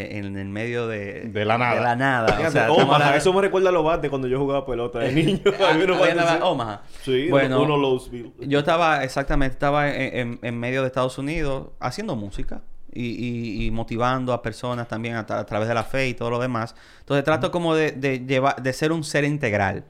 en 0.00 0.36
el 0.36 0.48
medio 0.48 0.86
de... 0.86 1.22
De 1.28 1.44
la 1.44 1.58
nada. 1.58 1.74
De 1.76 1.80
la 1.82 1.96
nada. 1.96 2.28
Fíjate, 2.28 2.48
o 2.48 2.50
sea, 2.50 2.72
Omaha, 2.72 3.16
eso 3.16 3.32
me 3.32 3.40
recuerda 3.40 3.68
a 3.68 3.72
los 3.72 3.84
bates 3.84 4.08
cuando 4.10 4.28
yo 4.28 4.38
jugaba 4.38 4.64
pelota 4.66 4.98
de 5.00 5.12
niño. 5.24 5.40
Ah. 5.60 6.38
Omaha. 6.42 6.82
Sí, 7.02 7.28
Bueno, 7.30 7.62
uno. 7.62 7.98
Yo 8.40 8.58
estaba, 8.60 9.04
exactamente, 9.04 9.54
estaba 9.54 9.88
en, 9.94 10.16
en- 10.18 10.38
en 10.42 10.58
medio 10.60 10.82
de 10.82 10.88
Estados 10.88 11.18
Unidos 11.18 11.68
haciendo 11.80 12.16
música 12.16 12.62
y, 12.92 13.04
y- 13.06 13.66
y 13.66 13.70
motivando 13.70 14.32
a 14.32 14.42
personas 14.42 14.88
también 14.88 15.16
a, 15.16 15.26
tra- 15.26 15.38
a 15.40 15.46
través 15.46 15.68
de 15.68 15.74
la 15.74 15.84
fe 15.84 16.08
y 16.08 16.14
todo 16.14 16.30
lo 16.30 16.38
demás. 16.38 16.74
Entonces 17.00 17.24
trato 17.24 17.50
como 17.50 17.74
de, 17.74 17.92
de 17.92 18.20
llevar, 18.20 18.62
de 18.62 18.72
ser 18.72 18.92
un 18.92 19.04
ser 19.04 19.24
integral. 19.24 19.84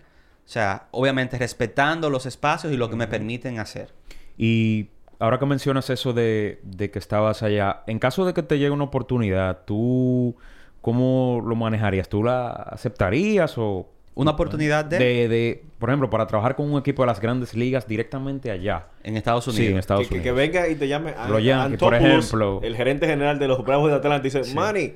O 0.44 0.48
sea, 0.48 0.86
obviamente 0.92 1.38
respetando 1.38 2.08
los 2.10 2.24
espacios 2.26 2.72
y 2.72 2.76
lo 2.76 2.88
que 2.88 2.96
me 2.96 3.08
permiten 3.08 3.58
hacer. 3.58 3.92
Y 4.38 4.90
ahora 5.18 5.38
que 5.38 5.46
mencionas 5.46 5.90
eso 5.90 6.12
de, 6.12 6.60
de 6.62 6.90
que 6.90 6.98
estabas 6.98 7.42
allá, 7.42 7.82
en 7.86 7.98
caso 7.98 8.24
de 8.24 8.34
que 8.34 8.42
te 8.42 8.58
llegue 8.58 8.70
una 8.70 8.84
oportunidad, 8.84 9.60
¿tú 9.64 10.36
cómo 10.80 11.42
lo 11.44 11.56
manejarías? 11.56 12.08
¿Tú 12.08 12.22
la 12.22 12.48
aceptarías 12.50 13.56
o...? 13.58 13.88
Una 14.14 14.30
oportunidad 14.30 14.82
de, 14.86 14.98
De, 14.98 15.28
de, 15.28 15.64
por 15.78 15.90
ejemplo, 15.90 16.08
para 16.08 16.26
trabajar 16.26 16.56
con 16.56 16.72
un 16.72 16.78
equipo 16.78 17.02
de 17.02 17.06
las 17.08 17.20
grandes 17.20 17.52
ligas 17.52 17.86
directamente 17.86 18.50
allá. 18.50 18.86
en 19.02 19.14
Estados 19.14 19.46
Unidos. 19.46 19.66
Sí, 19.66 19.72
en 19.72 19.78
Estados 19.78 20.08
que, 20.08 20.14
Unidos. 20.14 20.24
que 20.24 20.32
venga 20.32 20.68
y 20.68 20.74
te 20.74 20.88
llame 20.88 21.10
a, 21.10 21.28
Los 21.28 21.44
Yankees, 21.44 21.78
por 21.78 21.94
ejemplo. 21.94 22.60
El 22.62 22.76
gerente 22.76 23.06
general 23.06 23.38
de 23.38 23.46
los 23.46 23.62
Bravos 23.62 23.90
de 23.90 23.96
Atlanta 23.96 24.20
dice, 24.20 24.40
Manny, 24.54 24.94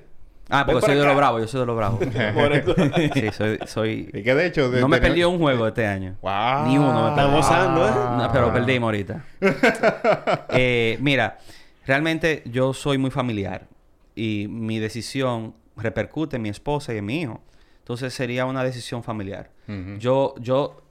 Ah, 0.50 0.64
porque 0.66 0.80
soy 0.86 0.96
de 0.96 1.04
los 1.04 1.16
bravos, 1.16 1.40
yo 1.42 1.48
soy 1.48 1.60
de 1.60 1.66
los 1.66 1.76
bravos. 1.76 1.98
por 2.34 2.52
eso. 2.52 2.74
sí, 3.14 3.30
soy... 3.32 3.58
soy... 3.66 4.10
Y 4.12 4.22
que 4.22 4.34
de 4.34 4.46
hecho... 4.46 4.70
de- 4.70 4.80
No 4.80 4.88
me 4.88 4.98
perdió 5.00 5.30
un 5.30 5.38
juego 5.38 5.66
este 5.68 5.86
año. 5.86 6.16
Wow. 6.22 6.66
Ni 6.66 6.76
uno 6.78 7.04
me 7.04 7.08
Está 7.10 7.22
perdió. 7.22 7.36
gozando, 7.36 7.88
¿eh? 7.88 7.92
No, 8.18 8.30
pero 8.32 8.52
perdimos 8.52 8.86
ahorita. 8.88 9.24
Eh, 10.52 10.98
mira, 11.00 11.38
realmente 11.86 12.42
yo 12.46 12.72
soy 12.74 12.98
muy 12.98 13.10
familiar 13.10 13.66
y 14.14 14.46
mi 14.48 14.78
decisión 14.78 15.54
repercute 15.76 16.36
en 16.36 16.42
mi 16.42 16.48
esposa 16.48 16.92
y 16.94 16.98
en 16.98 17.04
mi 17.06 17.20
hijo. 17.22 17.40
Entonces 17.78 18.12
sería 18.14 18.44
una 18.46 18.62
decisión 18.62 19.02
familiar. 19.02 19.50
Yo, 19.98 20.34
yo, 20.38 20.82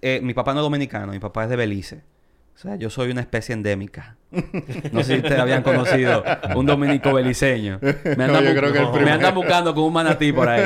eh, 0.00 0.20
mi 0.22 0.34
papá 0.34 0.52
no 0.54 0.60
es 0.60 0.64
dominicano, 0.64 1.12
mi 1.12 1.18
papá 1.18 1.44
es 1.44 1.50
de 1.50 1.56
Belice. 1.56 2.02
O 2.54 2.58
sea, 2.58 2.76
yo 2.76 2.88
soy 2.88 3.10
una 3.10 3.20
especie 3.20 3.52
endémica. 3.52 4.16
No 4.92 5.02
sé 5.02 5.14
si 5.14 5.16
ustedes 5.18 5.38
habían 5.40 5.62
conocido 5.62 6.24
un 6.56 6.66
dominico 6.66 7.12
beliceño. 7.12 7.78
Me 7.82 8.24
andan, 8.24 8.44
bu- 8.44 8.92
me 9.04 9.30
buscando 9.32 9.74
con 9.74 9.84
un 9.84 9.92
manatí 9.92 10.32
por 10.32 10.48
ahí. 10.48 10.64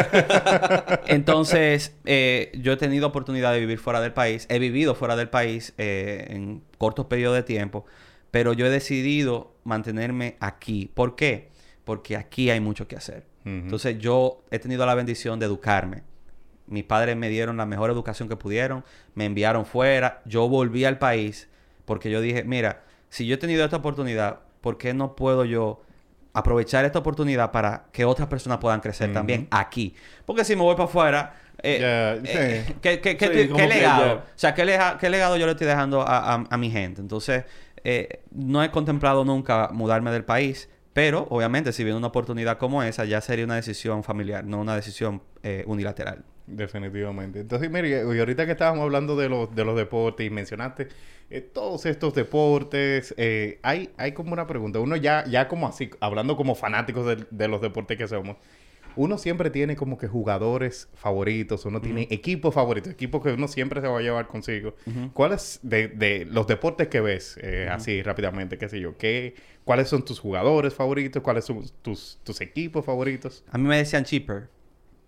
Entonces, 1.07 1.97
eh, 2.05 2.53
yo 2.61 2.73
he 2.73 2.77
tenido 2.77 3.07
oportunidad 3.09 3.53
de 3.53 3.61
vivir 3.61 3.79
fuera 3.79 4.01
del 4.01 4.13
país. 4.13 4.47
He 4.49 4.59
vivido 4.59 4.95
fuera 4.95 5.17
del 5.17 5.29
país 5.29 5.75
eh, 5.79 6.27
en 6.31 6.63
cortos 6.79 7.07
periodos 7.07 7.37
de 7.37 7.43
tiempo. 7.43 7.85
Pero 8.31 8.53
yo 8.53 8.67
he 8.67 8.71
decidido 8.71 9.55
mantenerme 9.65 10.37
aquí. 10.41 10.91
¿Por 10.95 11.17
qué? 11.17 11.49
Porque 11.85 12.17
aquí 12.17 12.51
hay 12.51 12.61
mucho 12.61 12.87
que 12.89 12.97
hacer. 12.97 13.25
Entonces, 13.45 13.99
yo 13.99 14.45
he 14.51 14.59
tenido 14.59 14.85
la 14.85 14.95
bendición 14.95 15.39
de 15.39 15.47
educarme. 15.47 16.03
Mis 16.67 16.85
padres 16.85 17.17
me 17.17 17.31
dieron 17.31 17.57
la 17.57 17.65
mejor 17.65 17.89
educación 17.91 18.29
que 18.29 18.37
pudieron. 18.37 18.85
Me 19.15 19.25
enviaron 19.25 19.65
fuera. 19.65 20.21
Yo 20.27 20.51
volví 20.51 20.85
al 20.85 20.99
país 20.99 21.49
porque 21.89 22.11
yo 22.11 22.21
dije, 22.21 22.45
mira, 22.45 22.83
si 23.09 23.27
yo 23.27 23.35
he 23.35 23.39
tenido 23.39 23.65
esta 23.65 23.79
oportunidad, 23.79 24.41
¿por 24.61 24.77
qué 24.79 24.95
no 24.95 25.17
puedo 25.17 25.45
yo 25.45 25.81
aprovechar 26.35 26.85
esta 26.85 26.99
oportunidad 27.01 27.51
para 27.51 27.87
que 27.93 28.05
otras 28.05 28.29
personas 28.29 28.59
puedan 28.59 28.81
crecer 28.81 29.13
también 29.13 29.49
aquí? 29.51 29.95
Porque 30.27 30.45
si 30.45 30.55
me 30.55 30.63
voy 30.63 30.75
para 30.77 30.85
afuera, 30.85 31.35
eh, 31.63 32.21
eh, 32.25 32.65
sí. 32.67 32.75
¿qué, 32.81 33.01
qué- 33.01 33.17
qué 33.17 33.27
Sí, 33.27 33.33
estoy- 33.33 33.49
como 33.49 33.57
qué 33.57 33.69
que 33.69 33.75
legado? 33.75 34.15
O 34.19 34.23
sea, 34.37 34.55
¿qué, 34.55 34.65
lega- 34.65 34.99
qué 34.99 35.11
legado 35.11 35.37
yo 35.37 35.47
le 35.47 35.53
estoy 35.53 35.67
dejando 35.67 36.03
a, 36.03 36.35
a- 36.35 36.45
a 36.49 36.57
mi 36.59 36.71
gente? 36.71 37.01
Entonces, 37.01 37.45
eh, 37.83 38.21
no 38.31 38.63
he 38.63 38.71
contemplado 38.71 39.25
nunca 39.25 39.71
mudarme 39.73 40.11
del 40.11 40.25
país, 40.25 40.69
pero 40.93 41.27
obviamente 41.31 41.73
si 41.73 41.83
viene 41.85 41.97
una 41.99 42.09
oportunidad 42.09 42.59
como 42.59 42.83
esa, 42.83 43.05
ya 43.07 43.21
sería 43.21 43.45
una 43.47 43.57
decisión 43.57 44.05
familiar, 44.05 44.45
no 44.45 44.61
una 44.61 44.77
decisión 44.77 45.23
eh, 45.43 45.65
unilateral. 45.67 46.25
Definitivamente. 46.47 47.41
Entonces, 47.41 47.71
mire, 47.71 47.89
y 47.91 48.19
ahorita 48.19 48.47
que 48.47 48.53
estábamos 48.53 48.83
hablando 48.83 49.17
de 49.17 49.29
los, 49.29 49.55
de 49.55 49.65
los 49.65 49.77
deportes 49.77 50.27
y 50.27 50.31
mencionaste 50.31 50.89
eh, 51.31 51.41
todos 51.41 51.87
estos 51.87 52.15
deportes, 52.15 53.15
eh, 53.17 53.59
hay, 53.63 53.91
hay 53.97 54.13
como 54.13 54.33
una 54.33 54.47
pregunta. 54.47 54.79
Uno 54.81 54.97
ya, 54.97 55.25
ya 55.27 55.49
como 55.49 55.67
así, 55.69 55.91
hablando 56.01 56.37
como 56.37 56.55
fanáticos 56.55 57.07
de, 57.07 57.27
de 57.31 57.49
los 57.49 57.61
deportes 57.61 57.99
que 57.99 58.09
somos, 58.09 58.37
uno 58.97 59.17
siempre 59.17 59.51
tiene 59.51 59.77
como 59.77 59.97
que 59.97 60.09
jugadores 60.09 60.89
favoritos, 60.95 61.65
uno 61.67 61.81
tiene 61.81 62.09
equipos 62.11 62.53
favoritos, 62.53 62.93
equipos 62.93 63.23
que 63.23 63.31
uno 63.33 63.47
siempre 63.47 63.81
se 63.81 63.87
va 63.87 63.99
a 63.99 64.03
llevar 64.03 64.27
consigo. 64.27 64.75
¿Cuáles 65.13 65.61
de, 65.63 65.87
de 65.87 66.25
los 66.25 66.49
deportes 66.49 66.89
que 66.89 67.01
ves, 67.01 67.39
eh, 67.41 67.69
así 67.71 68.03
rápidamente, 68.03 68.59
qué 68.59 68.69
sé 68.69 68.81
yo, 68.81 68.97
qué, 68.97 69.37
cuáles 69.65 69.89
son 69.89 70.05
tus 70.05 70.19
jugadores 70.19 70.75
favoritos, 70.75 71.23
cuáles 71.23 71.45
son 71.45 71.63
tus, 71.83 72.19
tus 72.25 72.41
equipos 72.41 72.85
favoritos? 72.85 73.45
A 73.53 73.59
mí 73.59 73.69
me 73.69 73.77
decían 73.77 74.05
Chipper, 74.05 74.49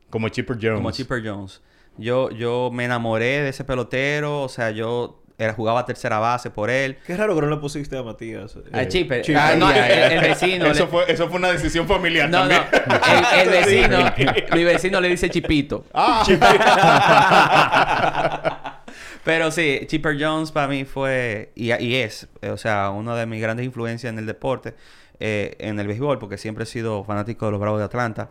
Como 0.09 0.29
Chipper 0.29 0.57
Jones. 0.61 0.77
como 0.77 0.93
Chipper 0.93 1.27
Jones. 1.27 1.61
Yo, 1.99 2.31
yo 2.31 2.71
me 2.73 2.85
enamoré 2.85 3.41
de 3.43 3.49
ese 3.49 3.65
pelotero, 3.65 4.43
o 4.43 4.49
sea, 4.49 4.71
yo 4.71 5.21
era, 5.43 5.55
jugaba 5.55 5.87
tercera 5.87 6.19
base 6.19 6.51
por 6.51 6.69
él. 6.71 6.99
Qué 7.07 7.17
raro 7.17 7.35
que 7.35 7.41
no 7.41 7.49
le 7.49 7.57
pusiste 7.57 7.97
a 7.97 8.03
Matías. 8.03 8.57
eh. 8.57 8.61
A 8.73 8.87
Chipper. 8.87 9.23
Chipper. 9.23 9.41
Ah, 9.43 9.55
no, 9.57 9.71
el, 9.73 10.21
vecino. 10.21 10.67
Eso, 10.67 10.85
le- 10.85 10.91
fue, 10.91 11.11
eso 11.11 11.29
fue 11.29 11.39
una 11.39 11.51
decisión 11.51 11.89
familiar 11.89 12.29
No, 12.29 12.45
no. 12.45 12.51
también. 12.51 13.25
El, 13.35 13.41
el 13.41 13.49
vecino, 13.49 14.13
mi 14.55 14.65
vecino 14.65 15.01
le 15.01 15.09
dice 15.09 15.31
Chipito. 15.31 15.87
Ah, 15.95 16.23
Pero 19.25 19.51
sí, 19.51 19.81
Chipper 19.87 20.17
Jones 20.19 20.51
para 20.51 20.67
mí 20.69 20.85
fue 20.85 21.53
y, 21.55 21.73
y 21.83 21.97
es, 21.97 22.29
o 22.43 22.57
sea, 22.57 22.91
una 22.91 23.15
de 23.15 23.27
mis 23.27 23.41
grandes 23.41 23.67
influencias 23.67 24.13
en 24.13 24.19
el 24.19 24.27
deporte, 24.27 24.75
eh, 25.21 25.57
en 25.59 25.79
el 25.79 25.87
béisbol, 25.87 26.19
porque 26.19 26.39
siempre 26.39 26.65
he 26.65 26.67
sido 26.67 27.05
fanático 27.05 27.45
de 27.47 27.53
los 27.53 27.61
Bravos 27.61 27.79
de 27.81 27.85
Atlanta. 27.85 28.31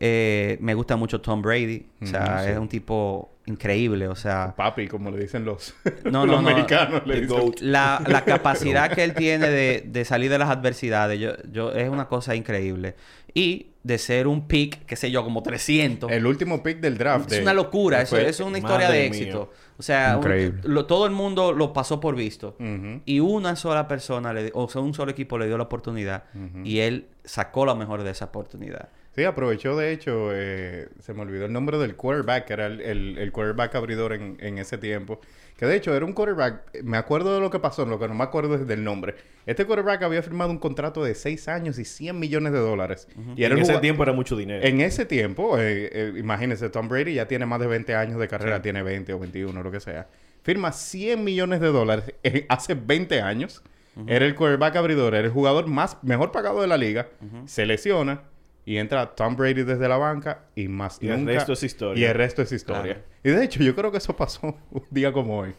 Eh, 0.00 0.58
me 0.60 0.74
gusta 0.74 0.96
mucho 0.96 1.20
Tom 1.20 1.42
Brady, 1.42 1.86
o 2.02 2.06
sea, 2.06 2.44
sí. 2.44 2.50
es 2.50 2.58
un 2.58 2.68
tipo 2.68 3.32
increíble, 3.46 4.06
o 4.06 4.14
sea, 4.14 4.54
Papi, 4.56 4.86
como 4.86 5.10
le 5.10 5.18
dicen 5.22 5.44
los, 5.44 5.74
No, 6.04 6.24
los 6.24 6.36
no, 6.36 6.42
no. 6.42 6.48
americanos. 6.50 7.02
le 7.06 7.22
dicen. 7.22 7.52
La, 7.62 8.00
la 8.06 8.24
capacidad 8.24 8.92
que 8.92 9.02
él 9.02 9.14
tiene 9.14 9.48
de, 9.48 9.82
de 9.86 10.04
salir 10.04 10.30
de 10.30 10.38
las 10.38 10.50
adversidades, 10.50 11.18
yo, 11.18 11.32
yo, 11.50 11.72
es 11.72 11.88
una 11.88 12.06
cosa 12.06 12.36
increíble. 12.36 12.94
Y 13.34 13.68
de 13.82 13.98
ser 13.98 14.26
un 14.28 14.46
pick, 14.46 14.84
qué 14.86 14.94
sé 14.96 15.10
yo, 15.10 15.24
como 15.24 15.42
300. 15.42 16.10
El 16.12 16.26
último 16.26 16.62
pick 16.62 16.78
del 16.80 16.96
draft. 16.98 17.26
Es 17.32 17.38
de- 17.38 17.42
una 17.42 17.54
locura, 17.54 18.02
eso, 18.02 18.16
es 18.18 18.38
una 18.40 18.58
historia 18.58 18.90
de 18.90 18.98
mía. 18.98 19.06
éxito. 19.08 19.50
O 19.78 19.82
sea, 19.82 20.12
un- 20.16 20.18
Increíble. 20.24 20.60
lo- 20.64 20.86
todo 20.86 21.06
el 21.06 21.12
mundo 21.12 21.52
lo 21.52 21.72
pasó 21.72 21.98
por 22.00 22.14
visto. 22.14 22.56
Y 23.04 23.20
una 23.20 23.56
sola 23.56 23.88
persona, 23.88 24.32
le, 24.32 24.50
o 24.54 24.68
sea, 24.68 24.80
un 24.82 24.92
solo 24.94 25.10
equipo 25.10 25.38
le 25.38 25.46
dio 25.46 25.56
la 25.56 25.64
oportunidad. 25.64 26.24
Y 26.64 26.78
él 26.80 27.06
sacó 27.24 27.64
lo 27.64 27.74
mejor 27.74 28.02
de 28.04 28.10
esa 28.10 28.26
oportunidad. 28.26 28.90
Sí, 29.18 29.24
aprovechó 29.24 29.76
de 29.76 29.90
hecho, 29.90 30.30
eh, 30.32 30.88
se 31.00 31.12
me 31.12 31.22
olvidó 31.22 31.46
el 31.46 31.52
nombre 31.52 31.76
del 31.78 31.96
quarterback, 31.96 32.44
que 32.44 32.52
era 32.52 32.66
el, 32.66 32.80
el- 32.80 33.18
el 33.18 33.32
quarterback 33.32 33.74
abridor 33.74 34.12
en, 34.12 34.36
en 34.40 34.58
ese 34.58 34.78
tiempo. 34.78 35.20
Que 35.56 35.66
de 35.66 35.74
hecho 35.74 35.92
era 35.92 36.04
un 36.04 36.12
quarterback, 36.12 36.84
me 36.84 36.96
acuerdo 36.98 37.34
de 37.34 37.40
lo 37.40 37.50
que 37.50 37.58
pasó, 37.58 37.84
lo 37.84 37.98
que 37.98 38.06
no 38.06 38.14
me 38.14 38.22
acuerdo 38.22 38.54
es 38.54 38.64
del 38.68 38.84
nombre. 38.84 39.16
Este 39.44 39.64
quarterback 39.64 40.02
había 40.04 40.22
firmado 40.22 40.52
un 40.52 40.58
contrato 40.58 41.02
de 41.02 41.16
6 41.16 41.48
años 41.48 41.80
y 41.80 41.84
100 41.84 42.16
millones 42.16 42.52
de 42.52 42.60
dólares. 42.60 43.08
Y 43.34 43.42
era 43.42 43.54
en 43.56 43.62
ese 43.62 43.72
tiempo 43.80 44.04
era 44.04 44.12
mucho 44.12 44.36
dinero. 44.36 44.64
En 44.64 44.80
ese 44.80 45.04
tiempo, 45.04 45.58
eh, 45.58 45.90
eh, 45.92 46.12
imagínense, 46.16 46.70
Tom 46.70 46.88
Brady 46.88 47.14
ya 47.14 47.26
tiene 47.26 47.44
más 47.44 47.58
de 47.58 47.66
20 47.66 47.96
años 47.96 48.20
de 48.20 48.28
carrera, 48.28 48.62
tiene 48.62 48.84
20 48.84 49.12
o 49.14 49.18
21, 49.18 49.62
lo 49.64 49.70
que 49.72 49.80
sea. 49.80 50.06
Firma 50.44 50.70
100 50.70 51.24
millones 51.24 51.60
de 51.60 51.66
dólares 51.72 52.14
hace 52.48 52.74
20 52.74 53.20
años. 53.20 53.64
Era 54.06 54.24
el 54.26 54.36
quarterback 54.36 54.76
abridor, 54.76 55.16
era 55.16 55.26
el 55.26 55.32
jugador 55.32 55.66
más 55.66 55.96
mejor 56.04 56.30
pagado 56.30 56.60
de 56.60 56.68
la 56.68 56.76
liga. 56.76 57.08
Se 57.46 57.66
lesiona 57.66 58.22
y 58.70 58.78
entra 58.78 59.14
Tom 59.14 59.34
Brady 59.36 59.62
desde 59.62 59.88
la 59.88 59.96
banca 59.96 60.44
y 60.54 60.68
más 60.68 60.98
Y 61.00 61.08
el 61.08 61.18
nunca- 61.20 61.32
resto 61.32 61.52
es 61.54 61.62
historia. 61.62 62.00
Y 62.00 62.04
el 62.10 62.14
resto 62.14 62.42
es 62.42 62.52
historia. 62.52 62.94
Claro. 62.94 63.08
Y 63.24 63.30
de 63.30 63.44
hecho, 63.44 63.62
yo 63.62 63.74
creo 63.74 63.90
que 63.90 63.98
eso 63.98 64.14
pasó 64.16 64.56
un 64.70 64.84
día 64.90 65.12
como 65.12 65.38
hoy. 65.38 65.54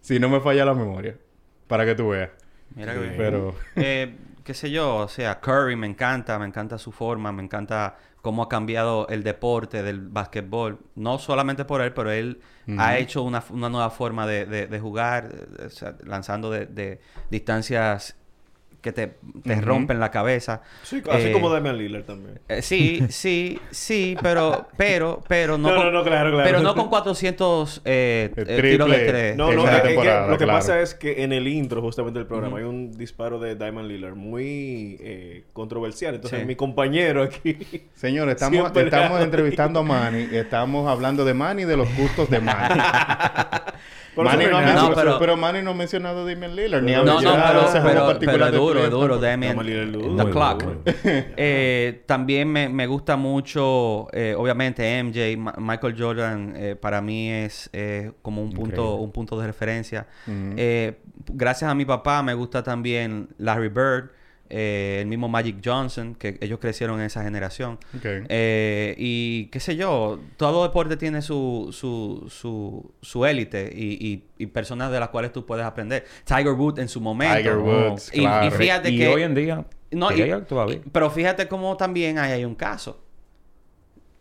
Si 0.00 0.18
no 0.18 0.28
me 0.28 0.40
falla 0.40 0.64
la 0.64 0.74
memoria. 0.74 1.16
Para 1.66 1.84
que 1.84 1.94
tú 1.94 2.08
veas. 2.10 2.30
Mira 2.74 2.94
que 2.94 3.00
bien. 3.00 3.14
Pero... 3.16 3.54
Eh, 3.76 4.16
qué 4.44 4.54
sé 4.54 4.70
yo, 4.70 4.96
o 4.96 5.08
sea, 5.08 5.40
Curry 5.40 5.76
me 5.76 5.86
encanta, 5.86 6.38
me 6.38 6.46
encanta 6.46 6.76
su 6.78 6.92
forma, 6.92 7.32
me 7.32 7.42
encanta 7.42 7.96
cómo 8.20 8.42
ha 8.42 8.48
cambiado 8.48 9.06
el 9.08 9.22
deporte 9.22 9.82
del 9.82 10.00
básquetbol. 10.08 10.78
No 10.94 11.18
solamente 11.18 11.64
por 11.64 11.80
él, 11.82 11.92
pero 11.92 12.10
él 12.10 12.40
ha 12.78 12.96
hecho 12.98 13.22
una, 13.22 13.42
una 13.50 13.68
nueva 13.68 13.90
forma 13.90 14.26
de, 14.26 14.46
de- 14.46 14.66
de 14.66 14.80
jugar, 14.80 15.28
eh, 15.58 15.64
o 15.66 15.70
sea, 15.70 15.96
lanzando 16.04 16.50
de, 16.50 16.66
de 16.66 17.00
distancias 17.30 18.16
que 18.84 18.92
te, 18.92 19.14
te 19.42 19.60
rompen 19.62 19.98
la 19.98 20.10
cabeza. 20.10 20.60
Sí, 20.82 21.02
así 21.10 21.28
Eh, 21.28 21.32
como 21.32 21.48
Damian 21.48 21.78
Lillard 21.78 22.04
también. 22.04 22.38
eh, 22.48 22.60
sí, 22.60 23.02
sí, 23.08 23.58
sí, 23.70 24.14
pero, 24.22 24.68
pero, 24.76 25.22
pero 25.26 25.56
no, 25.56 25.70
No, 25.70 25.76
con, 25.76 25.86
no, 25.86 25.90
no, 25.90 26.04
claro, 26.04 26.30
claro. 26.30 26.44
pero 26.44 26.60
no 26.60 26.74
con 26.74 26.88
400 26.90 27.80
eh, 27.86 28.30
eh, 28.36 28.60
tiros 28.62 28.90
de 28.90 28.98
tres. 29.06 29.36
No, 29.36 29.50
no, 29.52 29.64
es- 29.68 29.80
que 29.80 29.94
lo 29.94 30.00
que 30.38 30.44
claro. 30.44 30.46
pasa 30.46 30.80
es 30.82 30.94
que 30.94 31.24
en 31.24 31.32
el 31.32 31.48
intro 31.48 31.80
justamente 31.80 32.18
del 32.18 32.28
programa 32.28 32.58
hay 32.58 32.64
un 32.64 32.92
disparo 32.92 33.38
de 33.38 33.56
Diamond 33.56 33.88
Lillard 33.88 34.14
muy 34.14 34.98
eh, 35.00 35.44
controversial. 35.54 36.14
Entonces 36.14 36.40
Sí. 36.40 36.46
mi 36.46 36.54
compañero 36.56 37.22
aquí... 37.22 37.56
Señores, 37.94 38.34
estamos, 38.34 38.70
estamos 38.76 39.20
entrevistando 39.22 39.80
a 39.80 39.82
Manny. 39.82 40.28
Estamos 40.30 40.86
hablando 40.88 41.24
de 41.24 41.32
Manny 41.32 41.62
y 41.62 41.64
de 41.64 41.76
los 41.78 41.88
gustos 41.96 42.28
de 42.28 42.40
Manny. 42.40 42.80
Manny 44.16 44.44
no, 44.46 44.60
no 44.88 44.94
pero... 44.94 45.18
pero- 45.18 45.36
Manny 45.36 45.62
no 45.62 45.70
ha 45.72 45.74
mencionado 45.74 46.22
a 46.24 46.28
Damian 46.28 46.54
Lillard. 46.54 46.82
Ni 46.82 46.94
ha 46.94 47.02
No, 47.02 47.20
No, 47.20 47.32
pero, 47.32 47.60
ese 47.68 47.80
juego 47.80 47.84
pero, 47.88 48.06
particular 48.06 48.38
pero 48.38 48.46
es 48.46 48.52
duro, 48.52 48.84
es 48.84 48.90
duro. 48.90 49.18
Damian, 49.18 49.58
the 50.16 50.30
clock. 50.30 50.64
Eh, 51.36 52.02
también 52.06 52.48
me, 52.48 52.68
me 52.68 52.86
gusta 52.86 53.16
mucho, 53.16 54.08
eh, 54.12 54.34
obviamente, 54.36 55.02
MJ. 55.02 55.36
Ma- 55.36 55.54
Michael 55.58 55.94
Jordan 55.98 56.54
eh, 56.56 56.76
para 56.76 57.00
mí 57.00 57.30
es 57.30 57.68
eh, 57.72 58.12
como 58.22 58.42
un 58.42 58.50
punto, 58.52 58.70
Increíble. 58.82 59.04
un 59.04 59.12
punto 59.12 59.40
de 59.40 59.46
referencia. 59.46 60.06
Eh, 60.28 60.98
gracias 61.32 61.70
a 61.70 61.74
mi 61.74 61.84
papá 61.84 62.22
me 62.22 62.34
gusta 62.34 62.62
también 62.62 63.28
Larry 63.38 63.68
Bird, 63.68 64.10
eh, 64.50 64.98
el 65.00 65.06
mismo 65.06 65.28
Magic 65.28 65.56
Johnson, 65.64 66.14
que 66.14 66.38
ellos 66.40 66.58
crecieron 66.60 67.00
en 67.00 67.06
esa 67.06 67.22
generación. 67.22 67.78
Eh, 68.02 68.94
y 68.98 69.46
qué 69.46 69.58
sé 69.60 69.76
yo, 69.76 70.20
todo 70.36 70.62
deporte 70.64 70.96
tiene 70.96 71.22
su, 71.22 71.70
su, 71.72 72.26
su, 72.28 72.92
su 73.00 73.24
élite 73.26 73.72
y, 73.74 74.06
y, 74.06 74.24
y 74.38 74.46
personas 74.46 74.90
de 74.92 75.00
las 75.00 75.08
cuales 75.08 75.32
tú 75.32 75.44
puedes 75.46 75.64
aprender. 75.64 76.04
Tiger 76.24 76.52
Woods 76.52 76.78
en 76.80 76.88
su 76.88 77.00
momento. 77.00 77.36
Tiger 77.38 77.56
Woods, 77.56 78.10
Y- 78.12 78.18
y 78.18 78.20
claro. 78.20 78.50
fíjate 78.50 78.90
y 78.90 78.98
que- 78.98 79.08
hoy 79.08 79.22
en 79.22 79.34
día... 79.34 79.64
No, 79.90 80.08
todavía- 80.46 80.80
pero 80.92 81.08
fíjate 81.10 81.46
cómo 81.48 81.76
también 81.76 82.18
ahí 82.18 82.32
hay 82.32 82.44
un 82.44 82.54
caso. 82.56 83.00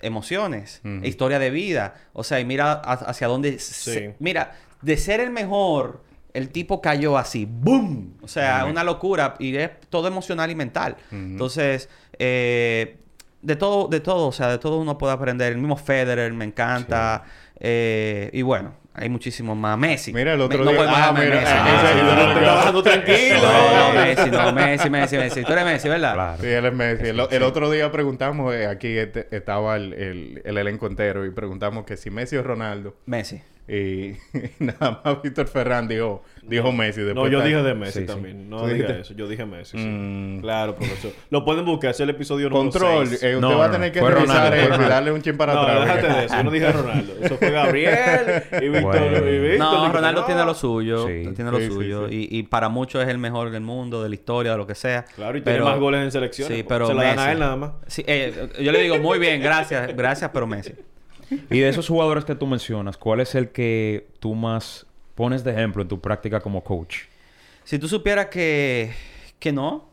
Emociones, 0.01 0.81
historia 1.03 1.39
de 1.39 1.49
vida. 1.49 1.95
O 2.11 2.23
sea, 2.25 2.39
y 2.41 2.45
mira 2.45 2.73
ha- 2.73 2.93
hacia 2.93 3.27
dónde... 3.27 3.57
se- 3.59 4.15
mira, 4.19 4.55
de 4.81 4.97
ser 4.97 5.21
el 5.21 5.29
mejor, 5.29 6.03
el 6.33 6.49
tipo 6.49 6.81
cayó 6.81 7.17
así. 7.17 7.45
¡Boom! 7.49 8.15
O 8.21 8.27
sea, 8.27 8.61
Ujú. 8.63 8.71
una 8.71 8.83
locura. 8.83 9.35
Y 9.39 9.55
es 9.55 9.69
todo 9.89 10.07
emocional 10.07 10.49
y 10.51 10.55
mental. 10.55 10.97
Entonces, 11.11 11.89
eh, 12.19 12.97
de 13.41 13.55
todo, 13.55 13.87
de 13.87 13.99
todo, 13.99 14.27
o 14.27 14.31
sea, 14.31 14.49
de 14.49 14.57
todo 14.57 14.79
uno 14.79 14.97
puede 14.97 15.13
aprender. 15.13 15.51
El 15.51 15.59
mismo 15.59 15.75
Federer 15.77 16.31
me 16.33 16.45
encanta. 16.45 17.23
Eh, 17.59 18.29
y 18.33 18.41
bueno, 18.41 18.73
hay 18.93 19.09
muchísimos 19.09 19.57
más. 19.57 19.77
Messi. 19.77 20.13
Mira, 20.13 20.33
el 20.33 20.41
otro 20.41 20.59
Me- 20.59 20.65
no 20.65 20.71
día- 20.71 20.85
ah, 20.87 21.13
mira, 21.17 21.35
Messi. 21.35 21.45
ah, 21.47 21.65
Ah, 21.65 21.93
no, 21.95 22.03
no 22.15 22.27
no, 22.27 22.33
te 22.35 22.41
no, 22.41 22.47
bajando 22.55 22.83
tranquilo. 22.83 23.37
no, 23.41 23.93
Messi, 24.01 24.31
no, 24.31 24.51
Messi, 24.53 24.89
Messi, 24.89 25.17
Messi. 25.17 25.43
Tú 25.43 25.51
eres 25.53 25.65
Messi, 25.65 25.89
¿verdad? 25.89 26.13
Claro. 26.13 26.41
Sí, 26.43 26.47
él 26.47 26.65
es 26.65 26.73
Messi. 26.73 27.07
El, 27.07 27.19
el 27.31 27.43
otro 27.43 27.71
día 27.71 27.91
preguntamos, 27.91 28.53
eh, 28.53 28.67
aquí 28.67 28.97
este- 28.97 29.27
estaba 29.31 29.75
el, 29.77 29.93
el, 29.93 30.41
el 30.45 30.57
elenco 30.57 30.87
entero 30.87 31.25
y 31.25 31.31
preguntamos 31.31 31.85
que 31.85 31.97
si 31.97 32.09
Messi 32.09 32.35
o 32.37 32.43
Ronaldo. 32.43 32.95
Messi. 33.05 33.41
Y 33.65 34.17
nada 34.59 35.01
más 35.05 35.21
Víctor 35.23 35.47
Ferran 35.47 35.87
dijo, 35.87 36.21
dijo 36.41 36.73
Messi. 36.73 36.99
No, 36.99 37.05
Después 37.07 37.31
yo 37.31 37.37
está- 37.37 37.47
dije 37.47 37.63
de 37.63 37.73
Messi 37.73 37.93
Sí, 37.93 37.99
sí. 38.01 38.05
también. 38.05 38.49
No 38.49 38.57
¿Tú 38.57 38.65
diga 38.65 38.75
dijiste? 38.75 38.99
eso. 38.99 39.13
Yo 39.13 39.27
dije 39.29 39.45
Messi. 39.45 39.77
sí. 39.77 39.85
Mm. 39.87 40.41
Claro, 40.41 40.75
profesor. 40.75 41.11
Lo 41.29 41.45
pueden 41.45 41.63
buscar. 41.63 41.91
Es 41.91 41.99
el 42.01 42.09
episodio 42.09 42.49
número 42.49 42.69
Control, 42.71 43.07
eh, 43.07 43.13
usted 43.13 43.39
No, 43.39 43.57
va 43.57 43.63
a 43.63 43.67
no, 43.69 43.73
tener 43.73 43.93
que 43.93 44.01
revisar 44.01 44.53
y 44.53 44.67
darle 44.89 45.13
un 45.13 45.21
chin 45.21 45.37
para 45.37 45.53
no, 45.53 45.61
atrás. 45.61 45.79
déjate 45.85 46.01
porque- 46.01 46.19
de 46.19 46.25
eso. 46.25 46.35
Yo 46.35 46.43
no 46.43 46.51
dije 46.51 46.71
Ronaldo. 46.73 47.13
Eso 47.21 47.37
fue 47.37 47.51
Gabriel 47.51 48.43
y 48.61 48.67
Víctor. 48.91 49.09
Bueno. 49.11 49.27
y 49.29 49.39
Víctor 49.39 49.59
No, 49.59 49.91
Ronaldo 49.91 50.21
no. 50.21 50.25
tiene 50.27 50.45
lo 50.45 50.53
suyo. 50.53 51.07
Sí. 51.07 51.29
Tiene 51.35 51.51
lo 51.51 51.57
Sí, 51.59 51.67
suyo. 51.67 52.07
sí. 52.09 52.27
Y, 52.31 52.39
y 52.39 52.43
para 52.43 52.69
muchos 52.69 53.01
es 53.03 53.09
el 53.09 53.17
mejor 53.17 53.49
del 53.51 53.61
mundo, 53.61 54.01
de 54.03 54.09
la 54.09 54.15
historia, 54.15 54.51
de 54.51 54.57
lo 54.57 54.67
que 54.67 54.75
sea. 54.75 55.03
Claro, 55.15 55.37
y 55.37 55.41
tiene 55.41 55.59
más 55.61 55.79
goles 55.79 56.01
en 56.03 56.11
selección. 56.11 56.47
Sí, 56.47 56.63
pero 56.67 56.87
Se 56.87 56.93
la 56.93 57.03
dan 57.03 57.19
a 57.19 57.21
Messi. 57.21 57.31
él 57.33 57.39
nada 57.39 57.55
más. 57.55 57.71
Sí, 57.87 58.03
eh, 58.07 58.49
yo 58.61 58.71
le 58.71 58.81
digo, 58.81 58.97
muy 58.99 59.19
bien, 59.19 59.41
gracias, 59.41 59.95
gracias, 59.95 60.31
pero 60.33 60.47
Messi. 60.47 60.73
Y 61.49 61.59
de 61.59 61.69
esos 61.69 61.87
jugadores 61.87 62.25
que 62.25 62.35
tú 62.35 62.45
mencionas, 62.45 62.97
¿cuál 62.97 63.19
es 63.19 63.33
el 63.35 63.49
que 63.49 64.07
tú 64.19 64.35
más 64.35 64.85
pones 65.15 65.43
de 65.43 65.51
ejemplo 65.51 65.81
en 65.81 65.87
tu 65.87 65.99
práctica 65.99 66.39
como 66.39 66.63
coach? 66.63 67.03
Si 67.63 67.79
tú 67.79 67.87
supieras 67.87 68.27
que, 68.27 68.93
que 69.39 69.51
no, 69.51 69.89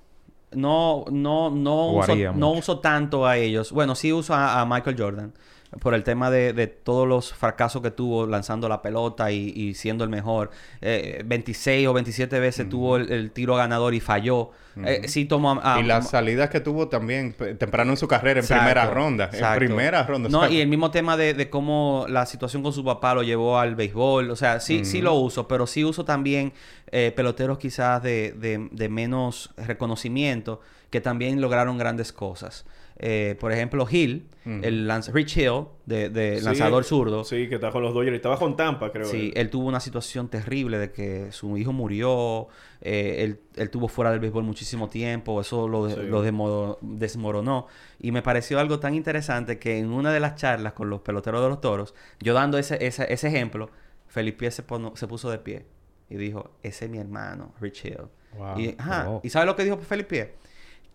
no, 0.53 1.05
no, 1.11 1.49
no, 1.51 1.87
uso, 1.93 2.15
no 2.35 2.51
uso 2.51 2.81
tanto 2.81 3.25
a 3.27 3.37
ellos. 3.37 3.71
Bueno, 3.73 3.95
sí 3.95 4.13
uso 4.13 4.35
a, 4.35 4.61
a 4.61 4.67
Michael 4.67 4.97
Jordan 4.99 5.33
por 5.81 5.95
el 5.95 6.03
tema 6.03 6.31
de, 6.31 6.53
de 6.53 6.67
todos 6.67 7.07
los 7.07 7.33
fracasos 7.33 7.81
que 7.81 7.91
tuvo 7.93 8.27
lanzando 8.27 8.69
la 8.69 8.83
pelota 8.83 9.31
y, 9.31 9.53
y 9.55 9.75
siendo 9.75 10.03
el 10.03 10.11
mejor. 10.11 10.51
Eh, 10.81 11.23
26 11.25 11.87
o 11.87 11.93
27 11.93 12.41
veces 12.41 12.69
tuvo 12.69 12.97
el, 12.97 13.11
el 13.13 13.31
tiro 13.31 13.55
ganador 13.55 13.95
y 13.95 14.01
falló. 14.01 14.51
Eh, 14.85 15.09
sí 15.09 15.29
a, 15.31 15.75
a- 15.75 15.81
y 15.81 15.83
las 15.85 16.11
salidas 16.11 16.49
que 16.49 16.61
tuvo 16.61 16.89
también 16.89 17.35
temprano 17.59 17.91
en 17.93 17.97
su 17.97 18.09
carrera, 18.09 18.41
en 18.41 18.45
Exacto, 18.45 18.63
primera 18.65 18.91
ronda. 18.91 19.31
En 19.33 19.59
primera 19.59 20.03
ronda. 20.05 20.29
No, 20.29 20.49
y 20.49 20.61
el 20.61 20.69
mismo 20.69 20.91
tema 20.91 21.17
de, 21.17 21.35
de 21.35 21.51
cómo 21.51 22.07
la 22.09 22.25
situación 22.27 22.63
con 22.63 22.73
su 22.73 22.85
papá 22.85 23.15
lo 23.15 23.23
llevó 23.23 23.59
al 23.59 23.75
béisbol. 23.77 24.31
O 24.31 24.37
sea, 24.37 24.59
sí, 24.61 24.85
sí 24.85 25.01
lo 25.01 25.15
uso, 25.15 25.47
pero 25.47 25.67
sí 25.67 25.85
uso 25.85 26.05
también 26.05 26.53
eh, 26.91 27.13
peloteros 27.15 27.59
quizás 27.59 28.03
de, 28.03 28.33
de- 28.33 28.69
de 28.73 28.89
menos 28.89 29.51
reconocimiento 29.57 30.61
que 30.91 31.01
también 31.01 31.41
lograron 31.41 31.79
grandes 31.79 32.13
cosas. 32.13 32.65
Eh, 33.03 33.35
por 33.41 33.51
ejemplo, 33.51 33.87
Hill, 33.91 34.27
el 34.45 34.87
lanz- 34.87 35.11
Rich 35.13 35.37
Hill, 35.39 35.65
de, 35.87 36.11
de 36.11 36.39
Sí, 36.39 36.45
lanzador 36.45 36.85
zurdo. 36.85 37.25
Sí, 37.25 37.49
que 37.49 37.55
está 37.55 37.71
con 37.71 37.83
los 37.83 37.95
Dodgers. 37.95 38.15
Estaba 38.17 38.39
con 38.39 38.57
Tampa, 38.57 38.93
creo. 38.93 39.07
Sí, 39.07 39.33
él. 39.35 39.43
él 39.43 39.51
tuvo 39.51 39.67
una 39.69 39.81
situación 39.81 40.29
terrible 40.29 40.77
de 40.79 40.91
que 40.93 41.33
su 41.33 41.57
hijo 41.57 41.73
murió, 41.73 42.49
eh, 42.83 43.17
él, 43.21 43.41
él 43.57 43.71
tuvo 43.71 43.89
fuera 43.89 44.11
del 44.11 44.21
béisbol 44.21 44.45
muchísimo 44.45 44.89
tiempo, 44.91 45.41
eso 45.41 45.67
lo, 45.67 45.89
Sí. 45.89 45.97
lo 46.03 46.23
desmo- 46.25 46.77
desmoronó. 46.83 47.69
Y 48.01 48.13
me 48.13 48.21
pareció 48.23 48.59
algo 48.61 48.81
tan 48.81 48.95
interesante 48.95 49.59
que 49.59 49.79
en 49.79 49.91
una 49.93 50.13
de 50.13 50.21
las 50.21 50.35
charlas 50.37 50.75
con 50.75 50.91
los 50.91 51.01
peloteros 51.01 51.43
de 51.43 51.49
los 51.49 51.61
toros, 51.63 51.95
yo 52.21 52.35
dando 52.35 52.59
ese, 52.59 52.85
ese, 52.87 53.11
ese 53.13 53.29
ejemplo, 53.29 53.71
Felipe 54.09 54.51
se, 54.51 54.63
pono- 54.63 54.95
se 54.97 55.07
puso 55.07 55.31
de 55.31 55.39
pie 55.39 55.65
y 56.11 56.17
dijo, 56.17 56.51
ese 56.63 56.85
es 56.87 56.91
mi 56.91 56.99
hermano, 56.99 57.55
Rich 57.61 57.85
Hill. 57.87 57.99
Wow. 58.37 58.59
Y, 58.59 58.75
ajá, 58.79 59.05
Wow. 59.09 59.21
¿y 59.25 59.31
sabe 59.31 59.47
lo 59.47 59.57
que 59.57 59.65
dijo 59.65 59.77
Felipe? 59.79 60.35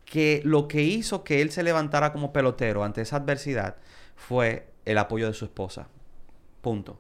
Que 0.05 0.41
lo 0.43 0.67
que 0.67 0.83
hizo 0.83 1.23
que 1.23 1.41
él 1.41 1.51
se 1.51 1.63
levantara 1.63 2.13
como 2.13 2.31
pelotero 2.31 2.83
ante 2.83 3.01
esa 3.01 3.17
adversidad 3.17 3.77
fue 4.15 4.67
el 4.85 4.97
apoyo 4.97 5.27
de 5.27 5.33
su 5.33 5.45
esposa. 5.45 5.87
Punto. 6.61 6.99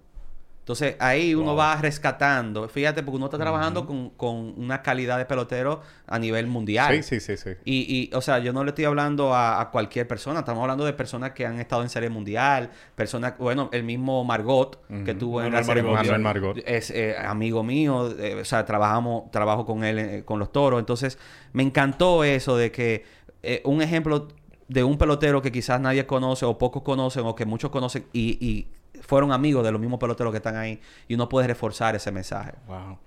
Entonces 0.65 0.95
ahí 0.99 1.35
uno 1.35 1.51
Wow. 1.51 1.57
va 1.57 1.75
rescatando. 1.75 2.67
Fíjate, 2.67 3.03
porque 3.03 3.17
uno 3.17 3.25
está 3.27 3.37
trabajando 3.37 3.85
con, 3.85 4.09
con 4.09 4.35
una 4.59 4.81
calidad 4.81 5.19
de 5.19 5.25
pelotero 5.25 5.81
a 6.07 6.17
nivel 6.17 6.47
mundial. 6.47 7.03
Sí, 7.03 7.03
sí, 7.03 7.19
sí, 7.19 7.37
sí. 7.37 7.51
Y, 7.65 8.09
y, 8.11 8.15
o 8.15 8.19
sea, 8.21 8.39
yo 8.39 8.51
no 8.51 8.63
le 8.63 8.69
estoy 8.69 8.85
hablando 8.85 9.31
a, 9.35 9.61
a 9.61 9.69
cualquier 9.69 10.07
persona, 10.07 10.39
estamos 10.39 10.61
hablando 10.63 10.83
de 10.83 10.93
personas 10.93 11.33
que 11.33 11.45
han 11.45 11.59
estado 11.59 11.83
en 11.83 11.89
Serie 11.89 12.09
Mundial, 12.09 12.71
personas, 12.95 13.37
bueno, 13.37 13.69
el 13.73 13.83
mismo 13.83 14.23
Margot, 14.23 14.79
que 15.05 15.13
tuvo 15.13 15.43
en 15.43 15.53
la 15.53 15.63
Serie 15.63 15.83
Margot. 15.83 15.97
Mundial, 15.99 16.19
Manuel 16.21 16.41
Margot. 16.41 16.63
es 16.65 16.89
eh, 16.89 17.15
amigo 17.15 17.61
mío, 17.63 18.09
eh, 18.17 18.39
o 18.41 18.45
sea, 18.45 18.65
trabajamos, 18.65 19.29
trabajo 19.29 19.67
con 19.67 19.83
él 19.83 19.99
eh, 19.99 20.23
con 20.25 20.39
los 20.39 20.51
toros, 20.51 20.79
entonces 20.79 21.19
me 21.53 21.61
encantó 21.61 22.23
eso 22.23 22.57
de 22.57 22.71
que 22.71 23.05
eh, 23.43 23.61
un 23.65 23.83
ejemplo 23.83 24.29
de 24.67 24.83
un 24.83 24.97
pelotero 24.97 25.43
que 25.43 25.51
quizás 25.51 25.79
nadie 25.79 26.07
conoce 26.07 26.43
o 26.45 26.57
pocos 26.57 26.81
conocen 26.81 27.23
o 27.27 27.35
que 27.35 27.45
muchos 27.45 27.69
conocen 27.69 28.05
y, 28.13 28.43
y 28.43 28.67
fueron 29.07 29.31
amigos 29.31 29.63
de 29.63 29.71
los 29.71 29.79
mismos 29.81 29.99
peloteros 29.99 30.31
que 30.31 30.37
están 30.37 30.55
ahí 30.55 30.79
y 31.07 31.15
uno 31.15 31.29
puede 31.29 31.47
reforzar 31.47 31.95
ese 31.95 32.11
mensaje. 32.11 32.51
Wow. 32.67 32.97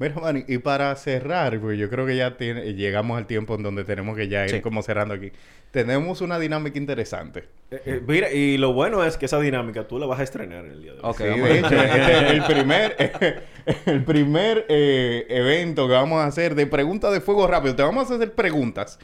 Mira, 0.00 0.14
Manny, 0.14 0.44
y 0.46 0.58
para 0.58 0.94
cerrar, 0.94 1.58
pues 1.58 1.76
yo 1.76 1.90
creo 1.90 2.06
que 2.06 2.14
ya 2.16 2.36
tiene- 2.36 2.72
llegamos 2.74 3.18
al 3.18 3.26
tiempo 3.26 3.56
en 3.56 3.64
donde 3.64 3.82
tenemos 3.84 4.16
que 4.16 4.28
ya 4.28 4.44
ir 4.44 4.50
Sí. 4.50 4.60
como 4.60 4.80
cerrando 4.82 5.14
aquí. 5.14 5.32
Tenemos 5.72 6.20
una 6.20 6.38
dinámica 6.38 6.78
interesante. 6.78 7.48
Eh, 7.72 7.82
eh, 7.84 8.02
mira, 8.06 8.30
y 8.32 8.58
lo 8.58 8.72
bueno 8.72 9.02
es 9.04 9.16
que 9.16 9.26
esa 9.26 9.40
dinámica 9.40 9.88
tú 9.88 9.98
la 9.98 10.06
vas 10.06 10.20
a 10.20 10.22
estrenar 10.22 10.64
en 10.66 10.70
el 10.70 10.82
día 10.82 10.92
de 10.92 10.98
hoy. 11.00 11.04
Ok, 11.04 11.18
Sí, 11.18 11.24
vamos. 11.28 11.48
de 11.48 11.58
hecho, 11.58 11.74
este 11.74 12.12
es 12.12 12.30
el 12.30 12.44
primer, 12.44 12.96
el 13.86 14.04
primer 14.04 14.66
eh, 14.68 15.26
evento 15.30 15.88
que 15.88 15.94
vamos 15.94 16.20
a 16.20 16.26
hacer 16.26 16.54
de 16.54 16.66
preguntas 16.68 17.12
de 17.12 17.20
fuego 17.20 17.48
rápido. 17.48 17.74
Te 17.74 17.82
vamos 17.82 18.08
a 18.08 18.14
hacer 18.14 18.32
preguntas. 18.34 19.00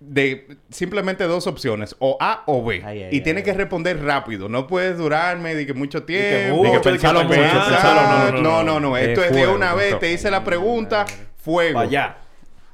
De 0.00 0.56
simplemente 0.70 1.24
dos 1.24 1.46
opciones, 1.46 1.96
o 1.98 2.16
A 2.20 2.44
o 2.46 2.64
B. 2.64 2.82
Ay, 2.84 3.02
ay, 3.02 3.08
y 3.10 3.16
ay, 3.16 3.20
tienes 3.22 3.42
que 3.44 3.52
responder 3.52 4.02
rápido. 4.04 4.48
No 4.48 4.66
puedes 4.66 4.96
durarme 4.96 5.54
de 5.54 5.66
que 5.66 5.74
mucho 5.74 6.04
tiempo, 6.04 6.62
que 6.62 6.78
pensarlo 6.80 7.24
mucho. 7.24 7.36
no, 7.40 8.30
No, 8.30 8.30
no, 8.32 8.40
no, 8.42 8.62
no, 8.62 8.80
no. 8.80 8.96
Esto 8.96 9.22
es 9.24 9.30
de 9.32 9.38
fuego, 9.38 9.54
una 9.54 9.74
vez. 9.74 9.98
Te 9.98 10.12
hice 10.12 10.30
la 10.30 10.44
pregunta, 10.44 11.04
fuego. 11.36 11.78
Vaya. 11.80 12.18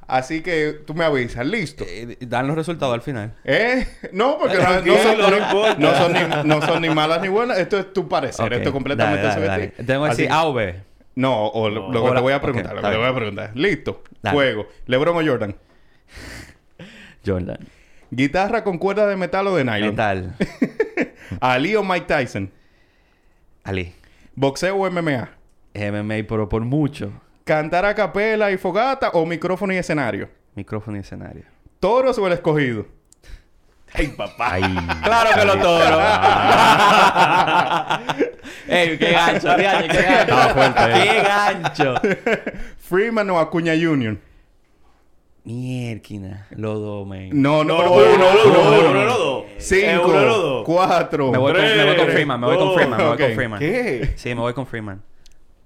Así 0.07 0.41
que 0.41 0.81
tú 0.85 0.93
me 0.93 1.03
avisas. 1.03 1.43
Listo. 1.47 1.83
Eh, 1.87 2.17
dan 2.21 2.45
los 2.45 2.55
resultados 2.55 2.93
al 2.93 3.01
final. 3.01 3.33
¿Eh? 3.43 3.87
No, 4.11 4.37
porque 4.37 4.57
no, 4.57 4.81
no 4.81 4.97
son, 4.97 5.17
no 5.17 5.37
importa. 5.37 5.75
no 5.79 5.95
son 5.95 6.13
ni, 6.13 6.19
no 6.47 6.61
son 6.61 6.81
ni 6.83 6.89
malas 6.91 7.21
ni 7.23 7.27
buenas. 7.27 7.57
Esto 7.57 7.79
es 7.79 7.91
tu 7.91 8.07
parecer. 8.07 8.53
Esto 8.53 8.69
es 8.69 8.71
completamente 8.71 9.25
dale, 9.25 9.45
dale. 9.47 9.67
Tengo 9.69 10.03
que 10.03 10.09
decir 10.11 10.27
A 10.31 10.43
o 10.45 10.53
B. 10.53 10.75
No, 11.15 11.47
o 11.47 11.69
lo, 11.71 11.91
lo 11.91 12.03
O 12.03 12.05
que 12.05 12.09
la- 12.11 12.15
te 12.17 12.21
voy 12.21 12.33
a 12.33 12.41
preguntar. 12.41 12.75
lo 12.75 12.81
que 12.83 12.87
te 12.87 12.97
voy 12.97 13.07
a 13.07 13.15
preguntar. 13.15 13.51
Listo. 13.55 14.03
Dale. 14.21 14.35
Fuego. 14.35 14.67
¿Lebron 14.85 15.17
o 15.17 15.27
Jordan? 15.27 15.55
Jordan. 17.25 17.57
¿Guitarra 18.11 18.63
con 18.63 18.77
cuerdas 18.77 19.09
de 19.09 19.15
metal 19.15 19.47
o 19.47 19.55
de 19.55 19.65
nylon? 19.65 19.89
Metal. 19.89 20.35
¿Ali 21.39 21.75
o 21.75 21.83
Mike 21.83 22.05
Tyson? 22.05 22.51
Ali. 23.63 23.93
¿Boxeo 24.35 24.75
o 24.75 24.89
MMA? 24.89 25.29
MMA, 25.73 26.15
pero 26.27 26.47
por 26.47 26.63
mucho. 26.63 27.11
¿Cantar 27.43 27.85
a 27.85 27.93
capela 27.93 28.51
y 28.51 28.57
fogata 28.57 29.09
o 29.09 29.25
micrófono 29.25 29.73
y 29.73 29.77
escenario? 29.77 30.29
Micrófono 30.55 30.97
y 30.97 31.01
escenario. 31.01 31.43
¿Toros 31.79 32.17
o 32.17 32.27
el 32.27 32.33
escogido? 32.33 32.87
Ay, 33.93 34.07
papá. 34.07 34.53
Ay. 34.53 34.63
Claro 35.03 35.29
que 35.39 35.45
lo 35.45 35.57
toro. 35.59 35.99
Ey, 38.67 38.97
qué 38.97 39.11
gancho, 39.11 39.55
diache, 39.55 39.87
qué 39.87 40.01
gancho. 40.01 40.87
Eh. 40.87 41.03
Qué 41.03 41.21
gancho. 41.21 41.95
¿Freeman 42.77 43.29
o 43.29 43.39
Acuña 43.39 43.73
Jr.? 43.73 44.17
Mierquina. 45.45 46.47
Los 46.51 46.79
dos, 46.79 47.07
man. 47.07 47.29
No, 47.31 47.63
no, 47.63 47.77
No, 47.77 47.83
no, 47.85 47.93
uno, 47.93 48.17
no, 48.17 48.27
uno, 48.45 48.53
no, 48.53 48.89
uno, 48.89 49.05
no. 49.05 49.45
Cinco, 49.57 50.13
Eh, 50.13 50.63
cuatro, 50.65 51.31
Me 51.31 51.37
voy, 51.37 51.53
con, 51.53 51.61
me 51.61 51.85
voy 51.85 51.95
con 51.95 51.95
Tres, 52.05 52.13
Freeman, 52.13 52.39
me 52.39 52.47
voy 52.47 52.57
con. 52.57 52.73
Freeman, 52.73 52.97
me 52.99 53.07
voy 53.07 53.17
con 53.17 53.31
Freeman. 53.33 53.59
¿Qué? 53.59 54.13
Sí, 54.15 54.29
me 54.29 54.41
voy 54.41 54.53
con 54.53 54.65
Freeman. 54.67 55.01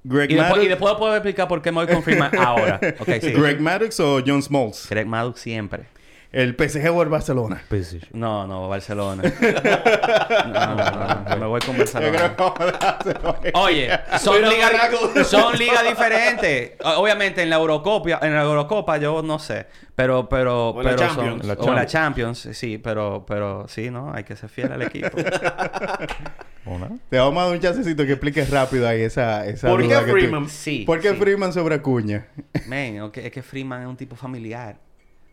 Greg 0.04 0.32
Y 0.32 0.36
después, 0.36 0.64
y 0.64 0.68
después 0.68 0.94
puedo 0.96 1.14
explicar 1.16 1.48
por 1.48 1.62
qué 1.62 1.72
me 1.72 1.84
voy 1.86 1.94
con 1.94 2.04
Freeman 2.04 2.32
ahora. 2.38 2.80
Ok, 3.00 3.10
sí. 3.22 3.32
Greg 3.32 3.60
Maddux 3.60 4.00
o 4.00 4.22
John 4.26 4.42
Smalls? 4.42 4.88
Greg 4.90 5.08
Maddux 5.08 5.40
siempre. 5.40 5.86
¿El 6.32 6.56
PSG 6.56 6.92
o 6.96 7.02
el 7.02 7.10
Barcelona? 7.10 7.64
No, 8.14 8.46
no, 8.46 8.70
Barcelona. 8.70 9.24
No, 10.30 10.76
no, 10.76 11.24
no, 11.30 11.38
me 11.38 11.46
voy 11.48 11.60
con 11.62 11.76
Barcelona. 11.78 12.36
Oye, 13.56 13.90
son 14.20 14.42
ligas 14.48 14.72
son 15.28 15.58
ligas 15.58 15.84
diferentes. 15.88 16.74
O- 16.84 17.02
Obviamente 17.02 17.42
en 17.42 17.50
la 17.50 17.56
Eurocopa, 17.58 18.20
en 18.22 18.34
la 18.36 18.44
Eurocopa 18.44 18.98
yo 18.98 19.22
no 19.24 19.40
sé, 19.40 19.66
pero 19.96 20.30
pero 20.30 20.70
O 20.70 20.84
la 20.84 20.92
pero 20.92 21.02
Champions. 21.08 21.40
son 21.40 21.48
La 21.48 21.54
o 21.56 21.68
en 21.70 21.76
la 21.76 21.86
Champions. 21.88 22.42
Champions, 22.44 22.58
sí, 22.58 22.78
pero 22.78 23.26
pero 23.28 23.68
sí, 23.68 23.90
no, 23.90 24.14
hay 24.14 24.24
que 24.24 24.36
ser 24.36 24.50
fiel 24.50 24.72
al 24.72 24.82
equipo. 24.84 25.18
Te 27.10 27.18
vamos 27.18 27.42
a 27.42 27.46
dar 27.48 27.54
un 27.56 27.60
chancecito 27.60 28.06
que 28.06 28.12
expliques 28.14 28.50
rápido 28.50 28.88
ahí 28.88 29.02
esa, 29.02 29.46
esa 29.48 29.68
¿Por 29.70 29.82
qué 29.82 29.88
duda 29.88 30.00
que 30.06 30.12
tú- 30.12 30.18
Freeman? 30.18 30.50
Sí. 30.50 30.84
¿Por 30.86 31.00
qué 31.00 31.10
sí. 31.12 31.16
Freeman 31.16 31.52
sobre 31.54 31.76
Acuña? 31.76 32.28
Men, 32.68 33.02
ok, 33.02 33.18
es 33.18 33.32
que 33.32 33.42
Freeman 33.42 33.82
es 33.82 33.88
un 33.88 33.98
tipo 33.98 34.16
familiar. 34.16 34.76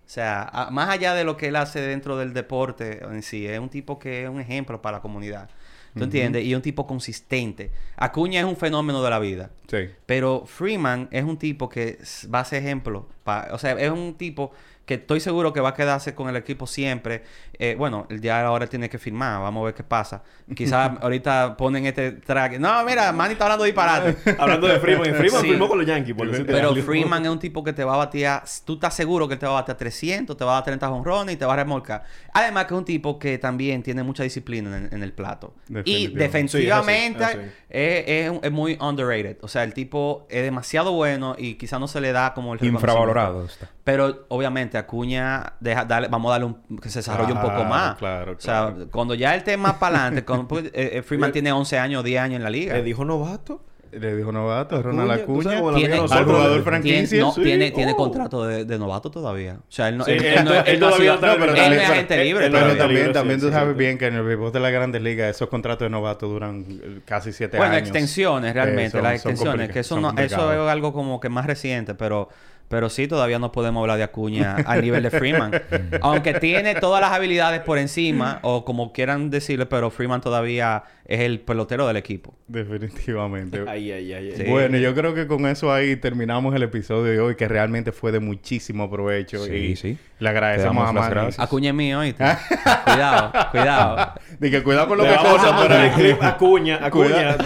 O 0.07 0.09
sea, 0.09 0.43
a- 0.45 0.71
más 0.71 0.89
allá 0.89 1.15
de 1.15 1.25
lo 1.25 1.37
que 1.37 1.49
él 1.49 1.57
hace 1.57 1.81
dentro 1.81 2.17
del 2.17 2.33
deporte 2.33 3.03
en 3.05 3.23
sí, 3.23 3.47
es 3.47 3.59
un 3.59 3.69
tipo 3.69 3.99
que 3.99 4.23
es 4.25 4.29
un 4.31 4.41
ejemplo 4.41 4.81
para 4.81 4.99
la 4.99 5.03
comunidad. 5.03 5.51
¿Tú 5.97 6.05
entiendes? 6.05 6.45
Y 6.45 6.51
es 6.53 6.57
un 6.57 6.61
tipo 6.63 6.87
consistente. 6.87 7.71
Acuña 7.97 8.39
es 8.41 8.45
un 8.47 8.57
fenómeno 8.57 9.03
de 9.03 9.09
la 9.09 9.19
vida. 9.19 9.49
Sí. 9.67 9.89
Pero 10.05 10.45
Freeman 10.45 11.09
es 11.11 11.25
un 11.25 11.39
tipo 11.39 11.71
que 11.71 11.99
va 12.33 12.41
a 12.41 12.45
ser 12.45 12.63
ejemplo. 12.63 13.09
pa- 13.25 13.49
o 13.51 13.59
sea, 13.59 13.73
es 13.73 13.91
un 13.91 14.15
tipo 14.15 14.53
que 14.87 14.95
estoy 14.95 15.21
seguro 15.21 15.53
que 15.53 15.61
va 15.61 15.71
a 15.71 15.75
quedarse 15.75 16.15
con 16.15 16.29
el 16.29 16.37
equipo 16.37 16.67
siempre. 16.67 17.25
Eh, 17.59 17.75
bueno, 17.77 18.07
ya 18.09 18.47
ahora 18.47 18.67
tiene 18.69 18.89
que 18.89 18.99
firmar. 18.99 19.41
Vamos 19.43 19.63
a 19.63 19.65
ver 19.67 19.75
qué 19.75 19.83
pasa. 19.83 20.23
Quizás 20.55 20.93
ahorita 21.03 21.57
ponen 21.57 21.85
este 21.87 22.13
track. 22.13 22.59
No, 22.61 22.85
mira, 22.85 23.13
Manny 23.13 23.33
está 23.33 23.45
hablando 23.47 23.65
disparate. 23.65 24.17
Hablando 24.39 24.69
de 24.69 24.79
Freeman. 24.79 25.15
Freeman 25.17 25.43
Sí. 25.43 25.49
firmó 25.49 25.69
con 25.69 25.79
los 25.79 25.87
Yankees. 25.87 26.15
Por 26.15 26.47
Pero. 26.47 26.75
Freeman 26.77 27.25
es 27.25 27.31
un 27.31 27.39
tipo 27.41 27.65
que 27.65 27.73
te 27.73 27.83
va 27.85 27.95
a 27.95 27.97
batear. 27.99 28.45
Tú 28.65 28.75
estás 28.75 28.95
seguro 28.95 29.27
que 29.27 29.35
él 29.35 29.41
te 29.41 29.47
va 29.47 29.53
a 29.53 29.61
batear 29.63 29.77
300, 29.77 30.37
te 30.37 30.45
va 30.45 30.53
a 30.53 30.55
dar 30.55 30.65
30 30.65 30.89
honrones 30.89 31.35
y 31.35 31.37
te 31.39 31.45
va 31.45 31.55
a 31.55 31.57
remolcar. 31.57 32.05
Además, 32.33 32.67
que 32.67 32.75
es 32.75 32.79
un 32.79 32.85
tipo 32.85 33.19
que 33.19 33.39
también 33.39 33.83
tiene 33.83 34.03
mucha 34.05 34.23
disciplina 34.23 34.77
en, 34.77 34.89
en 34.93 35.03
el 35.03 35.13
plato. 35.13 35.55
Y 35.85 36.09
defensivamente 36.09 37.25
Sí, 37.25 37.31
es 37.31 37.37
así, 37.37 37.39
es 37.41 37.47
así. 37.47 37.51
es, 37.71 38.05
es 38.07 38.31
un- 38.31 38.41
es 38.43 38.53
muy 38.53 38.79
underrated. 38.81 39.39
O 39.43 39.49
sea, 39.49 39.65
el 39.65 39.75
tipo 39.75 40.27
es 40.31 40.43
demasiado 40.45 40.93
bueno 40.93 41.35
y 41.37 41.55
quizás 41.55 41.81
no 41.81 41.89
se 41.89 42.01
le 42.01 42.13
da 42.13 42.33
como 42.35 42.55
el. 42.55 42.65
Infravalorado 42.65 43.45
está. 43.47 43.69
Pero 43.85 44.27
obviamente 44.29 44.76
Acuña, 44.79 45.55
deja, 45.61 45.85
darle, 45.85 46.09
vamos 46.09 46.31
a 46.31 46.33
darle 46.39 46.47
un, 46.47 46.79
que 46.79 46.89
se 46.89 46.99
desarrolle 47.01 47.33
un 47.33 47.41
poco 47.41 47.55
Claro, 47.55 47.69
más. 47.69 47.97
claro, 47.97 48.33
O 48.33 48.41
sea, 48.41 48.73
claro. 48.75 48.89
cuando 48.91 49.15
ya 49.15 49.33
él 49.35 49.39
esté 49.39 49.57
más 49.57 49.75
para 49.79 49.97
adelante, 50.03 50.25
cuando- 50.25 50.49
porque, 50.49 50.69
eh, 50.69 50.91
eh, 50.99 51.03
Freeman 51.03 51.33
tiene 51.33 51.53
11 51.53 51.79
años, 51.79 52.03
10 52.05 52.21
años 52.21 52.37
en 52.37 52.43
la 52.45 52.51
liga. 52.51 52.75
Le 52.75 52.83
dijo 52.83 53.05
novato. 53.05 53.63
Le 53.93 54.15
dijo 54.15 54.31
novato, 54.31 54.83
Ronald 54.83 55.11
Acuña, 55.13 55.45
sabes, 55.45 55.61
bueno, 55.63 55.79
Tiene, 55.79 55.97
nosotros, 55.97 56.27
jugador 56.27 56.65
franquicia. 56.65 57.09
tiene, 57.09 57.25
no, 57.25 57.33
Sí, 57.33 57.43
tiene, 57.43 57.71
tiene 57.71 57.93
oh. 57.93 57.97
contrato 57.97 58.45
de, 58.45 58.67
de 58.67 58.79
novato 58.79 59.11
todavía. 59.11 59.55
O 59.61 59.73
sea, 59.73 59.89
él 59.89 59.97
no, 59.97 60.05
Sí, 60.05 60.11
él, 60.11 60.19
él- 60.25 60.35
él 60.39 60.45
no, 60.45 60.53
él 60.55 60.63
él 60.67 60.81
no 60.81 60.87
ha 60.87 60.91
todavía 60.91 61.13
sido- 61.13 61.15
está- 61.15 61.27
No, 61.29 61.33
pero 61.41 61.53
él 61.53 61.57
también- 61.57 61.77
no 61.77 61.83
es 61.83 61.91
agente 61.91 62.25
libre. 62.25 62.51
Pero 62.51 62.77
también, 62.77 63.13
también 63.13 63.41
sí, 63.41 63.47
tú 63.47 63.53
sí, 63.53 63.59
sabes 63.59 63.73
sí. 63.75 63.79
bien 63.79 63.97
que 63.97 64.07
en 64.09 64.15
el 64.17 64.23
béisbol 64.25 64.53
de 64.53 64.61
la 64.61 64.71
Grandes 64.71 65.01
Ligas 65.01 65.35
esos 65.35 65.49
contratos 65.49 65.87
de 65.87 65.91
novato 65.91 66.27
duran 66.27 66.67
eh, 66.69 67.01
casi 67.07 67.33
siete 67.33 67.57
Bueno, 67.57 67.73
años. 67.75 67.89
extensiones 67.89 68.53
realmente, 68.53 68.85
Eh, 68.89 68.91
son- 68.91 69.03
las 69.05 69.15
extensiones, 69.15 69.71
que 69.71 69.79
eso 69.79 69.99
no, 69.99 70.11
es 70.19 70.33
algo 70.35 70.93
como 70.93 71.19
que 71.19 71.31
más 71.31 71.47
reciente, 71.47 71.95
pero 71.95 72.29
pero 72.69 72.89
sí 72.89 73.07
todavía 73.07 73.39
no 73.39 73.53
podemos 73.53 73.81
hablar 73.81 73.99
de 73.99 74.05
Acuña 74.05 74.57
al 74.67 74.83
nivel 74.83 75.03
de 75.03 75.11
Freeman. 75.11 75.53
Aunque 76.01 76.35
tiene 76.35 76.75
todas 76.75 77.01
las 77.01 77.13
habilidades 77.13 77.61
por 77.61 77.79
encima, 77.79 78.41
o 78.43 78.65
como 78.65 78.93
quieran 78.93 79.31
decirle, 79.31 79.67
pero 79.67 79.91
Freeman 79.91 80.21
todavía 80.21 80.85
es 81.07 81.21
el 81.21 81.41
pelotero 81.41 81.87
del 81.87 81.97
equipo. 81.97 82.35
Definitivamente. 82.49 83.63
Ay, 83.69 83.93
ay, 83.93 84.13
ay. 84.13 84.31
ay. 84.31 84.37
Sí. 84.37 84.51
Bueno, 84.51 84.79
yo 84.79 84.95
creo 84.95 85.15
que 85.15 85.27
con 85.27 85.47
eso 85.47 85.73
ahí 85.73 85.97
terminamos 85.97 86.55
el 86.55 86.63
episodio 86.63 87.05
de 87.13 87.21
hoy, 87.21 87.37
que 87.37 87.47
realmente 87.49 87.93
fue 87.93 88.13
de 88.13 88.21
muchísimo 88.21 88.91
provecho. 88.91 89.45
Sí, 89.45 89.53
y 89.55 89.77
sí. 89.77 89.99
Le 90.19 90.29
agradecemos 90.29 90.83
a 90.83 90.93
las 90.93 90.95
Manny. 90.95 91.11
gracias. 91.11 91.41
Acuña 91.41 91.69
es 91.71 91.75
mío, 91.75 91.99
¿oíste? 92.01 92.25
cuidado, 92.85 93.33
cuidado. 93.51 94.13
Dije, 94.41 94.63
cuidado 94.63 94.89
con 94.89 94.99
lo 94.99 95.05
Le 95.05 95.11
que 95.11 95.17
vamos 95.17 95.45
a 95.45 95.57
poner 95.57 95.81
el 95.81 95.93
clip 95.93 96.23
Acuña. 96.23 96.79
Acuña. 96.85 97.37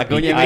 Acuña 0.00 0.40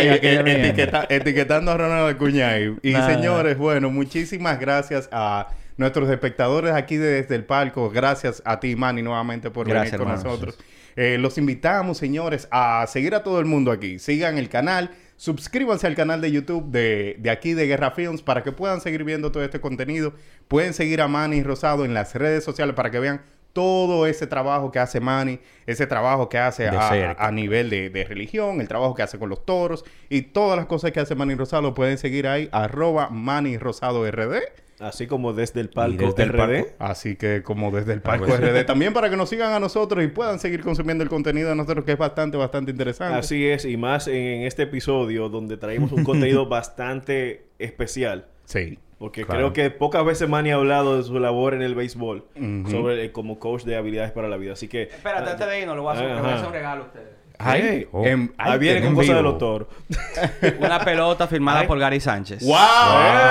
etiquetando 1.08 1.72
a 1.72 1.76
Ronald 1.76 2.16
Acuña 2.16 2.48
ahí. 2.50 2.74
Y 2.82 2.92
Nada. 2.92 3.14
señores, 3.14 3.58
bueno, 3.58 3.83
muchísimas 3.90 4.58
gracias 4.60 5.08
a 5.12 5.48
nuestros 5.76 6.08
espectadores 6.10 6.72
aquí 6.72 6.96
de- 6.96 7.22
desde 7.22 7.34
el 7.34 7.44
palco. 7.44 7.90
Gracias 7.90 8.42
a 8.44 8.60
ti, 8.60 8.76
Manny, 8.76 9.02
nuevamente 9.02 9.50
por 9.50 9.66
Gracias, 9.68 9.98
venir 9.98 10.14
con 10.14 10.24
nosotros. 10.24 10.58
Eh, 10.96 11.18
los 11.18 11.38
invitamos, 11.38 11.98
señores, 11.98 12.46
a 12.52 12.86
seguir 12.86 13.14
a 13.16 13.24
todo 13.24 13.40
el 13.40 13.46
mundo 13.46 13.72
aquí. 13.72 13.98
Sigan 13.98 14.38
el 14.38 14.48
canal. 14.48 14.90
Suscríbanse 15.16 15.86
al 15.86 15.94
canal 15.94 16.20
de 16.20 16.30
YouTube 16.30 16.70
de, 16.70 17.16
de 17.18 17.30
aquí 17.30 17.54
de 17.54 17.66
Guerra 17.66 17.92
Films 17.92 18.22
para 18.22 18.42
que 18.42 18.52
puedan 18.52 18.80
seguir 18.80 19.04
viendo 19.04 19.32
todo 19.32 19.44
este 19.44 19.60
contenido. 19.60 20.12
Pueden 20.48 20.74
seguir 20.74 21.00
a 21.00 21.08
Manny 21.08 21.42
Rosado 21.42 21.84
en 21.84 21.94
las 21.94 22.14
redes 22.14 22.44
sociales 22.44 22.74
para 22.74 22.90
que 22.90 22.98
vean 23.00 23.22
todo 23.54 24.06
ese 24.06 24.26
trabajo 24.26 24.70
que 24.70 24.78
hace 24.80 25.00
Manny, 25.00 25.38
ese 25.64 25.86
trabajo 25.86 26.28
que 26.28 26.36
hace 26.36 26.68
a, 26.68 27.30
nivel 27.32 27.70
de, 27.70 27.88
de 27.88 28.04
religión, 28.04 28.60
el 28.60 28.68
trabajo 28.68 28.94
que 28.94 29.02
hace 29.02 29.18
con 29.18 29.30
los 29.30 29.46
toros 29.46 29.84
y 30.10 30.20
todas 30.22 30.58
las 30.58 30.66
cosas 30.66 30.92
que 30.92 31.00
hace 31.00 31.14
Manny 31.14 31.34
Rosado 31.36 31.62
lo 31.62 31.72
pueden 31.72 31.96
seguir 31.96 32.26
ahí, 32.28 32.50
arroba 32.52 33.08
Manny 33.08 33.56
Rosado 33.56 34.04
RD. 34.10 34.42
Así 34.80 35.06
como 35.06 35.32
desde 35.32 35.60
el 35.60 35.70
palco 35.70 36.04
desde 36.04 36.24
el 36.24 36.30
RD. 36.30 36.36
palco. 36.36 36.68
Así 36.80 37.14
que 37.14 37.44
como 37.44 37.70
desde 37.70 37.92
el 37.92 38.00
Ah, 38.00 38.02
Palco 38.02 38.26
pues. 38.26 38.40
RD, 38.40 38.66
también 38.66 38.92
para 38.92 39.08
que 39.08 39.16
nos 39.16 39.28
sigan 39.30 39.52
a 39.52 39.60
nosotros 39.60 40.02
y 40.04 40.08
puedan 40.08 40.40
seguir 40.40 40.62
consumiendo 40.62 41.04
el 41.04 41.08
contenido 41.08 41.48
de 41.48 41.54
nosotros 41.54 41.84
que 41.84 41.92
es 41.92 41.98
bastante, 41.98 42.36
bastante 42.36 42.72
interesante. 42.72 43.16
Así 43.16 43.46
es, 43.46 43.64
y 43.64 43.76
más 43.76 44.08
en 44.08 44.42
este 44.42 44.64
episodio 44.64 45.28
donde 45.28 45.56
traemos 45.58 45.92
un 45.92 46.02
contenido 46.02 46.46
bastante 46.48 47.46
especial. 47.60 48.26
Sí. 48.46 48.78
Porque 48.98 49.24
Claro. 49.24 49.52
creo 49.52 49.52
que 49.52 49.70
pocas 49.76 50.04
veces 50.04 50.28
Manny 50.28 50.50
ha 50.52 50.54
hablado 50.54 50.96
de 50.96 51.02
su 51.02 51.18
labor 51.18 51.54
en 51.54 51.62
el 51.62 51.74
béisbol 51.74 52.24
Ujú. 52.36 52.70
sobre 52.70 53.04
eh, 53.04 53.12
como 53.12 53.38
coach 53.38 53.64
de 53.64 53.76
habilidades 53.76 54.12
para 54.12 54.28
la 54.28 54.36
vida. 54.36 54.52
Así 54.52 54.68
que. 54.68 54.82
Espérate, 54.84 55.30
antes 55.30 55.46
de 55.46 55.60
irnos, 55.60 55.74
le 55.76 55.82
voy 55.82 55.90
a 55.90 55.92
hacer, 55.94 56.06
le 56.14 56.20
voy 56.20 56.30
a 56.30 56.34
hacer 56.34 56.46
un 56.46 56.52
regalo 56.52 56.82
a 56.84 56.86
ustedes. 56.86 57.23
Ay, 57.44 57.60
Hey. 57.62 57.88
Oh. 57.92 58.04
em- 58.04 58.32
Ahí 58.38 58.58
viene 58.58 58.78
en 58.78 58.84
con 58.86 58.94
cosas 58.96 59.16
de 59.16 59.22
los 59.22 59.38
toros. 59.38 59.68
Una 60.60 60.80
pelota 60.80 61.26
firmada 61.26 61.60
Ay. 61.60 61.66
por 61.66 61.78
Gary 61.78 62.00
Sánchez. 62.00 62.42
¡Wow! 62.44 62.56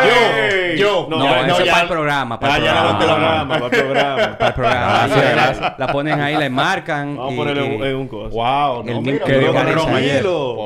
¡Ey! 0.04 0.78
Yo, 0.78 1.08
yo. 1.08 1.08
No, 1.10 1.18
No, 1.20 1.26
ya- 1.26 1.38
eso 1.40 1.48
no, 1.48 1.58
es 1.60 1.66
ya- 1.66 1.72
para 1.72 1.84
el 1.84 1.90
programa. 1.90 2.40
Para 2.40 2.54
Ah, 2.54 2.58
el 2.58 2.64
ya 2.64 2.72
programa. 2.74 2.84
levanté 2.84 3.08
la 3.08 3.48
para 3.48 3.66
el 3.66 3.72
programa. 3.84 4.38
Para 4.38 4.48
el 4.48 4.54
programa. 4.54 4.92
Gracias, 5.08 5.24
es, 5.26 5.32
gracias. 5.32 5.60
La, 5.62 5.76
la 5.80 5.88
ponen 5.94 6.22
ahí, 6.22 6.38
la 6.38 6.50
marcan. 6.50 7.18
Vamos 7.18 7.34
a 7.34 7.36
ponerle 7.38 7.66
y- 7.66 7.76
un- 7.76 7.84
en 7.86 7.96
un 7.96 8.08
coso. 8.08 8.30
Wow, 8.30 8.84
no, 8.84 8.92
El 8.92 9.02
mira, 9.02 9.26
que 9.26 9.32
Gary 9.52 9.74
Sánchez. 9.80 10.22
pero 10.22 10.58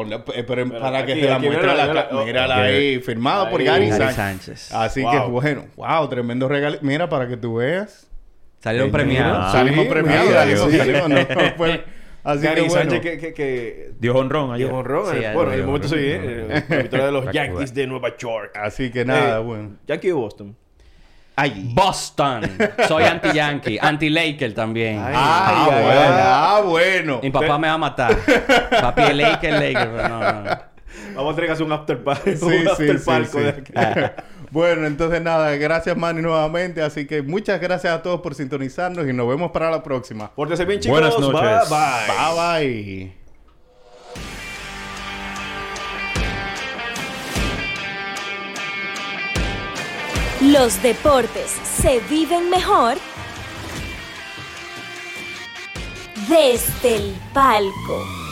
Pero 0.47 0.79
para 0.79 1.05
que 1.05 1.11
aquí, 1.13 1.21
te 1.21 1.27
la 1.29 1.35
aquí, 1.35 1.45
muestre 1.47 1.67
mírala, 1.71 2.07
la 2.11 2.23
mírala. 2.25 2.55
ahí, 2.57 2.99
firmada 2.99 3.49
por. 3.49 3.63
Gary 3.63 3.91
Sánchez. 3.91 4.71
Así 4.73 5.03
que 5.09 5.19
bueno, 5.19 5.65
wow, 5.75 6.07
tremendo 6.07 6.47
regalo. 6.47 6.77
Mira, 6.81 7.09
para 7.09 7.27
que 7.27 7.37
tú 7.37 7.55
veas. 7.55 8.03
Salieron 8.59 8.91
premiados. 8.91 9.37
Ah, 9.39 9.51
salimos 9.51 9.85
premiados, 9.85 10.29
salimos, 10.33 11.09
no, 11.09 11.15
no, 11.19 11.25
fue- 11.57 11.85
Así 12.27 12.41
Gary 12.43 12.63
que 12.63 12.67
bueno. 12.69 12.91
Sánchez 12.91 13.01
que, 13.01 13.17
que, 13.17 13.33
que 13.33 13.91
Dio 13.99 14.15
honrón 14.15 14.51
ayer. 14.53 14.67
dio 14.67 14.77
honrón. 14.77 15.05
Sí, 15.15 15.23
eh, 15.23 15.31
bueno, 15.33 15.53
en 15.53 15.59
el 15.59 15.65
momento 15.65 15.87
sí, 15.87 15.95
honrón. 15.95 16.51
eh, 16.51 16.65
la 16.69 16.75
victoria 16.77 17.05
de 17.05 17.11
los 17.11 17.31
Yankees 17.31 17.73
de 17.73 17.87
Nueva 17.87 18.17
York. 18.17 18.51
Así 18.61 18.91
que 18.91 19.05
nada, 19.05 19.37
Eh, 19.37 19.43
bueno. 19.43 19.71
Yankee 19.87 20.11
o 20.11 20.17
Boston. 20.17 20.55
Ay. 21.39 21.71
Boston. 21.73 22.41
Soy 22.87 23.03
anti-Yankee. 23.11 23.77
Anti-Laker 23.79 24.53
también. 24.55 24.99
Ay. 24.99 25.13
Ah, 25.15 25.65
Ay, 25.69 25.83
bueno, 25.83 26.15
ah, 26.19 26.61
bueno. 26.65 27.19
Mi 27.21 27.29
papá 27.29 27.57
me 27.59 27.67
va 27.67 27.73
a 27.75 27.77
matar. 27.77 28.17
Papi, 28.81 29.13
Laker, 29.13 29.53
Laker. 29.53 29.89
pero 29.95 30.09
no, 30.09 30.19
no, 30.19 30.41
no. 30.43 30.49
Vamos 31.15 31.33
a 31.33 31.35
tener 31.35 31.47
que 31.49 31.53
hacer 31.53 31.65
un 31.65 31.71
after 31.73 32.03
party. 32.03 32.35
Sí, 32.37 32.43
un 32.45 32.51
sí, 32.51 32.67
after 32.67 32.99
sí, 32.99 33.25
sí. 33.31 33.39
de 33.39 33.49
aquí. 33.49 33.73
Bueno, 34.51 34.85
entonces 34.87 35.21
nada, 35.21 35.55
gracias 35.55 35.95
Manny 35.97 36.21
nuevamente. 36.21 36.81
Así 36.81 37.05
que 37.05 37.21
muchas 37.21 37.59
gracias 37.59 37.93
a 37.93 38.01
todos 38.01 38.21
por 38.21 38.35
sintonizarnos 38.35 39.07
y 39.07 39.13
nos 39.13 39.27
vemos 39.27 39.51
para 39.51 39.69
la 39.71 39.83
próxima. 39.83 40.31
Pórtense 40.33 40.65
bien, 40.65 40.79
chicos. 40.79 40.99
Buenas 40.99 41.19
noches. 41.19 41.69
Bye, 41.69 41.77
bye. 41.77 42.67
Bye 42.67 43.13
bye. 43.13 43.27
Los 50.51 50.81
deportes 50.83 51.49
se 51.63 51.99
viven 52.09 52.49
mejor 52.49 52.97
desde 56.29 56.95
el 56.95 57.15
palco. 57.33 58.26